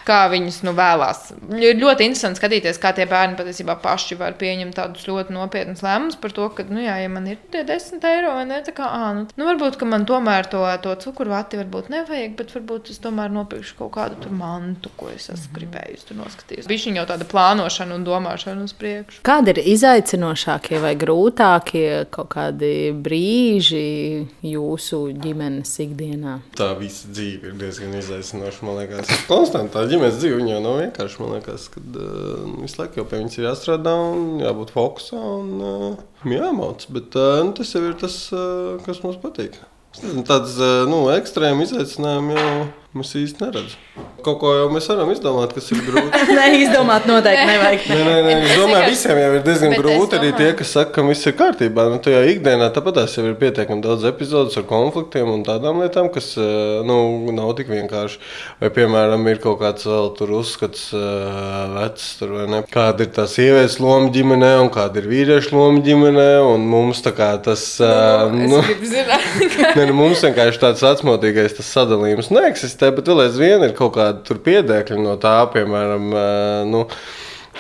kā 0.08 0.20
viņas 0.34 0.62
nu, 0.68 0.74
vēlās. 0.78 1.32
Ir 1.58 1.80
ļoti 1.80 2.08
interesanti 2.08 2.42
skatīties, 2.42 2.80
kā 2.82 2.94
tie 2.96 3.08
bērni 3.10 3.38
patiesībā 3.40 3.78
paši 3.84 4.18
var 4.20 4.36
pieņemt 4.40 4.76
tādus 4.78 5.08
ļoti 5.08 5.36
nopietnus 5.36 5.84
lēmumus 5.86 6.20
par 6.20 6.36
to, 6.36 6.50
ka, 6.54 6.68
nu, 6.70 6.84
jā, 6.84 6.98
ja 7.04 7.10
man 7.12 7.28
ir 7.32 7.40
tie 7.54 7.64
10 7.68 8.04
eiro 8.12 8.36
vai 8.38 8.46
ne, 8.50 8.60
tā 8.66 8.76
kā, 8.76 8.90
ā, 8.90 9.14
nu, 9.18 9.26
nu, 9.40 9.48
varbūt, 9.52 9.80
ka 9.80 9.88
man 9.90 10.08
tomēr 10.10 10.50
to, 10.52 10.64
to 10.84 10.96
cukurvati 11.08 11.60
varbūt 11.62 11.92
nevajag, 11.94 12.36
bet 12.40 12.54
varbūt 12.56 12.92
es 12.94 13.02
tomēr 13.04 13.32
nopirkšu 13.34 13.80
kaut 13.80 13.94
kādu 13.98 14.20
tur 14.24 14.36
mantu, 14.36 14.92
ko 15.00 15.12
es 15.14 15.30
esmu 15.32 15.54
Mhm. 15.54 15.58
gribējusi 15.58 16.08
tur 16.08 16.18
noskatīties. 16.18 16.68
Bija 16.68 16.94
jau 16.98 17.06
tāda 17.10 17.26
plānošana 17.30 17.96
un 17.96 18.06
domāšana 18.06 18.64
uz 18.64 18.74
priekšu. 18.74 19.22
Kādi 19.24 19.54
ir 19.54 19.60
izaicinošākie 19.74 20.80
vai 20.82 20.96
grūtākie 20.96 22.06
kaut 22.12 22.30
kādi 22.34 22.92
brīži 22.94 24.28
jūsu 24.44 25.14
ģimenes 25.20 25.74
ikdienā? 25.84 26.40
Tā 26.58 26.72
visa 26.80 27.08
dzīve 27.08 27.43
ir 27.44 27.56
diezgan 27.60 27.94
izaicinoša. 28.00 28.64
Man 28.66 28.80
liekas, 28.80 29.12
konstantā 29.30 29.84
ģimenes 29.90 30.20
dzīve 30.20 30.44
jau 30.48 30.62
nav 30.64 30.80
vienkārši. 30.82 31.20
Man 31.24 31.36
liekas, 31.38 31.68
ka 31.74 31.84
uh, 31.84 32.46
visu 32.62 32.80
laiku 32.80 33.02
jau 33.02 33.08
pie 33.10 33.20
viņas 33.22 33.40
ir 33.40 33.48
jāstrādā 33.50 33.96
un 34.12 34.44
jābūt 34.44 34.74
fokusā 34.76 35.20
un 35.20 35.52
uh, 35.60 36.06
jāmauc. 36.30 36.88
Bet 36.96 37.20
uh, 37.20 37.42
nu, 37.46 37.56
tas 37.58 37.74
jau 37.76 37.84
ir 37.88 37.98
tas, 38.00 38.20
uh, 38.36 38.80
kas 38.88 39.04
mums 39.06 39.20
patīk. 39.24 39.60
Tāds 40.28 40.56
uh, 40.58 40.86
nu, 40.90 41.04
ekstrēms 41.14 41.70
izaicinājums 41.70 42.40
jau 42.40 42.56
mēs 42.98 43.12
īsti 43.18 43.42
neredzam. 43.44 44.04
Kaut 44.24 44.38
ko 44.40 44.52
jau 44.56 44.68
mēs 44.72 44.86
varam 44.88 45.10
izdomāt, 45.12 45.52
kas 45.56 45.66
ir 45.74 45.82
grūti. 45.84 46.20
Nē, 46.38 46.44
izdomāt 46.62 47.08
noteikti 47.10 47.46
nevajag. 47.50 47.88
Nē, 47.90 47.98
nē, 48.08 48.14
nē, 48.24 48.36
es 48.46 48.54
domāju, 48.60 48.92
visiem 48.94 49.20
jau 49.20 49.32
ir 49.36 49.42
diezgan 49.44 49.74
Bet 49.74 49.82
grūti. 49.82 50.18
Arī 50.20 50.30
tie, 50.38 50.50
kas 50.60 50.72
saka, 50.78 50.94
ka 50.96 51.04
viss 51.10 51.28
ir 51.28 51.36
kārtībā. 51.40 51.86
Nu, 51.92 51.98
tajā 52.06 52.22
ikdienā 52.32 52.70
tāpat 52.76 53.00
tās 53.02 53.16
jau 53.18 53.26
ir 53.28 53.36
pietiekami 53.42 53.84
daudz 53.84 54.06
epizodes 54.08 54.56
ar 54.62 54.66
konfliktiem 54.70 55.32
un 55.34 55.44
tādām 55.48 55.82
lietām, 55.84 56.08
kas 56.14 56.30
eh, 56.40 56.46
nu, 56.88 56.98
nav 57.36 57.52
tik 57.60 57.72
vienkārši. 57.74 58.22
Vai, 58.62 58.72
piemēram, 58.78 59.28
ir 59.34 59.42
kaut 59.44 59.60
kāds 59.64 59.88
vēl 59.90 60.10
tur 60.20 60.32
uzskats, 60.40 60.86
eh, 60.96 61.76
vecs, 61.76 62.08
tur, 62.22 62.36
vai 62.38 62.48
ne? 62.54 62.62
kāda 62.72 63.04
ir 63.08 63.12
tā 63.20 63.28
sievietes 63.28 63.80
loma 63.84 64.14
ģimenē 64.16 64.54
un 64.64 64.72
kāda 64.74 65.02
ir 65.04 65.10
vīriešu 65.12 65.58
loma 65.58 65.84
ģimenē. 65.84 66.30
Un 66.54 66.64
mums 66.72 67.04
tā 67.04 67.12
kā 67.18 67.34
tas. 67.44 67.66
eh, 67.84 68.40
Es 68.44 68.50
nu, 68.52 68.64
gribu 68.64 68.88
zināt, 68.94 69.28
Nē, 69.78 69.86
nu, 69.92 69.94
mums 69.98 70.24
vienkārši 70.24 70.60
tāds 70.64 70.82
vecmodīgais 70.84 71.56
tas 71.60 71.70
sadalījums 71.76 72.32
neeksistē, 72.34 72.83
bet 72.92 73.08
vēl 73.08 73.28
aizvien 73.28 73.64
ir 73.64 73.76
kaut 73.78 73.96
kāda 73.96 74.40
piedēkļa 74.48 74.98
no 75.00 75.14
tā, 75.22 75.38
piemēram, 75.54 76.10
ē, 76.12 76.26
nu, 76.70 76.84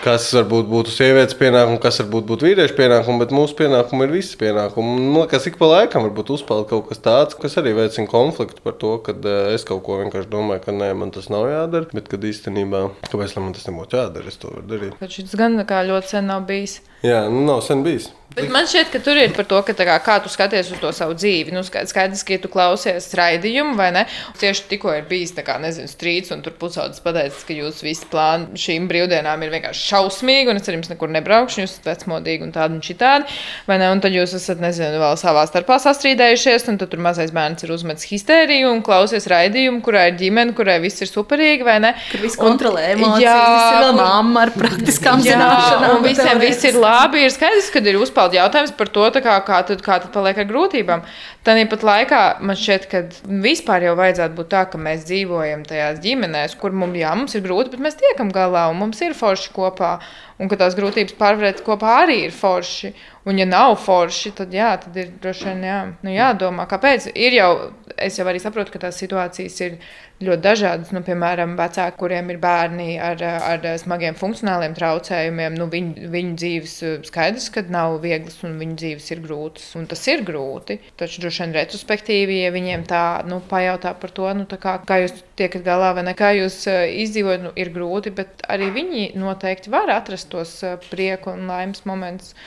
kas 0.03 0.26
varbūt 0.36 0.67
būtu 0.71 0.91
sievietes 0.91 1.38
pienākumi, 1.39 1.80
kas 1.84 1.99
varbūt 2.01 2.26
būtu 2.32 2.47
vīriešu 2.47 2.76
pienākumi, 2.78 3.21
bet 3.21 3.34
mūsu 3.36 3.55
pienākumi 3.59 4.07
ir 4.07 4.13
visi 4.17 4.38
pienākumi. 4.41 4.95
Man 4.99 5.19
liekas, 5.21 5.47
ik 5.49 5.59
pa 5.59 5.69
laikam 5.69 6.07
varbūt 6.07 6.34
uzpeld 6.36 6.67
kaut 6.71 6.89
kas 6.89 7.03
tāds, 7.03 7.38
kas 7.39 7.57
arī 7.61 7.76
veicina 7.78 8.09
konfliktu 8.11 8.63
par 8.65 8.78
to, 8.82 8.95
ka 9.05 9.15
es 9.53 9.67
kaut 9.67 9.84
ko 9.86 9.99
vienkārši 10.01 10.32
domāju, 10.34 10.65
ka 10.65 10.76
nē, 10.76 10.91
man 10.99 11.13
tas 11.15 11.30
nav 11.34 11.45
jādara, 11.51 11.89
bet 11.93 12.09
kad 12.11 12.26
īstenībā, 12.30 12.88
kāpēc 13.11 13.38
man 13.39 13.53
tas 13.55 13.69
nebūtu 13.69 14.01
jādara, 14.01 14.34
es 14.34 14.41
to 14.41 14.51
varu 14.51 14.65
darīt. 14.74 14.97
ka 14.99 15.11
šis 15.11 15.38
gan 15.39 15.61
kā 15.69 15.86
ļoti 15.88 16.17
sen 16.17 16.28
nav 16.32 16.47
bijis. 16.49 16.82
Jā, 17.04 17.26
nu 17.30 17.43
nav 17.47 17.62
sen 17.66 17.84
bijis. 17.84 18.12
Bet 18.34 18.47
man 18.49 18.66
šķiet, 18.66 18.88
ka 18.89 18.97
tur 19.06 19.14
ir 19.22 19.30
par 19.36 19.45
to, 19.45 19.60
ka 19.62 19.74
kā, 19.78 19.95
kā 20.01 20.14
tu 20.24 20.30
skaties 20.34 20.72
uz 20.74 20.80
to 20.82 20.89
savu 20.89 21.14
dzīvi. 21.14 21.51
Nu, 21.54 21.62
skaidrs, 21.62 22.24
ka 22.26 22.34
ja 22.34 22.39
tu 22.41 22.49
klausies 22.49 23.06
raidījumu, 23.14 23.76
vai 23.78 23.91
ne? 23.93 24.01
Tieši 24.41 24.64
tikko 24.72 24.89
ir 24.97 25.04
bijis 25.06 25.36
kā, 25.38 25.60
nezinu, 25.62 25.86
strīds, 25.91 26.32
un 26.34 26.41
tur 26.41 26.56
pusaudzis 26.58 27.04
pateicis, 27.06 27.43
ka 27.45 27.54
jūsu 27.54 27.86
visi 27.86 28.08
plāni 28.10 28.58
šīm 28.58 28.88
brīvdienām 28.89 29.43
ir 29.45 29.51
vienkārši 29.54 29.86
šausmīgi, 29.91 30.49
un 30.49 30.58
es 30.58 30.66
ar 30.66 30.74
jums 30.80 30.89
nekur 30.89 31.14
nebraukšu, 31.14 31.62
jūs 31.62 31.76
esat 31.76 31.91
vecmodīgi 31.91 32.47
un 32.47 32.56
tādi 32.56 32.80
un 32.80 32.82
šitādi. 32.88 33.38
Vai 33.70 33.78
ne? 33.84 33.91
Un 33.93 34.01
tad 34.01 34.18
jūs 34.18 34.34
esat, 34.39 34.58
nezinu, 34.66 34.97
vēl 35.04 35.14
savā 35.22 35.45
starpā 35.51 35.78
sastrīdējušies, 35.86 36.66
un 36.74 36.82
tad 36.82 36.89
tur 36.95 37.06
mazais 37.06 37.36
bērns 37.38 37.68
ir 37.68 37.76
uzmetis 37.78 38.10
histēriju 38.16 38.74
un 38.74 38.82
klausies 38.89 39.30
raidījumu, 39.30 39.84
kurā 39.86 40.08
ir 40.10 40.18
ģimene, 40.24 40.58
kurai 40.58 40.80
viss 40.82 41.06
ir 41.06 41.12
superīgi, 41.14 41.70
vai 41.70 41.78
ne? 41.86 41.93
Kur 42.10 42.26
viss 42.26 42.41
Un- 42.41 42.49
kontrolē 42.49 42.89
emocijas, 42.97 43.22
Jā, 43.22 43.38
kur- 43.78 44.01
mamma 44.01 44.47
ar 44.47 44.56
praktiskām 44.58 45.22
zināšanām. 45.22 45.99
un 45.99 46.04
visiem 46.10 46.41
viss 46.41 46.66
ir 46.72 46.82
labi. 46.82 46.93
Ir 46.94 47.32
skaidrs, 47.34 47.70
ka 47.74 47.82
ir 47.84 47.98
uzpeld 48.02 48.36
jautājums 48.38 48.74
par 48.78 48.89
to, 48.94 49.06
kā, 49.16 49.38
kā, 49.48 49.62
tad, 49.68 49.82
kā 49.86 50.00
tad 50.04 50.12
paliek 50.14 50.38
ar 50.41 50.48
grūtībām. 50.50 51.06
Tāpat 51.44 51.86
laikā 51.88 52.22
man 52.46 52.60
šķiet, 52.60 52.86
ka 52.91 53.02
vispār 53.44 53.88
jau 53.88 53.96
vajadzētu 54.00 54.38
būt 54.38 54.52
tā, 54.54 54.66
ka 54.70 54.82
mēs 54.82 55.08
dzīvojam 55.10 55.66
tajās 55.68 56.02
ģimenēs, 56.04 56.58
kur 56.62 56.76
mums, 56.76 57.00
jā, 57.02 57.16
mums 57.18 57.34
ir 57.36 57.44
grūti, 57.46 57.74
bet 57.74 57.84
mēs 57.84 57.98
tiekam 58.00 58.30
galā 58.36 58.68
un 58.72 58.80
mums 58.82 59.02
ir 59.02 59.18
forši 59.18 59.52
kopā. 59.56 59.98
Un 60.41 60.50
ka 60.50 60.58
tās 60.60 60.74
grūtības 60.78 61.16
pārvarēt 61.18 61.62
kopā 61.66 61.98
arī 62.04 62.24
ir 62.28 62.34
forši. 62.36 62.94
Un, 63.30 63.38
ja 63.39 63.46
nav 63.48 63.78
forši, 63.80 64.34
tad, 64.36 64.54
jā, 64.54 64.74
tad 64.82 64.98
ir 65.00 65.12
droši 65.24 65.46
vien 65.50 65.62
jā, 65.68 65.80
nu, 66.04 66.12
jādomā, 66.12 66.66
kāpēc. 66.70 67.12
Ir 67.14 67.38
jau, 67.38 67.52
es 67.98 68.18
jau 68.20 68.26
arī 68.30 68.39
saprotu, 68.41 68.74
ka 68.74 68.82
tās 68.86 68.98
situācijas 69.02 69.60
ir 69.66 69.78
ļoti 70.24 70.44
dažādas. 70.44 70.91
Nu, 70.96 71.02
piemēram, 71.06 71.56
vecāki, 71.60 71.98
kuriem 72.00 72.32
ir 72.34 72.39
bērni 72.44 72.96
ar, 73.02 73.22
ar 73.24 73.68
smagiem 73.82 74.18
funkcionāliem 74.20 74.76
traucējumiem, 74.78 75.58
nu, 75.60 75.68
viņu, 75.72 76.10
viņu 76.14 76.36
dzīves 76.39 76.76
eh, 76.88 76.96
skaidrs, 77.08 77.50
ka 77.54 77.66
nav 77.74 78.00
vieglas 78.04 78.39
un 78.48 78.58
viņu 78.62 78.78
dzīves 78.82 79.12
ir 79.16 79.24
grūtas. 79.26 79.70
Un 79.80 79.88
tas 79.91 80.04
ir 80.12 80.26
grūti. 80.28 80.80
Taču 81.00 81.24
droši 81.24 81.46
vien 81.46 81.56
retrospektīvi, 81.60 82.41
ja 82.44 82.54
viņiem 82.56 82.88
tā 82.89 83.04
nu, 83.30 83.41
pajautā 83.50 83.96
par 84.00 84.16
to, 84.16 84.30
nu, 84.38 84.48
kā, 84.48 84.78
kā 84.88 85.02
jūs 85.04 85.24
tiekat 85.39 85.66
galā 85.66 85.94
vai 85.98 86.06
ne, 86.08 86.16
kā 86.18 86.34
jūs 86.38 86.60
eh, 86.72 86.86
izdzīvojat, 87.06 87.48
nu, 87.48 87.56
ir 87.60 87.74
grūti, 87.76 88.14
bet 88.16 88.46
arī 88.52 88.70
viņi 88.76 89.10
noteikti 89.20 89.74
var 89.74 89.91
atrast 89.94 90.32
tos 90.34 90.60
eh, 90.66 90.78
prieku 90.91 91.34
un 91.36 91.50
laimes 91.52 91.84
momentus. 91.89 92.38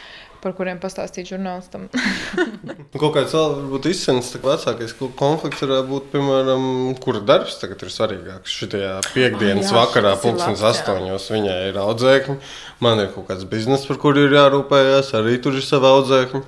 Par 0.42 0.54
kuriem 0.56 0.80
pastāstīt 0.82 1.32
žurnālistam. 1.32 1.88
Nu, 2.96 3.00
Kaut 3.00 3.12
kāds 3.12 3.34
vēl 3.36 3.50
varbūt 3.58 3.86
izsmeļs, 3.90 4.28
tā 4.32 4.38
vecākais 4.40 4.94
konflikts 5.18 5.60
varētu 5.60 5.88
būt, 5.90 6.06
piemēram, 6.14 6.62
kura 7.02 7.20
darbs 7.28 7.58
tagad 7.60 7.82
ir 7.84 7.92
svarīgāks. 7.92 8.54
Šitajā 8.62 8.94
piekdienas 9.10 9.68
jā, 9.68 9.74
oh, 9.74 9.80
vakarā, 9.82 10.14
šitas 10.14 10.22
ir 10.22 10.22
pulkstenis 10.22 10.62
labs, 10.64 10.80
jā. 10.80 10.86
astoņos, 10.86 11.26
viņai 11.34 11.58
ir 11.68 11.78
audzēkņi, 11.82 12.36
man 12.86 13.02
ir 13.04 13.10
kaut 13.12 13.28
kāds 13.28 13.44
bizness, 13.50 13.84
par 13.90 14.00
kuru 14.00 14.24
ir 14.24 14.36
jārūpējas, 14.38 15.12
arī 15.20 15.36
tur 15.44 15.58
ir 15.60 15.66
savi 15.66 15.90
audzēkņi. 15.90 16.42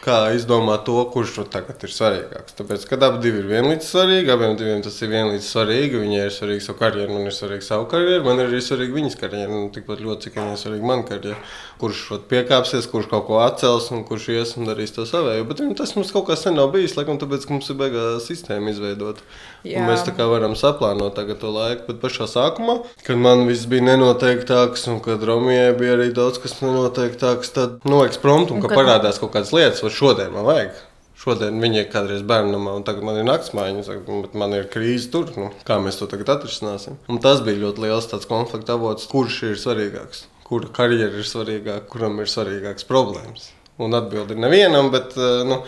Kā 0.00 0.30
izdomāt 0.32 0.86
to, 0.88 0.94
kurš 1.12 1.34
nu 1.42 1.42
tagad 1.52 1.82
ir 1.84 1.90
svarīgāks? 1.92 2.54
Tāpēc, 2.56 2.86
kad 2.88 3.02
abi 3.04 3.18
divi 3.20 3.42
ir 3.42 3.48
vienlīdz 3.50 3.84
svarīgi, 3.84 4.30
abiem 4.32 4.54
diviem 4.56 4.80
tas 4.80 4.94
ir 5.04 5.10
vienlīdz 5.12 5.44
svarīgi. 5.44 5.98
Viņai 6.00 6.22
ir 6.24 6.32
svarīga 6.32 6.64
savu 6.64 6.78
karjeru, 6.78 7.12
man 7.18 7.28
ir 7.28 7.34
svarīga 7.36 7.66
savu 7.66 7.84
karjeru, 7.90 8.22
man 8.24 8.40
ir 8.40 8.48
arī 8.48 8.62
svarīga 8.64 8.96
viņas 8.96 9.18
karjeru. 9.20 9.50
Nu, 9.52 9.66
tikpat 9.74 10.00
ļoti, 10.00 10.24
cik 10.24 10.38
viņai 10.38 10.54
ir 10.54 10.62
svarīga 10.62 10.88
mana 10.88 11.04
karjeru. 11.10 11.36
Kurš 11.82 12.00
piekāpsies, 12.32 12.88
kurš 12.88 13.10
kaut 13.12 13.26
ko 13.28 13.42
atcels 13.44 13.90
un 13.92 14.06
kurš 14.08 14.30
ies 14.38 14.54
un 14.56 14.70
darīs 14.70 14.96
to 14.96 15.04
savēju. 15.04 15.44
Bet 15.52 15.60
nu, 15.66 15.76
tas 15.76 15.92
mums 15.98 16.14
kaut 16.16 16.30
kā 16.30 16.38
sen 16.40 16.56
nav 16.56 16.72
bijis, 16.72 16.96
laikam, 16.96 17.20
tāpēc, 17.20 17.44
ka 17.44 17.58
mums 17.58 17.68
ir 17.68 17.76
beigā 17.84 18.06
sistēma 18.24 18.72
izveidota. 18.72 19.28
Mēs 19.64 20.04
tā 20.06 20.14
kā 20.16 20.26
varam 20.30 20.54
saplānot 20.56 21.18
to 21.40 21.50
laiku, 21.52 21.86
bet 21.88 22.00
pašā 22.00 22.26
sākumā, 22.30 22.78
kad 23.04 23.16
man 23.20 23.46
viss 23.46 23.66
bija 23.66 23.82
nenoteiktāks 23.90 24.86
un 24.88 25.00
kad 25.04 25.22
Romijai 25.22 25.74
bija 25.78 25.96
arī 25.98 26.12
daudz 26.16 26.40
kas 26.40 26.60
nenoteiktāks, 26.62 27.52
tad 27.52 27.80
nu, 27.84 28.04
ekspromptum, 28.06 28.62
ka 28.62 28.68
kad- 28.68 28.78
parādās 28.78 29.20
kaut 29.20 29.32
kādas 29.32 29.52
lietas, 29.52 29.82
vai 29.82 29.90
šodien 29.90 30.32
man 30.32 30.44
vajag. 30.48 30.72
Šodien 31.20 31.60
viņa 31.60 31.82
ir 31.82 31.90
kādreiz 31.92 32.22
bērnamā, 32.24 32.72
un 32.78 32.82
tagad 32.82 33.04
man 33.04 33.18
ir 33.20 33.26
naktsmājiņa. 33.28 33.84
Saka, 33.84 34.00
"Nu, 34.08 34.22
bet 34.22 34.34
man 34.34 34.54
ir 34.54 34.64
krīze 34.64 35.10
tur. 35.12 35.26
Nu, 35.36 35.50
kā 35.68 35.76
mēs 35.76 35.98
to 35.98 36.06
tagad 36.06 36.26
atrisināsim? 36.32 36.96
Un 37.10 37.18
tas 37.18 37.40
bija 37.42 37.60
ļoti 37.60 37.78
liels 37.78 38.26
konflikta 38.26 38.72
avots, 38.72 39.06
kurš 39.06 39.42
ir 39.50 39.56
svarīgāks, 39.56 40.24
kura 40.44 40.68
karjera 40.68 41.12
ir 41.12 41.24
svarīgāka, 41.24 41.86
kuram 41.88 42.18
ir 42.20 42.24
svarīgākas 42.24 42.86
problēmas. 42.88 43.50
Un 43.80 43.96
atbildi 43.96 44.36
ir 44.36 44.42
nevienam, 44.42 44.90
bet 44.92 45.16
eh, 45.16 45.40
nu, 45.48 45.62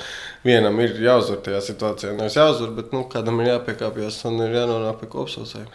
vienam 0.44 0.76
ir 0.84 0.98
jāuzvar 1.00 1.40
tajā 1.46 1.62
situācijā. 1.64 2.12
Nevis 2.18 2.36
jāuzvar, 2.36 2.74
bet 2.76 2.92
nu, 2.92 3.06
kādam 3.12 3.40
ir 3.40 3.54
jāpiekāpjas 3.54 4.20
un 4.28 4.42
ir 4.44 4.56
jānonāk 4.58 5.00
pie 5.00 5.08
kopsaucēja. 5.12 5.68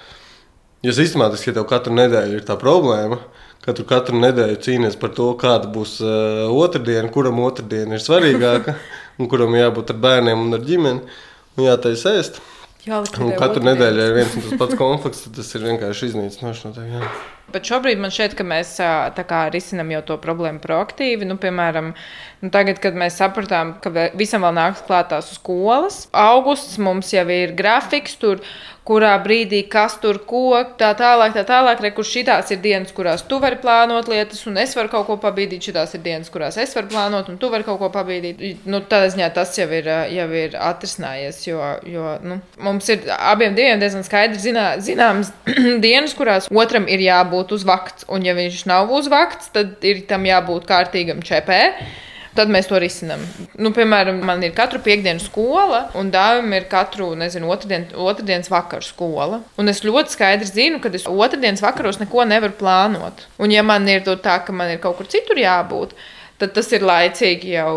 Ja 0.86 0.94
sistemātiski 0.94 1.50
ja 1.50 1.58
tev 1.58 1.66
katru 1.72 1.96
nedēļu 1.98 2.38
ir 2.38 2.44
tā 2.46 2.54
problēma, 2.62 3.18
katru, 3.66 3.88
katru 3.90 4.20
nedēļu 4.22 4.60
cīnīties 4.68 5.00
par 5.02 5.16
to, 5.18 5.32
kāda 5.42 5.72
būs 5.74 5.96
uh, 6.06 6.44
otrdiena, 6.54 7.10
kuram 7.14 7.42
otrdiena 7.42 7.98
ir 7.98 8.04
svarīgāka, 8.04 8.76
un 9.20 9.32
kuram 9.32 9.58
jābūt 9.58 9.96
ar 9.96 10.00
bērniem 10.06 10.46
un 10.46 10.60
ar 10.60 10.68
ģimeni, 10.68 11.18
un 11.58 11.66
jātaisa 11.66 12.14
ēst. 12.20 12.38
Un 12.88 13.34
katru 13.36 13.66
nedēļu 13.66 14.06
ir 14.06 14.16
viens 14.16 14.38
un 14.38 14.46
tas 14.46 14.62
pats 14.62 14.78
konflikts, 14.80 15.26
tas 15.36 15.50
ir 15.58 15.66
vienkārši 15.72 16.14
iznīcinoši. 16.14 16.70
No 16.70 16.78
tev, 16.78 16.94
jā. 16.94 17.10
Bet 17.48 17.70
šobrīd 17.70 18.00
man 18.04 18.12
šķiet, 18.12 18.34
ka 18.36 18.44
mēs 18.44 18.74
kā 19.30 19.42
risinām 19.54 19.94
jau 19.94 20.02
to 20.10 20.18
problēmu 20.20 20.60
proaktīvi. 20.60 21.28
Nu, 21.30 21.38
piemēram, 21.40 21.94
nu, 22.44 22.50
tagad, 22.52 22.82
kad 22.84 22.98
mēs 23.00 23.20
sapratām, 23.22 23.78
ka 23.84 23.92
visam 24.20 24.44
vēl 24.44 24.58
nāks 24.58 24.84
klāt 24.88 25.14
tās 25.14 25.30
skolas, 25.38 26.02
augusts 26.12 26.76
mums 26.84 27.14
jau 27.16 27.24
ir 27.32 27.56
grafiks, 27.56 28.18
tur, 28.20 28.44
kurā 28.88 29.12
brīdī 29.24 29.64
kas 29.72 29.98
tur 30.02 30.22
ko, 30.30 30.56
tā 30.80 30.94
tālāk, 30.98 31.34
tā 31.36 31.44
tālāk. 31.48 31.82
Re, 31.84 31.92
kur 31.96 32.08
šitās 32.08 32.54
ir 32.56 32.62
dienas, 32.64 32.94
kurās 32.96 33.26
tu 33.28 33.40
vari 33.44 33.60
plānot 33.62 34.08
lietas, 34.12 34.46
un 34.50 34.60
es 34.62 34.76
varu 34.78 34.92
kaut 34.94 35.08
ko 35.10 35.18
pabīdīt. 35.24 35.68
Šitās 35.70 35.96
ir 35.98 36.04
dienas, 36.06 36.32
kurās 36.34 36.60
es 36.62 36.76
varu 36.78 36.92
plānot, 36.94 37.32
un 37.32 37.40
tu 37.42 37.52
vari 37.54 37.68
kaut 37.68 37.82
ko 37.82 37.92
pabīdīt. 37.94 38.64
Nu, 38.70 38.82
tādā 38.88 39.12
ziņā 39.14 39.30
tas 39.36 39.54
jau 39.60 39.68
ir, 39.76 39.90
jau 40.16 40.28
ir 40.42 40.58
atrisinājies, 40.70 41.42
jo, 41.50 41.62
jo 41.90 42.16
nu, 42.24 42.40
mums 42.64 42.88
ir 42.94 43.06
abiem 43.18 43.58
diviem 43.58 43.84
diezgan 43.84 44.08
skaidri 44.08 44.42
zinā, 44.42 44.68
zināmas 44.84 45.34
dienas, 45.86 46.16
kurās 46.18 46.52
otram 46.52 46.88
ir 46.88 47.04
jābūt 47.04 47.56
uz 47.58 47.68
vakts, 47.68 48.08
un 48.12 48.26
ja 48.28 48.38
viņš 48.38 48.66
nav 48.72 48.92
uz 48.96 49.12
vakts, 49.12 49.52
tad 49.56 49.84
ir 49.88 50.06
tam 50.10 50.28
jābūt 50.28 50.68
kārtīgam 50.70 51.24
čepē. 51.26 51.62
Tad 52.38 52.52
mēs 52.54 52.70
to 52.70 52.80
risinām. 52.82 53.24
Nu, 53.60 53.72
piemēram, 53.76 54.22
man 54.26 54.44
ir 54.46 54.54
katru 54.58 54.82
piekdienu 54.86 55.24
skola, 55.24 55.88
un 55.98 56.12
dāvim 56.14 56.54
ir 56.58 56.68
katru, 56.72 57.12
nezinu, 57.20 57.50
otrdien, 57.54 57.88
otrdienas 58.08 58.52
vakaru 58.54 58.86
skola. 58.86 59.42
Un 59.60 59.74
es 59.74 59.84
ļoti 59.86 60.14
skaidri 60.18 60.50
zinu, 60.50 60.82
ka 60.84 60.94
es 60.94 61.08
otrdienas 61.10 61.64
vakaros 61.66 62.02
neko 62.04 62.28
nevaru 62.30 62.56
plānot. 62.60 63.26
Un 63.42 63.54
ja 63.54 63.66
man 63.66 63.88
ir 63.90 64.06
tā, 64.08 64.40
ka 64.46 64.56
man 64.56 64.76
ir 64.76 64.84
kaut 64.84 65.00
kur 65.00 65.10
citur 65.10 65.40
jābūt, 65.42 65.98
tad 66.38 66.54
tas 66.54 66.70
ir 66.76 66.86
laicīgi 66.86 67.56
jau, 67.56 67.72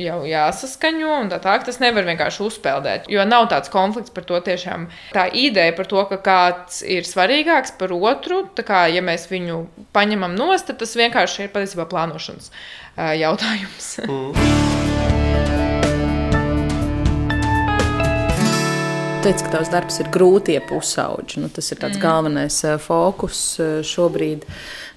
jau 0.00 0.18
jāsaskaņo, 0.28 1.16
tā 1.32 1.38
tā 1.44 1.56
tas 1.64 1.80
nevar 1.80 2.04
vienkārši 2.08 2.42
uzpeldēt. 2.44 3.08
Jo 3.12 3.24
nav 3.28 3.48
tāds 3.52 3.72
konflikts 3.72 4.12
par 4.14 4.26
to 4.28 4.40
tiešām. 4.44 4.86
Tā 5.16 5.26
ideja 5.32 5.72
par 5.76 5.88
to, 5.88 6.04
ka 6.10 6.20
kāds 6.26 6.82
ir 6.84 7.08
svarīgāks 7.08 7.76
par 7.80 7.94
otru, 7.96 8.44
kā, 8.60 8.84
ja 8.92 9.04
mēs 9.04 9.28
viņu 9.32 9.62
paņemam 9.96 10.36
nost, 10.36 10.68
tad 10.68 10.82
tas 10.82 10.96
vienkārši 11.00 11.46
ir 11.46 11.54
patiesībā 11.56 11.88
plānošanas 11.88 12.52
jautājums. 12.96 13.94
Mm. 14.04 14.54
teici, 19.24 19.44
ka 19.46 19.54
tavs 19.54 19.70
darbs 19.72 19.96
ir 20.02 20.08
grūtie 20.12 20.58
pusauģi. 20.68 21.38
Nu, 21.40 21.48
tas 21.48 21.70
ir 21.72 21.78
tāds 21.80 21.96
mm. 21.96 22.02
galvenais 22.02 22.58
fokus 22.84 23.38
šobrīd. 23.88 24.44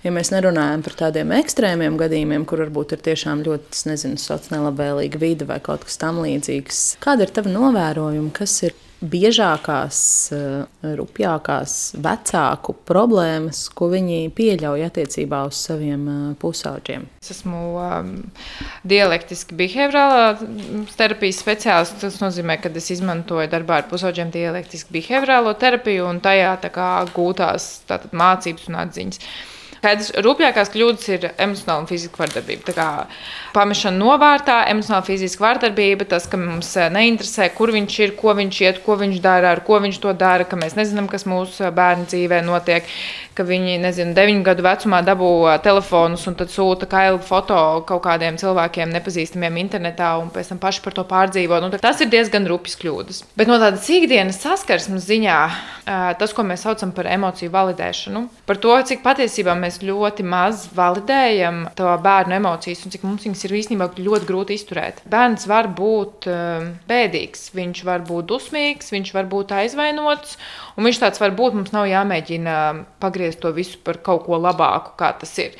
Ja 0.03 0.11
mēs 0.11 0.33
nerunājam 0.33 0.83
par 0.83 0.97
tādiem 0.99 1.31
ekstrēmiem 1.37 1.95
gadījumiem, 1.99 2.43
kur 2.49 2.65
varbūt 2.65 2.97
ir 2.97 3.05
tiešām 3.05 3.45
ļoti 3.47 3.87
nezinu, 3.87 4.19
sociāli 4.19 4.57
nelabvēlīga 4.57 5.21
vide 5.21 5.47
vai 5.47 5.61
kaut 5.63 5.87
kas 5.87 5.95
tamlīdzīgs, 6.03 6.81
kāda 7.03 7.23
ir 7.23 7.31
tava 7.37 7.53
novērojuma, 7.53 8.33
kas 8.35 8.57
ir 8.67 8.75
biežākās, 9.01 9.97
eh, 10.33 10.93
rupjākās 10.97 11.73
vecāku 12.01 12.73
problēmas, 12.87 13.67
ko 13.69 13.89
viņi 13.91 14.31
pieļauj 14.33 14.85
attiecībā 14.87 15.43
uz 15.47 15.59
saviem 15.67 16.07
eh, 16.09 16.35
pusauģiem? 16.41 17.05
Es 17.21 17.31
esmu 17.35 17.61
um, 17.77 18.13
dialektiski 18.87 19.57
behaviorālā 19.59 20.37
terapijas 20.97 21.41
speciālists. 21.43 21.99
Tas 22.01 22.21
nozīmē, 22.23 22.57
ka 22.61 22.71
es 22.73 22.89
izmantoju 22.95 23.49
darbā 23.51 23.81
ar 23.83 23.91
pusauģiem 23.91 24.31
dialektiski 24.33 24.97
behaviorālo 24.97 25.53
terapiju 25.59 26.07
un 26.09 26.21
tajā 26.23 26.55
gūtās 27.13 27.69
tātad, 27.87 28.15
mācības 28.17 28.67
un 28.71 28.81
atziņas. 28.85 29.21
Skaidrs, 29.77 30.09
rūpīgākās 30.25 30.71
kļūdas 30.73 31.09
ir 31.13 31.25
emocionāla 31.37 31.83
un 31.83 31.87
fiziska 31.89 32.23
vardarbība. 32.23 32.73
Pamešana 33.53 33.99
novārtā, 34.01 34.57
emocionāla 34.71 35.03
un 35.03 35.07
fiziska 35.07 35.43
vardarbība, 35.43 36.07
tas, 36.09 36.25
ka 36.29 36.39
mums 36.41 36.71
eh, 36.79 36.89
neinteresē, 36.93 37.51
kur 37.57 37.71
viņš 37.75 37.97
ir, 38.01 38.13
ko 38.17 38.33
viņš 38.37 38.61
iet, 38.65 38.81
ko 38.85 38.97
viņš 38.97 39.21
dara, 39.21 39.53
ar 39.53 39.61
ko 39.67 39.77
viņš 39.83 39.99
to 40.01 40.13
dara, 40.17 40.47
ka 40.49 40.57
mēs 40.59 40.75
nezinām, 40.77 41.09
kas 41.11 41.27
mūsu 41.29 41.69
bērnu 41.77 42.07
dzīvē 42.09 42.41
notiek, 42.45 42.89
ka 43.37 43.45
viņi, 43.45 43.77
nezinu, 43.83 44.15
9 44.17 44.41
gadu 44.47 44.65
vecumā 44.65 45.03
dabū 45.05 45.31
eh, 45.51 45.59
telefonus 45.65 46.25
un 46.29 46.37
tad 46.39 46.49
sūta 46.53 46.89
kailu 46.89 47.21
foto 47.21 47.59
kaut 47.87 48.03
kādiem 48.07 48.41
cilvēkiem 48.41 48.93
nepazīstamiem 48.97 49.61
internetā 49.61 50.15
un 50.21 50.33
pēc 50.33 50.53
tam 50.53 50.61
paši 50.63 50.81
par 50.85 50.97
to 50.97 51.05
pārdzīvo. 51.09 51.61
Nu, 51.61 51.69
tas 51.77 52.01
ir 52.01 52.09
diezgan 52.13 52.49
rupjas 52.49 52.79
kļūdas. 52.81 53.23
Bet 53.37 53.49
no 53.49 53.59
tādas 53.61 53.85
ikdienas 53.93 54.41
saskarsmes 54.41 55.05
ziņā, 55.05 55.37
eh, 55.85 56.09
tas, 56.17 56.33
ko 56.33 56.45
mēs 56.47 56.65
saucam 56.65 56.93
par 56.97 57.09
emociju 57.13 57.53
validēšanu, 57.53 58.25
par 58.49 58.61
to, 58.63 58.73
cik 58.89 59.05
patiesībā 59.05 59.53
mēs 59.57 59.66
mēs 59.67 59.81
ļoti 59.83 60.23
maz 60.27 60.65
validējam 60.75 61.65
to 61.77 61.89
bērnu 62.03 62.37
emocijas 62.39 62.85
un 62.85 62.93
cik 62.93 63.03
mums 63.05 63.25
viņas 63.27 63.43
ir 63.45 63.55
īstenībā 63.59 63.89
ļoti 63.99 64.29
grūti 64.29 64.57
izturēt. 64.57 65.01
Bērns 65.11 65.47
var 65.49 65.69
būt 65.77 66.27
um, 66.31 66.71
bēdīgs, 66.89 67.49
viņš 67.57 67.83
var 67.87 68.05
būt 68.07 68.29
dusmīgs, 68.31 68.91
viņš 68.95 69.13
var 69.17 69.27
būt 69.31 69.53
aizvainots, 69.57 70.37
un 70.77 70.87
viņš 70.87 71.01
tāds 71.03 71.23
var 71.23 71.35
būt. 71.37 71.57
Mums 71.57 71.73
nav 71.75 71.87
jāmēģina 71.89 72.57
pagriezt 73.03 73.41
to 73.43 73.51
visu 73.55 73.79
par 73.83 73.99
kaut 74.05 74.25
ko 74.27 74.39
labāku, 74.39 74.95
kā 74.99 75.11
tas 75.19 75.33
ir. 75.41 75.57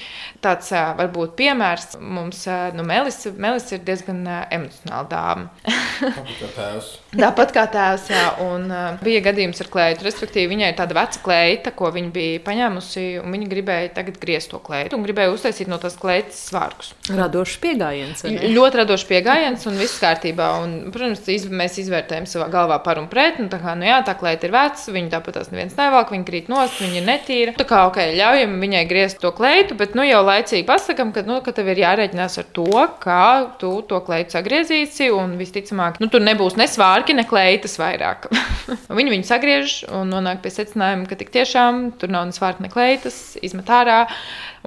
Tāds 0.48 0.70
varbūt 0.72 1.34
piemērs 1.40 1.98
mums, 2.00 2.44
nu, 2.78 2.86
Melis, 2.88 3.20
Melis 3.36 3.68
ir 3.76 3.82
diezgan 3.88 4.22
emocionāla 4.28 5.08
dāma. 5.12 5.50
Tāpat 5.98 6.36
kā 6.40 6.52
tēvs. 6.56 6.92
Tāpat 7.24 7.54
kā 7.56 7.66
tēvs, 7.74 8.06
jā. 8.14 8.26
Un 8.46 8.70
bija 9.02 9.24
gadījums 9.26 9.60
ar 9.64 9.72
klētu, 9.74 10.06
respektīvi 10.08 10.54
viņai 10.54 10.72
ir 10.72 10.78
tāda 10.78 10.96
veca 10.96 11.24
kleita, 11.26 11.74
ko 11.76 11.92
viņa 11.96 12.14
bija 12.16 12.44
paņēmusi, 12.46 13.06
un 13.24 13.36
viņa 13.36 13.50
gribēja 13.52 13.92
tagad 13.98 14.20
griezt 14.22 14.54
to 14.54 14.62
kleitu 14.64 14.98
un 14.98 15.04
gribēju 15.06 15.36
uztaisīt 15.36 15.70
no 15.72 15.80
tās 15.82 15.98
kleitas 16.00 16.40
svārkus. 16.50 16.94
Radošs 17.12 17.58
pieejams. 17.64 18.24
Ļoti 18.28 18.82
radošs 18.82 19.06
pieejams 19.10 19.66
un 19.70 19.80
viss 19.82 20.02
kārtībā. 20.02 20.50
Un, 20.64 20.76
protams, 20.94 21.24
iz, 21.32 21.48
mēs 21.52 21.78
izvērtējam 21.84 22.28
savā 22.30 22.50
galvā 22.54 22.80
par 22.86 23.02
un 23.02 23.10
pret. 23.12 23.42
Un, 23.42 23.52
tā 23.52 23.60
kā 23.62 23.76
nu, 23.78 23.88
jā, 23.88 24.00
tā 24.08 24.16
kleita 24.20 24.48
ir 24.48 24.56
veca, 24.56 24.96
viņa 24.96 25.14
tāpat 25.18 25.40
tās 25.40 25.52
neviens 25.54 25.78
nevelk, 25.78 26.14
viņa 26.16 26.28
krīt 26.28 26.52
nost, 26.52 26.82
viņa 26.84 27.02
ir 27.02 27.08
netīra. 27.08 27.56
Tā 27.58 27.68
kā 27.68 27.84
ok, 27.90 28.02
ļaujam 28.18 28.58
viņai 28.64 28.86
griezt 28.90 29.22
to 29.24 29.34
kleitu, 29.36 29.78
bet 29.80 29.96
nu 29.98 30.06
jau 30.08 30.24
laicīgi 30.38 30.68
pasakam, 30.70 31.12
ka, 31.16 31.26
nu, 31.28 31.42
ka 31.42 31.56
tev 31.58 31.74
ir 31.74 31.84
jārēķinās 31.84 32.40
ar 32.44 32.50
to, 32.56 32.86
kā 33.04 33.26
tu 33.60 33.74
to 33.90 34.02
kleitu 34.06 34.38
sagriezīsi. 34.38 35.10
Un 35.18 35.36
visticamāk, 35.42 35.98
nu, 36.04 36.12
tur 36.14 36.22
nebūs 36.22 36.60
ne 36.62 36.70
svārki, 36.70 37.18
ne 37.18 37.26
kleitas 37.28 37.76
vairāk. 37.82 38.30
viņi 39.02 39.18
viņu 39.18 39.28
sagriež 39.28 39.78
un 39.90 40.14
nonāk 40.14 40.44
pie 40.46 40.54
secinājuma, 40.54 41.10
ka 41.10 41.18
tik 41.20 41.34
tiešām 41.34 41.98
tur 41.98 42.14
nav 42.14 42.30
ne 42.30 42.38
svārki, 42.38 42.68
ne 42.68 42.72
kleitas, 42.74 43.20
izmet 43.42 43.68
ārā 43.74 43.88
ārā. 43.88 44.06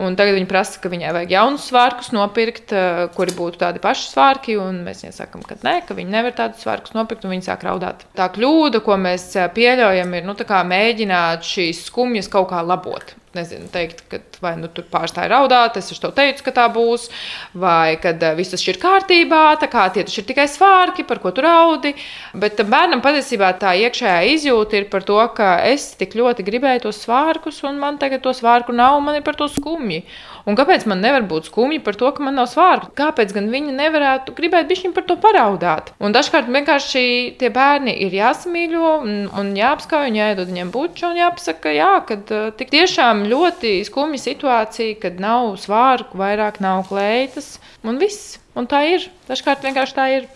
Tagad 0.01 0.37
viņi 0.39 0.49
prasa, 0.49 0.81
ka 0.81 0.89
viņai 0.89 1.13
vajag 1.13 1.35
jaunus 1.35 1.67
svārkus 1.69 2.13
nopirkt, 2.17 2.73
eh, 2.73 3.09
kuri 3.17 3.35
būtu 3.37 3.61
tādi 3.61 3.83
paši 3.83 4.09
svārki. 4.09 4.57
Mēs 4.57 5.05
viņai 5.05 5.17
sakām, 5.17 5.45
ka 5.47 5.59
nē, 5.61 5.87
ka 5.87 5.95
viņi 5.95 6.11
nevar 6.11 6.33
tādus 6.33 6.65
svārkus 6.65 6.95
nopirkt, 6.97 7.25
un 7.25 7.35
viņi 7.35 7.49
sāk 7.49 7.67
raudāt. 7.69 8.07
Tā 8.17 8.31
kļūda, 8.33 8.83
ko 8.85 8.97
mēs 8.97 9.37
eh, 9.37 9.49
pieļaujam, 9.49 10.15
ir 10.15 10.25
nu, 10.25 10.35
mēģināt 10.41 11.45
šīs 11.45 11.85
skumjas 11.91 12.29
kaut 12.29 12.51
kā 12.51 12.63
labot 12.65 13.15
nezinu, 13.37 13.69
teikt, 13.71 14.03
ka 14.11 14.19
vai 14.43 14.55
nu 14.59 14.69
tur 14.75 14.87
pārstāja 14.91 15.31
raudāt, 15.31 15.77
es 15.79 16.01
to 16.03 16.11
teicu, 16.15 16.43
ka 16.47 16.55
tā 16.57 16.67
būs, 16.73 17.09
vai 17.55 17.95
kad 18.03 18.23
uh, 18.27 18.35
viss 18.39 18.57
ir 18.67 18.81
kārtībā, 18.83 19.43
tā 19.61 19.69
kā 19.71 19.87
tie 19.95 20.03
ir 20.03 20.27
tikai 20.31 20.49
svārki, 20.51 21.07
par 21.07 21.21
ko 21.23 21.31
tu 21.35 21.45
raudi. 21.47 21.95
Bet 22.35 22.59
tam 22.59 22.73
bērnam 22.73 23.05
patiesībā 23.05 23.53
tā 23.61 23.77
iekšējā 23.85 24.19
izjūta 24.35 24.81
ir 24.81 24.89
par 24.91 25.07
to, 25.07 25.21
ka 25.37 25.53
es 25.69 25.93
tik 26.01 26.17
ļoti 26.19 26.47
gribēju 26.47 26.87
tos 26.89 27.05
svārkus, 27.05 27.63
un 27.69 27.79
man 27.83 28.01
tagad 28.03 28.25
to 28.25 28.35
svārku 28.35 28.75
nav, 28.75 28.99
man 29.05 29.21
ir 29.21 29.27
par 29.27 29.39
to 29.39 29.49
skumji. 29.53 30.03
Un 30.49 30.57
kāpēc 30.59 30.87
man 30.89 31.03
nevar 31.05 31.27
būt 31.29 31.51
skumji 31.51 31.81
par 31.85 31.99
to, 32.01 32.09
ka 32.17 32.25
man 32.25 32.39
nav 32.39 32.49
svārku? 32.53 32.93
Kāpēc 32.97 33.35
gan 33.37 33.51
viņi 33.53 33.75
nevarētu 33.77 34.35
gribēt 34.37 34.71
viņu 34.71 34.93
par 34.97 35.07
to 35.09 35.17
paraudāt? 35.21 35.93
Un 36.01 36.17
dažkārt 36.17 36.49
vienkārši 36.53 37.05
tie 37.41 37.51
bērni 37.53 37.97
ir 38.07 38.17
jāsamīļo 38.17 38.93
un, 39.05 39.17
un 39.41 39.53
jāapskauj, 39.59 40.11
un 40.11 40.21
jāiedod 40.21 40.51
viņiem 40.51 40.73
buču 40.75 41.11
un 41.11 41.21
jāpasaka, 41.21 41.75
jā, 41.77 41.93
ka 42.09 42.21
tik 42.59 42.73
tiešām 42.73 43.27
ļoti 43.31 43.79
skumja 43.89 44.23
situācija, 44.25 44.99
kad 45.03 45.21
nav 45.23 45.55
svārku, 45.61 46.21
vairāk 46.21 46.63
nav 46.65 46.87
kleitas, 46.89 47.59
un 47.85 48.01
viss. 48.01 48.39
Un 48.59 48.67
tā 48.67 48.83
ir. 48.91 49.07
Dažkārt 49.29 49.63
vienkārši 49.65 49.97
tā 49.97 50.09
ir. 50.17 50.29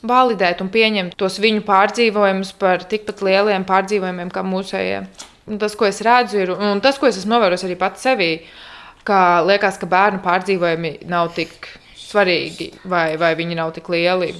Validēt 0.00 0.62
un 0.64 0.70
pieņemt 0.72 1.12
tos 1.20 1.36
viņu 1.42 1.60
pārdzīvojumus 1.66 2.54
par 2.60 2.86
tikpat 2.88 3.20
lieliem 3.26 3.66
pārdzīvojumiem 3.68 4.30
kā 4.32 4.42
mūsējie. 4.48 5.02
Tas, 5.60 5.74
ko 5.76 5.88
es 5.88 6.00
redzu, 6.04 6.38
ir, 6.40 6.52
un 6.54 6.80
tas, 6.80 6.96
ko 7.00 7.08
es 7.10 7.18
esmu 7.20 7.34
novērojis 7.34 7.66
arī 7.66 7.76
pats 7.78 8.06
sevī, 8.06 8.30
ka 9.08 9.40
liekas, 9.46 9.78
ka 9.80 9.88
bērnu 9.90 10.22
pārdzīvojumi 10.24 10.96
nav 11.10 11.32
tik 11.36 11.68
svarīgi 12.10 12.72
vai, 12.90 13.14
vai 13.20 13.34
viņi 13.38 13.58
nav 13.58 13.72
tik 13.76 13.88
lieli 13.92 14.32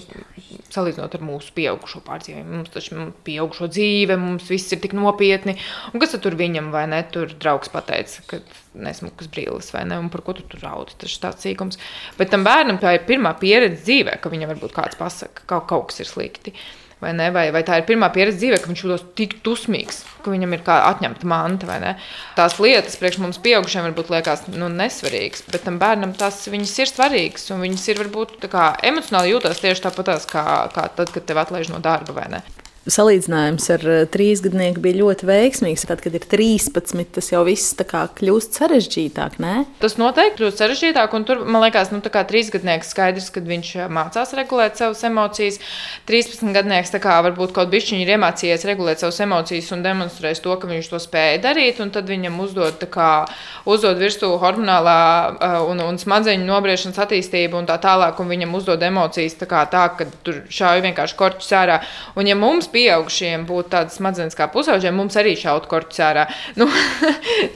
salīdzinot 0.70 1.14
ar 1.16 1.22
mūsu 1.24 1.52
pieaugušo 1.56 2.00
pārdzīvojumu. 2.06 2.56
Mums 2.58 2.72
taču 2.74 2.94
ir 2.94 3.12
pieaugušo 3.26 3.68
dzīve, 3.72 4.16
mums 4.20 4.48
viss 4.50 4.72
ir 4.74 4.80
tik 4.82 4.94
nopietni. 4.96 5.56
Un 5.90 6.02
kas 6.02 6.14
tur 6.22 6.36
viņam 6.38 6.70
vai 6.74 6.84
ne? 6.90 7.00
Tur 7.12 7.32
draugs 7.42 7.72
pateica, 7.72 8.24
ka 8.30 8.40
nesmukas 8.78 9.30
brīlis 9.32 9.72
vai 9.74 9.84
ne, 9.90 9.98
un 10.02 10.10
par 10.12 10.24
ko 10.26 10.36
tu 10.38 10.46
tur 10.50 10.62
raudi. 10.64 10.96
Tas 11.00 11.14
ir 11.14 11.24
tāds 11.24 11.46
sīkums. 11.46 11.80
Bet 12.18 12.32
tam 12.34 12.46
bērnam 12.46 12.80
tā 12.82 12.94
ir 12.96 13.06
pirmā 13.08 13.34
pieredze 13.40 13.82
dzīvē, 13.82 14.20
ka 14.22 14.32
viņam 14.32 14.54
varbūt 14.54 14.76
kāds 14.76 15.00
pasaka, 15.00 15.46
ka 15.50 15.62
kaut 15.70 15.90
kas 15.90 16.04
ir 16.04 16.10
slikti. 16.10 16.54
Vai, 17.00 17.14
ne, 17.16 17.30
vai, 17.32 17.46
vai 17.48 17.62
tā 17.64 17.78
ir 17.80 17.86
pirmā 17.88 18.10
pieredze 18.12 18.42
dzīvē, 18.42 18.58
ka 18.60 18.68
viņš 18.68 18.82
jūtas 18.84 19.04
tik 19.16 19.38
dusmīgs, 19.46 20.02
ka 20.20 20.34
viņam 20.34 20.52
ir 20.52 20.66
atņemta 20.74 21.30
manta. 21.32 21.94
Tās 22.36 22.58
lietas 22.60 22.98
priekš 23.00 23.22
mums, 23.24 23.40
pieaugušiem, 23.40 23.88
varbūt 23.88 24.12
liekas 24.12 24.44
nu, 24.52 24.68
nesvarīgas, 24.68 25.46
bet 25.48 25.64
tam 25.64 25.80
bērnam 25.80 26.12
tās 26.20 26.44
ir 26.84 26.92
svarīgas. 26.92 27.48
Viņas 27.56 27.88
ir 27.88 28.04
varbūt 28.04 28.36
kā, 28.52 28.70
emocionāli 28.92 29.32
jūtas 29.32 29.64
tieši 29.64 29.88
tāpat 29.88 30.28
kā, 30.28 30.46
kā 30.76 30.88
tad, 30.92 31.14
kad 31.16 31.24
tev 31.24 31.40
atlaiž 31.46 31.72
no 31.72 31.80
darba 31.80 32.20
salīdzinājums 32.94 33.66
ar 33.74 33.84
eh, 33.88 34.02
trīsgadnieku 34.10 34.82
bija 34.84 35.00
ļoti 35.00 35.28
veiksmīgs. 35.28 35.86
Tad, 35.88 36.02
kad 36.04 36.16
ir 36.16 36.24
13, 36.30 37.06
tas 37.14 37.30
jau 37.32 37.42
viss 37.46 37.74
kļūst 37.76 38.58
sarežģītāk. 38.58 39.38
Ne? 39.42 39.64
Tas 39.82 39.96
noteikti 40.00 40.40
kļūst 40.40 40.62
sarežģītāk. 40.62 41.14
Tur 41.28 41.44
man 41.46 41.64
liekas, 41.64 41.90
ka 41.92 41.98
nu, 41.98 42.24
trīsgadnieks 42.30 42.92
skaidrs, 42.94 43.30
ka 43.34 43.42
viņš 43.44 43.72
eh, 43.78 43.90
mācās 43.92 44.34
regulēt 44.38 44.80
savas 44.80 45.02
emocijas. 45.06 45.60
13 46.10 46.54
gadnieks 46.56 46.94
kā, 47.00 47.16
varbūt 47.26 47.54
kaut 47.56 47.70
bišķiņi 47.72 48.04
ir 48.04 48.14
iemācījies 48.16 48.66
regulēt 48.68 49.02
savas 49.02 49.20
emocijas 49.24 49.70
un 49.76 49.84
demonstrēs 49.86 50.42
to, 50.44 50.56
ka 50.60 50.70
viņš 50.70 50.90
to 50.92 51.02
spēja 51.02 51.40
darīt. 51.46 51.80
Tad 51.90 52.10
viņam 52.10 52.36
uzdod, 52.42 52.82
kā, 52.92 53.10
uzdod 53.68 54.00
virsū 54.00 54.28
hormonālā 54.40 54.98
uh, 55.30 55.56
un, 55.70 55.80
un 55.84 55.98
smadzeņu 56.00 56.44
nobriešanas 56.46 57.00
attīstību 57.06 57.58
un 57.60 57.68
tā 57.70 57.78
tālāk. 57.82 58.20
Un 58.20 58.30
viņam 58.30 58.54
uzdod 58.58 58.82
emocijas 58.84 59.38
tā, 59.40 59.48
kā, 59.50 59.64
tā 59.70 59.86
ka 59.96 60.06
tur 60.26 60.42
šāvi 60.52 60.84
vienkārši 60.88 61.16
korķis 61.18 61.54
ārā. 61.56 61.80
Un 62.18 62.28
ja 62.28 62.36
mums 62.38 62.68
pieaugušiem 62.80 63.44
būtu 63.48 63.72
tādas 63.74 63.98
smadzenes 64.00 64.36
kā 64.38 64.48
pusauģiem, 64.52 64.96
mums 64.96 65.18
arī 65.20 65.36
šaut 65.38 65.68
korķis 65.70 66.04
ārā. 66.08 66.26
Nu, 66.60 66.66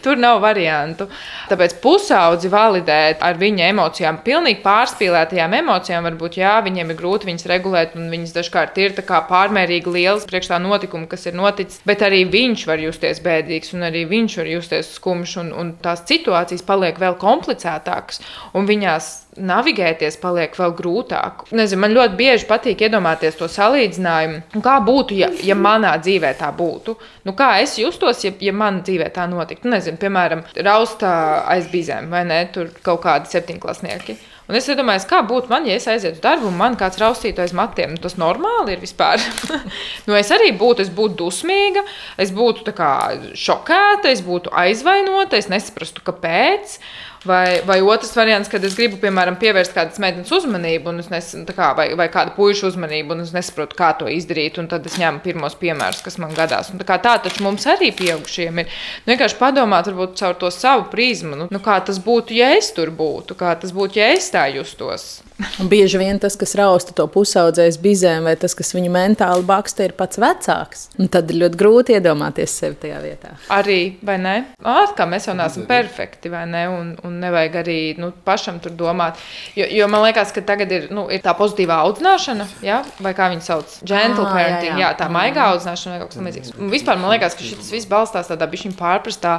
tur 0.05 0.17
nav 0.21 0.39
variantu. 0.41 1.07
Tāpēc 1.51 1.75
pusaudzi 1.83 2.49
validēt 2.53 3.23
ar 3.25 3.37
viņa 3.41 3.67
emocijām, 3.73 4.21
pilnīgi 4.25 4.63
pārspīlētajām 4.65 5.57
emocijām, 5.59 6.07
varbūt 6.09 6.39
jā, 6.39 6.55
viņiem 6.65 6.93
ir 6.93 6.99
grūti 6.99 7.29
viņas 7.29 7.49
regulēt, 7.51 7.97
un 7.99 8.07
viņas 8.13 8.35
dažkārt 8.37 8.79
ir 8.81 8.95
pārmērīgi 9.05 9.93
lielas 9.97 10.29
priekš 10.31 10.53
tā 10.53 10.61
notikuma, 10.63 11.09
kas 11.11 11.27
ir 11.29 11.37
noticis. 11.37 11.83
Bet 11.89 12.05
arī 12.07 12.23
viņš 12.31 12.67
var 12.71 12.83
justies 12.85 13.21
bēdīgs, 13.25 13.75
un 13.77 13.89
arī 13.91 14.05
viņš 14.11 14.39
var 14.41 14.53
justies 14.55 14.95
skumjš, 14.99 15.37
un, 15.43 15.53
un 15.61 15.75
tās 15.85 16.05
situācijas 16.09 16.65
paliek 16.67 17.01
vēl 17.03 17.19
komplicētākas, 17.21 18.23
un 18.55 18.71
viņās 18.71 19.13
navigēties 19.37 20.19
paliek 20.23 20.55
vēl 20.59 20.75
grūtāk. 20.79 21.47
Nezinu, 21.55 21.83
man 21.85 21.95
ļoti 21.97 22.19
bieži 22.19 22.49
patīk 22.51 22.85
iedomāties 22.87 23.39
to 23.39 23.49
salīdzinājumu. 23.51 24.61
Kā 24.65 24.77
būtu, 24.85 25.17
ja, 25.19 25.31
ja 25.45 25.57
manā 25.59 25.95
dzīvē 26.03 26.35
tā 26.41 26.51
būtu? 26.55 26.97
Nu, 27.25 27.35
kā 27.39 27.55
es 27.63 27.79
justos, 27.81 28.25
ja, 28.27 28.35
ja 28.41 28.55
manā 28.57 28.85
dzīvē 28.87 29.11
tā 29.15 29.27
notiktu? 29.31 29.71
Nezinu, 29.73 30.01
piemēram, 30.01 30.45
raustā 30.67 31.15
aiz 31.57 31.67
bīzēm 31.73 32.13
vai 32.13 32.25
ne? 32.29 32.45
Tur 32.55 32.71
kaut 32.85 33.03
kādi 33.07 33.33
septiņklasnieki. 33.33 34.21
Un 34.45 34.59
es 34.59 34.67
domāju, 34.77 35.07
kā 35.09 35.23
būtu 35.25 35.49
man, 35.49 35.65
ja 35.65 35.79
es 35.79 35.87
aizietu 35.89 36.19
uz 36.19 36.25
darbu 36.25 36.51
un 36.51 36.59
man 36.59 36.75
kāds 36.77 36.99
raustītu 37.01 37.41
aiz 37.41 37.55
matiem. 37.57 37.95
Nu, 37.95 38.01
tas 38.05 38.19
normāli 38.21 38.75
ir 38.75 38.83
vispār. 38.83 39.23
nu, 40.07 40.17
es 40.19 40.33
arī 40.37 40.51
būtu, 40.61 40.85
es 40.85 40.91
būtu 40.93 41.17
dusmīga, 41.23 41.81
es 42.21 42.33
būtu 42.37 42.75
šokēta, 42.77 44.13
es 44.13 44.21
būtu 44.27 44.53
aizvainota, 44.53 45.41
es 45.41 45.49
nesaprastu, 45.49 46.05
kāpēc. 46.05 46.77
Vai, 47.25 47.63
vai 47.65 47.79
otrs 47.81 48.13
variants, 48.13 48.51
kad 48.53 48.65
es 48.69 48.75
gribu, 48.77 48.99
piemēram, 49.01 49.39
pievērst 49.41 49.73
kādas 49.73 50.01
meitenes 50.03 50.33
uzmanību, 50.37 50.93
nes, 50.99 51.31
kā, 51.57 51.71
vai, 51.79 51.87
vai 51.97 52.09
kādu 52.13 52.35
puišu 52.37 52.69
uzmanību, 52.69 53.17
un 53.17 53.25
es 53.25 53.33
nesaprotu, 53.33 53.79
kā 53.79 53.95
to 53.97 54.11
izdarīt, 54.13 54.61
un 54.61 54.69
tad 54.69 54.85
es 54.85 54.99
ņemu 55.01 55.23
pirmos 55.25 55.57
piemērus, 55.61 56.03
kas 56.05 56.21
man 56.21 56.37
gadās. 56.37 56.69
Un, 56.75 56.83
tā, 56.85 56.99
tā 57.01 57.17
taču 57.25 57.47
mums 57.47 57.65
arī 57.71 57.95
pieaugušiem 57.97 58.61
ir 58.61 58.69
nu, 58.69 59.15
vienkārši 59.15 59.41
padomāt, 59.41 59.89
varbūt 59.89 60.19
caur 60.21 60.37
to 60.41 60.53
savu 60.53 60.91
prizmu, 60.93 61.39
nu, 61.41 61.49
nu, 61.49 61.63
kā 61.65 61.79
tas 61.87 62.01
būtu, 62.05 62.37
ja 62.37 62.53
es 62.59 62.69
tur 62.77 62.93
būtu, 62.93 63.39
kā 63.41 63.57
tas 63.61 63.73
būtu, 63.73 64.03
ja 64.03 64.13
es 64.19 64.29
tā 64.35 64.45
justos. 64.53 65.23
Un 65.59 65.67
bieži 65.67 65.99
vien 65.99 66.21
tas, 66.23 66.37
kas 66.39 66.53
rausta 66.59 66.95
to 66.95 67.09
pusaudzēs 67.11 67.81
bizēm, 67.83 68.29
vai 68.29 68.37
tas, 68.39 68.55
kas 68.55 68.71
viņu 68.77 68.93
mentāli 68.95 69.43
baksta, 69.49 69.89
ir 69.89 69.97
pats 69.99 70.21
vecāks. 70.23 70.85
Un 71.01 71.11
tad 71.11 71.33
ir 71.33 71.41
ļoti 71.43 71.59
grūti 71.59 71.97
iedomāties 71.97 72.55
sevi 72.61 72.79
tajā 72.85 73.01
vietā. 73.03 73.35
Arī, 73.55 73.97
vai 74.07 74.15
ne? 74.23 74.37
Atkal 74.63 75.11
mēs 75.11 75.27
jau 75.27 75.35
neesam 75.35 75.67
perfekti, 75.67 76.31
vai 76.31 76.45
ne? 76.51 76.63
Un, 76.71 76.93
un 77.03 77.14
nevajag 77.23 77.59
arī 77.65 77.79
nu, 78.01 78.13
pašam 78.25 78.61
tur 78.63 78.77
domāt. 78.79 79.19
Jo, 79.59 79.67
jo 79.67 79.89
man 79.91 80.05
liekas, 80.07 80.33
ka 80.37 80.45
tagad 80.47 80.73
ir, 80.73 80.87
nu, 80.95 81.07
ir 81.13 81.25
tā 81.25 81.35
pozitīvā 81.39 81.81
audzināšana, 81.89 82.47
ja? 82.65 82.83
vai 83.03 83.15
kā 83.17 83.29
viņi 83.33 83.45
sauc, 83.45 83.75
gentle 83.83 84.29
ah, 84.29 84.37
parenting, 84.37 84.77
jā, 84.77 84.79
jā. 84.79 84.87
jā, 84.87 84.93
tā 85.03 85.11
maigā 85.13 85.51
audzināšana 85.55 85.97
vai 85.97 86.03
kaut 86.05 86.13
kas 86.13 86.21
tamlīdzīgs. 86.21 86.55
Vispār 86.75 87.03
man 87.03 87.15
liekas, 87.17 87.37
ka 87.39 87.47
šis 87.47 87.73
viss 87.75 87.91
balstās 87.91 88.31
tādā 88.31 88.49
bišķiņa 88.51 88.79
pārprastā 88.79 89.35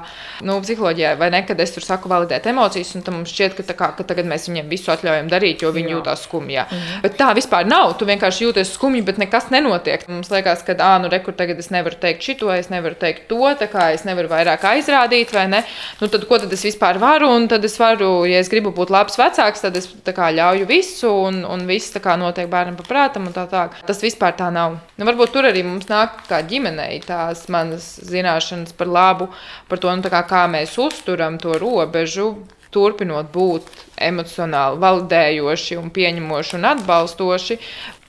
nu, 0.45 0.59
psiholoģijā, 0.65 1.15
vai 1.21 1.31
ne, 1.33 1.43
kad 1.47 1.59
es 1.63 1.73
tur 1.75 1.85
saku 1.87 2.11
validēt 2.11 2.51
emocijas, 2.51 2.93
un 2.99 3.07
tam 3.07 3.23
šķiet, 3.29 3.57
ka, 3.57 3.67
kā, 3.71 3.91
ka 3.97 4.07
tagad 4.07 4.27
mēs 4.29 4.49
viņiem 4.49 4.69
visu 4.71 4.91
atļaujam 4.93 5.31
darīt, 5.31 5.63
jo 5.63 5.71
viņi 5.75 5.85
viņi 5.85 5.95
jūtas 5.95 6.25
skumji. 6.25 6.59
Mhm. 6.59 7.01
Bet 7.03 7.17
tā 7.19 7.29
vispār 7.37 7.67
nav. 7.69 7.95
Tu 7.99 8.05
vienkārši 8.05 8.45
jūties 8.47 8.73
skumji, 8.73 9.03
bet 9.05 9.17
nekas 9.21 9.49
nenotiek. 9.53 10.07
Mums 10.09 10.31
liekas, 10.31 10.63
ka, 10.65 10.75
ah, 10.79 10.97
nu, 10.99 11.09
rekur 11.09 11.33
tagad 11.33 11.59
es 11.59 11.69
nevaru 11.69 11.95
teikt 12.01 12.25
šito, 12.25 12.51
es 12.53 12.69
nevaru 12.69 12.95
teikt 12.95 13.27
to, 13.29 13.41
tā 13.59 13.69
kā 13.71 13.93
es 13.93 14.05
nevaru 14.05 14.29
vairāk 14.31 14.65
aizrādīt, 14.65 15.33
vai 15.33 15.47
ne? 15.47 15.63
Nu, 16.01 16.07
tad 16.07 16.25
ko 16.27 16.39
tad 16.41 16.51
es 16.53 16.65
vispār 16.65 16.99
varu? 16.99 17.29
Un 17.35 17.47
tad 17.47 17.64
es 17.67 17.77
varu, 17.81 18.09
ja 18.29 18.39
es 18.41 18.49
gribu 18.51 18.71
būt 18.75 18.93
labs 18.93 19.19
vecāks, 19.19 19.63
tad 19.65 19.77
es 19.79 19.89
kā, 20.05 20.31
ļauju 20.37 20.69
visu, 20.69 21.11
un, 21.27 21.43
un 21.49 21.65
viss 21.69 21.95
kā, 22.01 22.17
notiek 22.21 22.49
bērnam 22.51 22.77
paprātam. 22.79 23.27
Tā, 23.35 23.45
tā. 23.51 23.67
Tas 23.87 24.03
vispār 24.03 24.37
tā 24.39 24.51
nav. 24.53 24.79
Nu, 24.95 25.07
varbūt 25.09 25.33
tur 25.35 25.49
arī 25.49 25.65
mums 25.67 25.89
nāk 25.91 26.23
kā 26.29 26.41
ģimenei 26.47 27.01
tās 27.05 27.47
manas 27.53 27.95
zināšanas 28.05 28.75
par 28.77 28.91
labu, 28.91 29.29
par 29.69 29.81
to, 29.81 29.91
nu, 29.91 30.05
kā, 30.11 30.23
kā 30.29 30.45
mēs 30.51 30.77
uzturam 30.81 31.41
to 31.41 31.57
robežu 31.61 32.33
turpinot 32.75 33.31
būt 33.33 33.67
emocionāli 34.09 34.81
validējoši 34.83 35.77
un 35.79 35.91
pieņemoši 35.95 36.59
un 36.59 36.73
atbalstoši. 36.73 37.59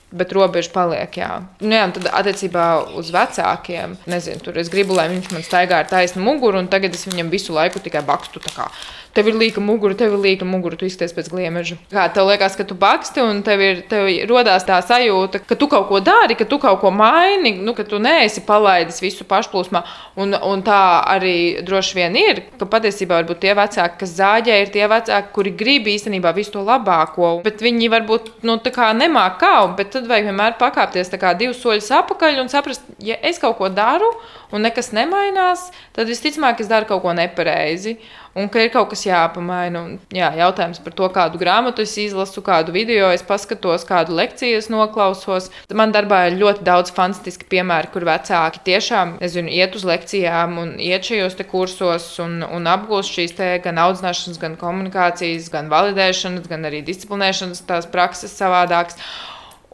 Bet 0.07 0.31
robeža 0.31 0.71
paliek, 0.71 1.17
jā. 1.19 1.33
Nu, 1.59 1.73
jā, 1.75 1.81
tad 1.91 2.05
attiecībā 2.15 2.67
uz 2.95 3.09
vecākiem, 3.11 3.97
nezinu, 4.07 4.39
tur 4.39 4.55
es 4.61 4.69
gribu, 4.71 4.95
lai 4.95 5.09
viņš 5.11 5.33
man 5.33 5.43
staigā 5.43 5.81
ar 5.81 5.89
taisnu 5.89 6.23
muguru, 6.23 6.61
un 6.63 6.69
tagad 6.71 6.95
es 6.95 7.03
viņam 7.09 7.27
visu 7.33 7.51
laiku 7.51 7.81
tikai 7.83 8.05
bakstu. 8.07 8.39
Kā, 8.55 8.69
tev 9.15 9.29
ir 9.31 9.37
līka 9.39 9.63
mugura, 9.63 9.95
tev 9.97 10.15
ir 10.17 10.23
līka 10.23 10.47
mugura, 10.47 10.77
tu 10.79 10.87
izskaties 10.87 11.15
pēc 11.15 11.29
gliemeža. 11.31 11.77
Kā 11.91 12.07
tev 12.13 12.29
liekas, 12.29 12.57
ka 12.59 12.65
tu 12.67 12.77
baksti 12.77 13.23
un 13.23 13.41
tev 13.45 13.63
ir 13.63 13.83
tev 13.89 14.09
rodās 14.29 14.65
tā 14.67 14.79
sajūta, 14.83 15.43
ka 15.47 15.57
tu 15.59 15.69
kaut 15.71 15.87
ko 15.89 16.01
dari, 16.03 16.37
ka 16.39 16.47
tu 16.49 16.59
kaut 16.61 16.81
ko 16.81 16.91
maini, 16.93 17.55
nu, 17.63 17.75
ka 17.77 17.85
tu 17.87 18.01
neesi 18.01 18.43
palaidis 18.47 19.01
visu 19.03 19.27
pašplūsmā. 19.27 19.83
Un, 20.21 20.35
un 20.35 20.63
tā 20.65 20.81
arī 21.13 21.63
droši 21.65 21.97
vien 21.99 22.17
ir, 22.19 22.43
ka 22.59 22.69
patiesībā 22.69 23.21
varbūt 23.21 23.41
tie 23.43 23.53
vecāki, 23.57 23.99
kas 24.01 24.15
zāģē, 24.17 24.59
ir 24.63 24.73
tie 24.73 24.87
vecāki, 24.89 25.33
kuri 25.35 25.53
grib 25.57 25.89
īstenībā 25.91 26.33
visu 26.37 26.57
to 26.57 26.65
labāko, 26.65 27.37
bet 27.45 27.63
viņi 27.63 27.91
varbūt 27.93 28.31
nu, 28.47 28.57
nemāk 28.97 29.39
kā, 29.41 29.53
bet 29.77 29.93
tad 29.95 30.07
vajag 30.09 30.29
vienmēr 30.31 30.57
pakāpties 30.59 31.13
divus 31.37 31.61
soļus 31.61 31.91
atpakaļ 32.01 32.41
un 32.43 32.49
saprast, 32.51 32.85
ja 33.03 33.17
es 33.21 33.39
kaut 33.39 33.57
ko 33.57 33.69
daru 33.69 34.09
un 34.51 34.63
nekas 34.63 34.93
nemainās, 34.95 35.69
tad 35.95 36.07
visticamāk 36.07 36.61
es 36.63 36.71
daru 36.71 36.87
kaut 36.89 37.03
ko 37.03 37.13
nepareizi 37.17 37.97
un 38.37 38.49
ka 38.53 38.61
ir 38.63 38.71
kaut 38.73 38.91
kas 38.91 39.03
jāpamaina. 39.07 39.81
Un, 39.83 39.97
jā, 40.13 40.29
jautājums 40.37 40.81
par 40.83 40.95
to, 40.97 41.09
kādu 41.13 41.41
grāmatu 41.41 41.83
es 41.83 41.95
izlasu, 42.01 42.43
kādu 42.45 42.75
video 42.75 43.09
es 43.13 43.25
paskatos, 43.25 43.85
kādu 43.87 44.15
lekciju 44.17 44.59
es 44.61 44.69
noklausos. 44.73 45.49
Man 45.73 45.93
darbā 45.95 46.27
ir 46.29 46.39
ļoti 46.41 46.65
daudz 46.67 46.93
fantastiski 46.95 47.49
piemēri, 47.51 47.91
kur 47.93 48.05
vecāki 48.07 48.63
tiešām 48.67 49.17
nezinu, 49.21 49.53
iet 49.53 49.77
uz 49.77 49.87
lekcijām 49.87 50.57
un 50.61 50.75
iet 50.83 51.07
šajos 51.07 51.39
kursos 51.47 52.09
un, 52.23 52.41
un 52.43 52.69
apgūst 52.69 53.13
šīs 53.17 53.35
gan 53.63 53.79
audzināšanas, 53.81 54.39
gan 54.41 54.57
komunikācijas, 54.59 55.49
gan 55.53 55.71
validēšanas, 55.73 56.47
gan 56.49 56.69
arī 56.69 56.83
disciplinēšanas 56.85 57.65
tās 57.69 57.89
prakses 57.89 58.35
savādākas. 58.37 58.99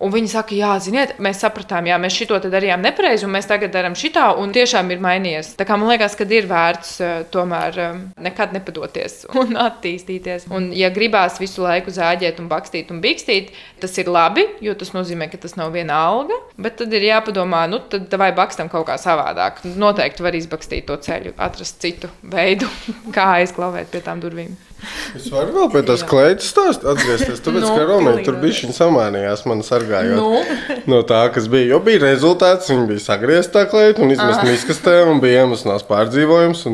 Un 0.02 0.10
viņi 0.10 0.32
saka, 0.32 0.56
jā, 0.58 0.72
ziniet, 0.82 1.14
mēs 1.22 1.44
sapratām, 1.44 1.86
jā, 1.86 2.00
mēs 2.02 2.16
šito 2.18 2.40
darījām 2.42 2.82
nepareizi, 2.82 3.28
un 3.28 3.34
mēs 3.36 3.46
tagad 3.50 3.72
darām 3.76 3.94
šitā, 3.98 4.32
un 4.42 4.52
tiešām 4.56 4.90
ir 4.92 5.04
mainījies. 5.04 5.52
Tā 5.60 5.68
kā 5.70 5.78
man 5.78 5.92
liekas, 5.92 6.16
ka 6.18 6.26
ir 6.34 6.48
vērts 6.50 6.94
uh, 6.98 7.12
tomēr 7.34 7.78
um, 7.86 8.02
nekad 8.26 8.56
nepadoties 8.58 9.22
un 9.42 9.54
attīstīties. 9.62 10.50
Un, 10.54 10.72
ja 10.76 10.90
gribās 10.94 11.38
visu 11.42 11.64
laiku 11.64 11.94
zāģēt, 11.94 12.42
un 12.42 12.50
bakstīt 12.52 12.90
un 12.94 13.04
bikstīt, 13.06 13.54
tas 13.84 13.94
ir 14.02 14.10
labi, 14.10 14.48
jo 14.66 14.74
tas 14.80 14.96
nozīmē, 14.98 15.30
ka 15.32 15.40
tas 15.46 15.56
nav 15.60 15.72
viena 15.78 16.02
alga. 16.10 16.42
Bet 16.58 16.82
tad 16.82 16.94
ir 16.98 17.08
jāpadomā, 17.12 17.64
nu, 17.70 17.84
tad 17.94 18.12
vai 18.20 18.34
bakstam 18.36 18.74
kaut 18.74 18.90
kā 18.90 18.98
savādāk. 19.02 19.62
Noteikti 19.78 20.26
var 20.26 20.36
izbakstīt 20.38 20.90
to 20.90 20.98
ceļu, 21.06 21.38
atrast 21.38 21.80
citu 21.86 22.10
veidu, 22.34 22.68
kā 23.16 23.36
aizklauvēt 23.38 23.94
pie 23.94 24.02
tām 24.04 24.26
durvīm. 24.26 24.58
Es 25.18 25.30
varu 25.32 25.54
vēl 25.56 25.70
pie 25.74 25.84
tās 25.88 26.04
kleitas 26.08 26.50
stāstīt, 26.52 26.88
atgriezties. 26.94 27.42
Tāpēc, 27.46 27.66
no, 27.66 27.74
ka 27.78 27.86
Romēna 27.88 28.26
tur 28.26 28.40
bija 28.42 28.58
viņa 28.64 28.76
samanījās, 28.78 29.46
man 29.50 29.64
sargājot 29.66 30.20
no. 30.20 30.30
Nu. 30.34 30.78
no 30.96 31.02
tā, 31.08 31.22
kas 31.36 31.48
bija. 31.52 31.72
Jo 31.74 31.80
bija 31.86 32.02
rezultāts, 32.04 32.72
viņa 32.72 32.88
bija 32.90 33.04
sagriezta 33.04 33.66
kleita 33.72 34.04
un 34.04 34.14
izmesta 34.16 34.48
miskastē, 34.48 34.98
un 35.10 35.22
bija 35.24 35.46
emocionāls 35.48 35.86
pārdzīvojums. 35.90 36.66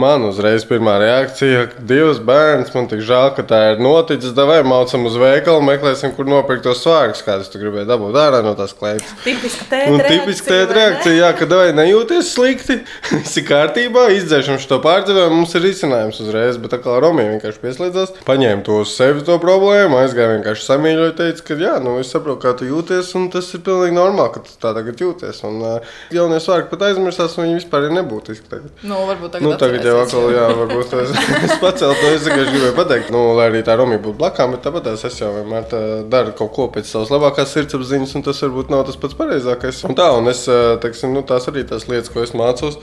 Man 0.00 0.26
uzreiz 0.28 0.66
pirmā 0.68 0.96
reakcija, 1.00 1.68
ka 1.72 1.84
Dievs, 1.88 2.20
bērns, 2.26 2.72
man 2.74 2.90
tik 2.90 3.04
žēl, 3.06 3.30
ka 3.36 3.46
tā 3.48 3.60
ir 3.72 3.82
noticis. 3.84 4.34
Davai 4.36 4.60
maucam 4.66 5.06
uz 5.08 5.16
veikalu, 5.20 5.62
meklēsim, 5.64 6.12
kur 6.16 6.28
nopirkt 6.28 6.66
tos 6.66 6.82
svārkus, 6.84 7.24
kādus 7.24 7.52
tu 7.52 7.62
gribēji 7.62 7.88
dabūt 7.88 8.18
ārā 8.20 8.42
no 8.44 8.56
tās 8.58 8.74
kleitas. 8.76 9.14
Tipiski 9.24 9.68
tēta 9.70 9.94
reakcija. 9.94 10.20
Tipiski 10.20 10.50
tēta 10.50 10.78
reakcija, 10.80 11.16
jā, 11.22 11.32
ka 11.38 11.48
davai 11.48 11.72
nejūties 11.78 12.34
slikti, 12.34 12.80
viss 13.14 13.40
ir 13.40 13.48
kārtībā, 13.48 14.08
izdzēšam 14.18 14.60
šo 14.60 14.82
pārdzīvojumu, 14.84 15.40
mums 15.40 15.54
ir 15.56 15.66
risinājums 15.68 16.20
uzreiz, 16.26 16.60
bet 16.60 16.74
Romēna 16.84 17.36
vienkārši 17.36 17.54
vienkārši 17.54 17.62
pieslēdzās, 17.62 18.12
paņēma 18.26 18.64
to 18.64 18.78
uz 18.82 18.92
sevi 18.96 19.22
to 19.24 19.36
problēmu, 19.42 19.98
aizgāja 20.00 20.34
vienkārši 20.34 20.64
samīļoja, 20.66 21.14
teica, 21.18 21.44
ka 21.46 21.56
jā, 21.60 21.74
nu 21.82 21.96
es 22.00 22.10
saprotu, 22.12 22.40
kā 22.42 22.54
tu 22.58 22.68
jūties, 22.68 23.12
un 23.18 23.28
tas 23.32 23.48
ir 23.54 23.62
pilnīgi 23.66 23.94
normāli, 23.96 24.32
ka 24.34 24.42
tu 24.44 24.54
tā 24.60 24.74
tagad 24.76 25.00
jūties. 25.00 25.42
Un 25.48 25.60
uh, 25.62 25.96
jaunie 26.14 26.40
svārki 26.42 26.70
pat 26.72 26.86
aizmirsās, 26.90 27.36
un 27.38 27.46
viņi 27.46 27.58
vispār 27.60 27.88
ir 27.88 27.96
nebūtiski. 27.98 28.48
Tagad. 28.50 28.70
Nu, 28.82 29.02
varbūt 29.08 29.36
tagad, 29.36 29.46
nu, 29.46 29.54
tagad 29.60 29.83
jau 29.88 29.96
atkal, 30.02 30.26
jā, 30.34 30.44
varbūt 30.58 30.94
es, 31.02 31.12
es 31.46 31.54
pacēlu 31.62 31.96
to, 32.00 32.12
es 32.14 32.26
tikai 32.26 32.46
gribēju 32.48 32.74
pateikt, 32.76 33.10
nu, 33.14 33.22
lai 33.38 33.48
arī 33.50 33.62
tā 33.66 33.76
Romija 33.78 34.02
būtu 34.02 34.18
blakām, 34.20 34.54
bet 34.54 34.64
tāpat 34.66 34.88
es 34.92 35.20
jau 35.20 35.30
vienmēr 35.36 35.68
daru 36.12 36.34
kaut 36.38 36.52
ko 36.56 36.68
pēc 36.74 36.88
savas 36.90 37.12
labākās 37.14 37.54
sirdsapziņas, 37.54 38.16
un 38.18 38.26
tas 38.26 38.42
varbūt 38.44 38.72
nav 38.72 38.84
tas 38.88 38.98
pats 39.00 39.18
pareizākais. 39.18 39.84
Un 39.88 39.98
tā, 39.98 40.08
un 40.18 40.30
es, 40.32 40.44
teiksim, 40.84 41.14
nu, 41.16 41.24
tās 41.26 41.48
arī 41.52 41.66
tās 41.68 41.88
lietas, 41.90 42.10
ko 42.12 42.24
es 42.24 42.34
mācos, 42.36 42.80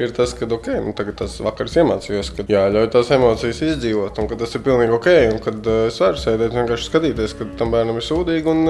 ir 0.00 0.14
tas, 0.16 0.34
ka, 0.38 0.48
ok, 0.58 0.70
nu, 0.84 0.94
tagad 0.98 1.20
tas 1.22 1.38
vakars 1.44 1.78
iemācījos, 1.82 2.32
ka 2.36 2.48
jāļauj 2.50 2.90
tās 2.94 3.14
emocijas 3.16 3.62
izdzīvot 3.72 4.18
un 4.22 4.30
ka 4.30 4.38
tas 4.40 4.54
ir 4.54 4.64
pilnīgi 4.66 4.96
ok, 4.98 5.10
un 5.32 5.40
kad 5.44 5.72
es 5.86 5.98
varu 6.02 6.22
sēdēt 6.22 6.56
vienkārši 6.56 6.90
skatīties, 6.90 7.38
ka 7.38 7.48
tam 7.60 7.74
bērnam 7.74 8.00
ir 8.00 8.06
sūdīgi, 8.08 8.46
un, 8.52 8.64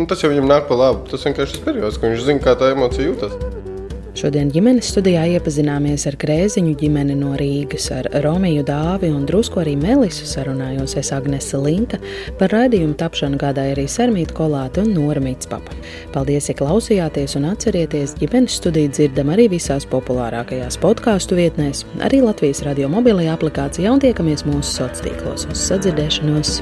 un 0.00 0.10
tas 0.10 0.24
jau 0.24 0.32
viņam 0.32 0.50
nāk 0.50 0.68
pa 0.70 0.78
labu. 0.78 1.06
Tas 1.10 1.24
vienkārši 1.28 1.60
ir 1.60 1.64
periods, 1.68 2.00
ka 2.00 2.10
viņš 2.10 2.28
zina, 2.28 2.44
kā 2.44 2.58
tā 2.58 2.74
emocija 2.76 3.10
jūtas. 3.10 3.75
Šodien 4.16 4.48
ģimenes 4.48 4.88
studijā 4.94 5.26
iepazināmies 5.36 6.06
ar 6.08 6.14
Krēziņu 6.16 6.70
ģimeni 6.80 7.12
no 7.18 7.34
Rīgas, 7.36 7.90
ar 7.92 8.06
Romiju 8.24 8.62
Dāvi 8.64 9.10
un 9.12 9.26
drusku 9.28 9.60
arī 9.60 9.74
Melisu 9.76 10.24
sarunājos 10.30 10.96
es 10.96 11.10
Agnese 11.12 11.60
Linka. 11.60 12.00
Par 12.40 12.54
raidījumu 12.54 12.96
tapšanu 12.96 13.36
gādāja 13.42 13.74
arī 13.76 13.84
Sermīta 13.92 14.32
Kolāte 14.38 14.86
un 14.86 14.94
Nora 14.96 15.20
Mitspapa. 15.20 15.76
Paldies, 16.16 16.48
ja 16.48 16.56
klausījāties 16.56 17.36
un 17.36 17.50
atcerieties, 17.52 18.16
ģimenes 18.22 18.56
studiju 18.62 18.94
dzirdam 18.96 19.36
arī 19.36 19.50
visās 19.58 19.84
populārākajās 19.92 20.80
podkāstu 20.80 21.36
vietnēs, 21.36 21.84
arī 22.00 22.24
Latvijas 22.24 22.64
radio 22.64 22.88
mobilajā 22.96 23.36
aplikācijā 23.36 23.92
un 23.92 24.00
tiekamies 24.00 24.48
mūsu 24.48 24.78
sociālos 24.80 25.04
tīklos 25.04 25.48
uz 25.52 25.68
sadzirdēšanos. 25.68 26.60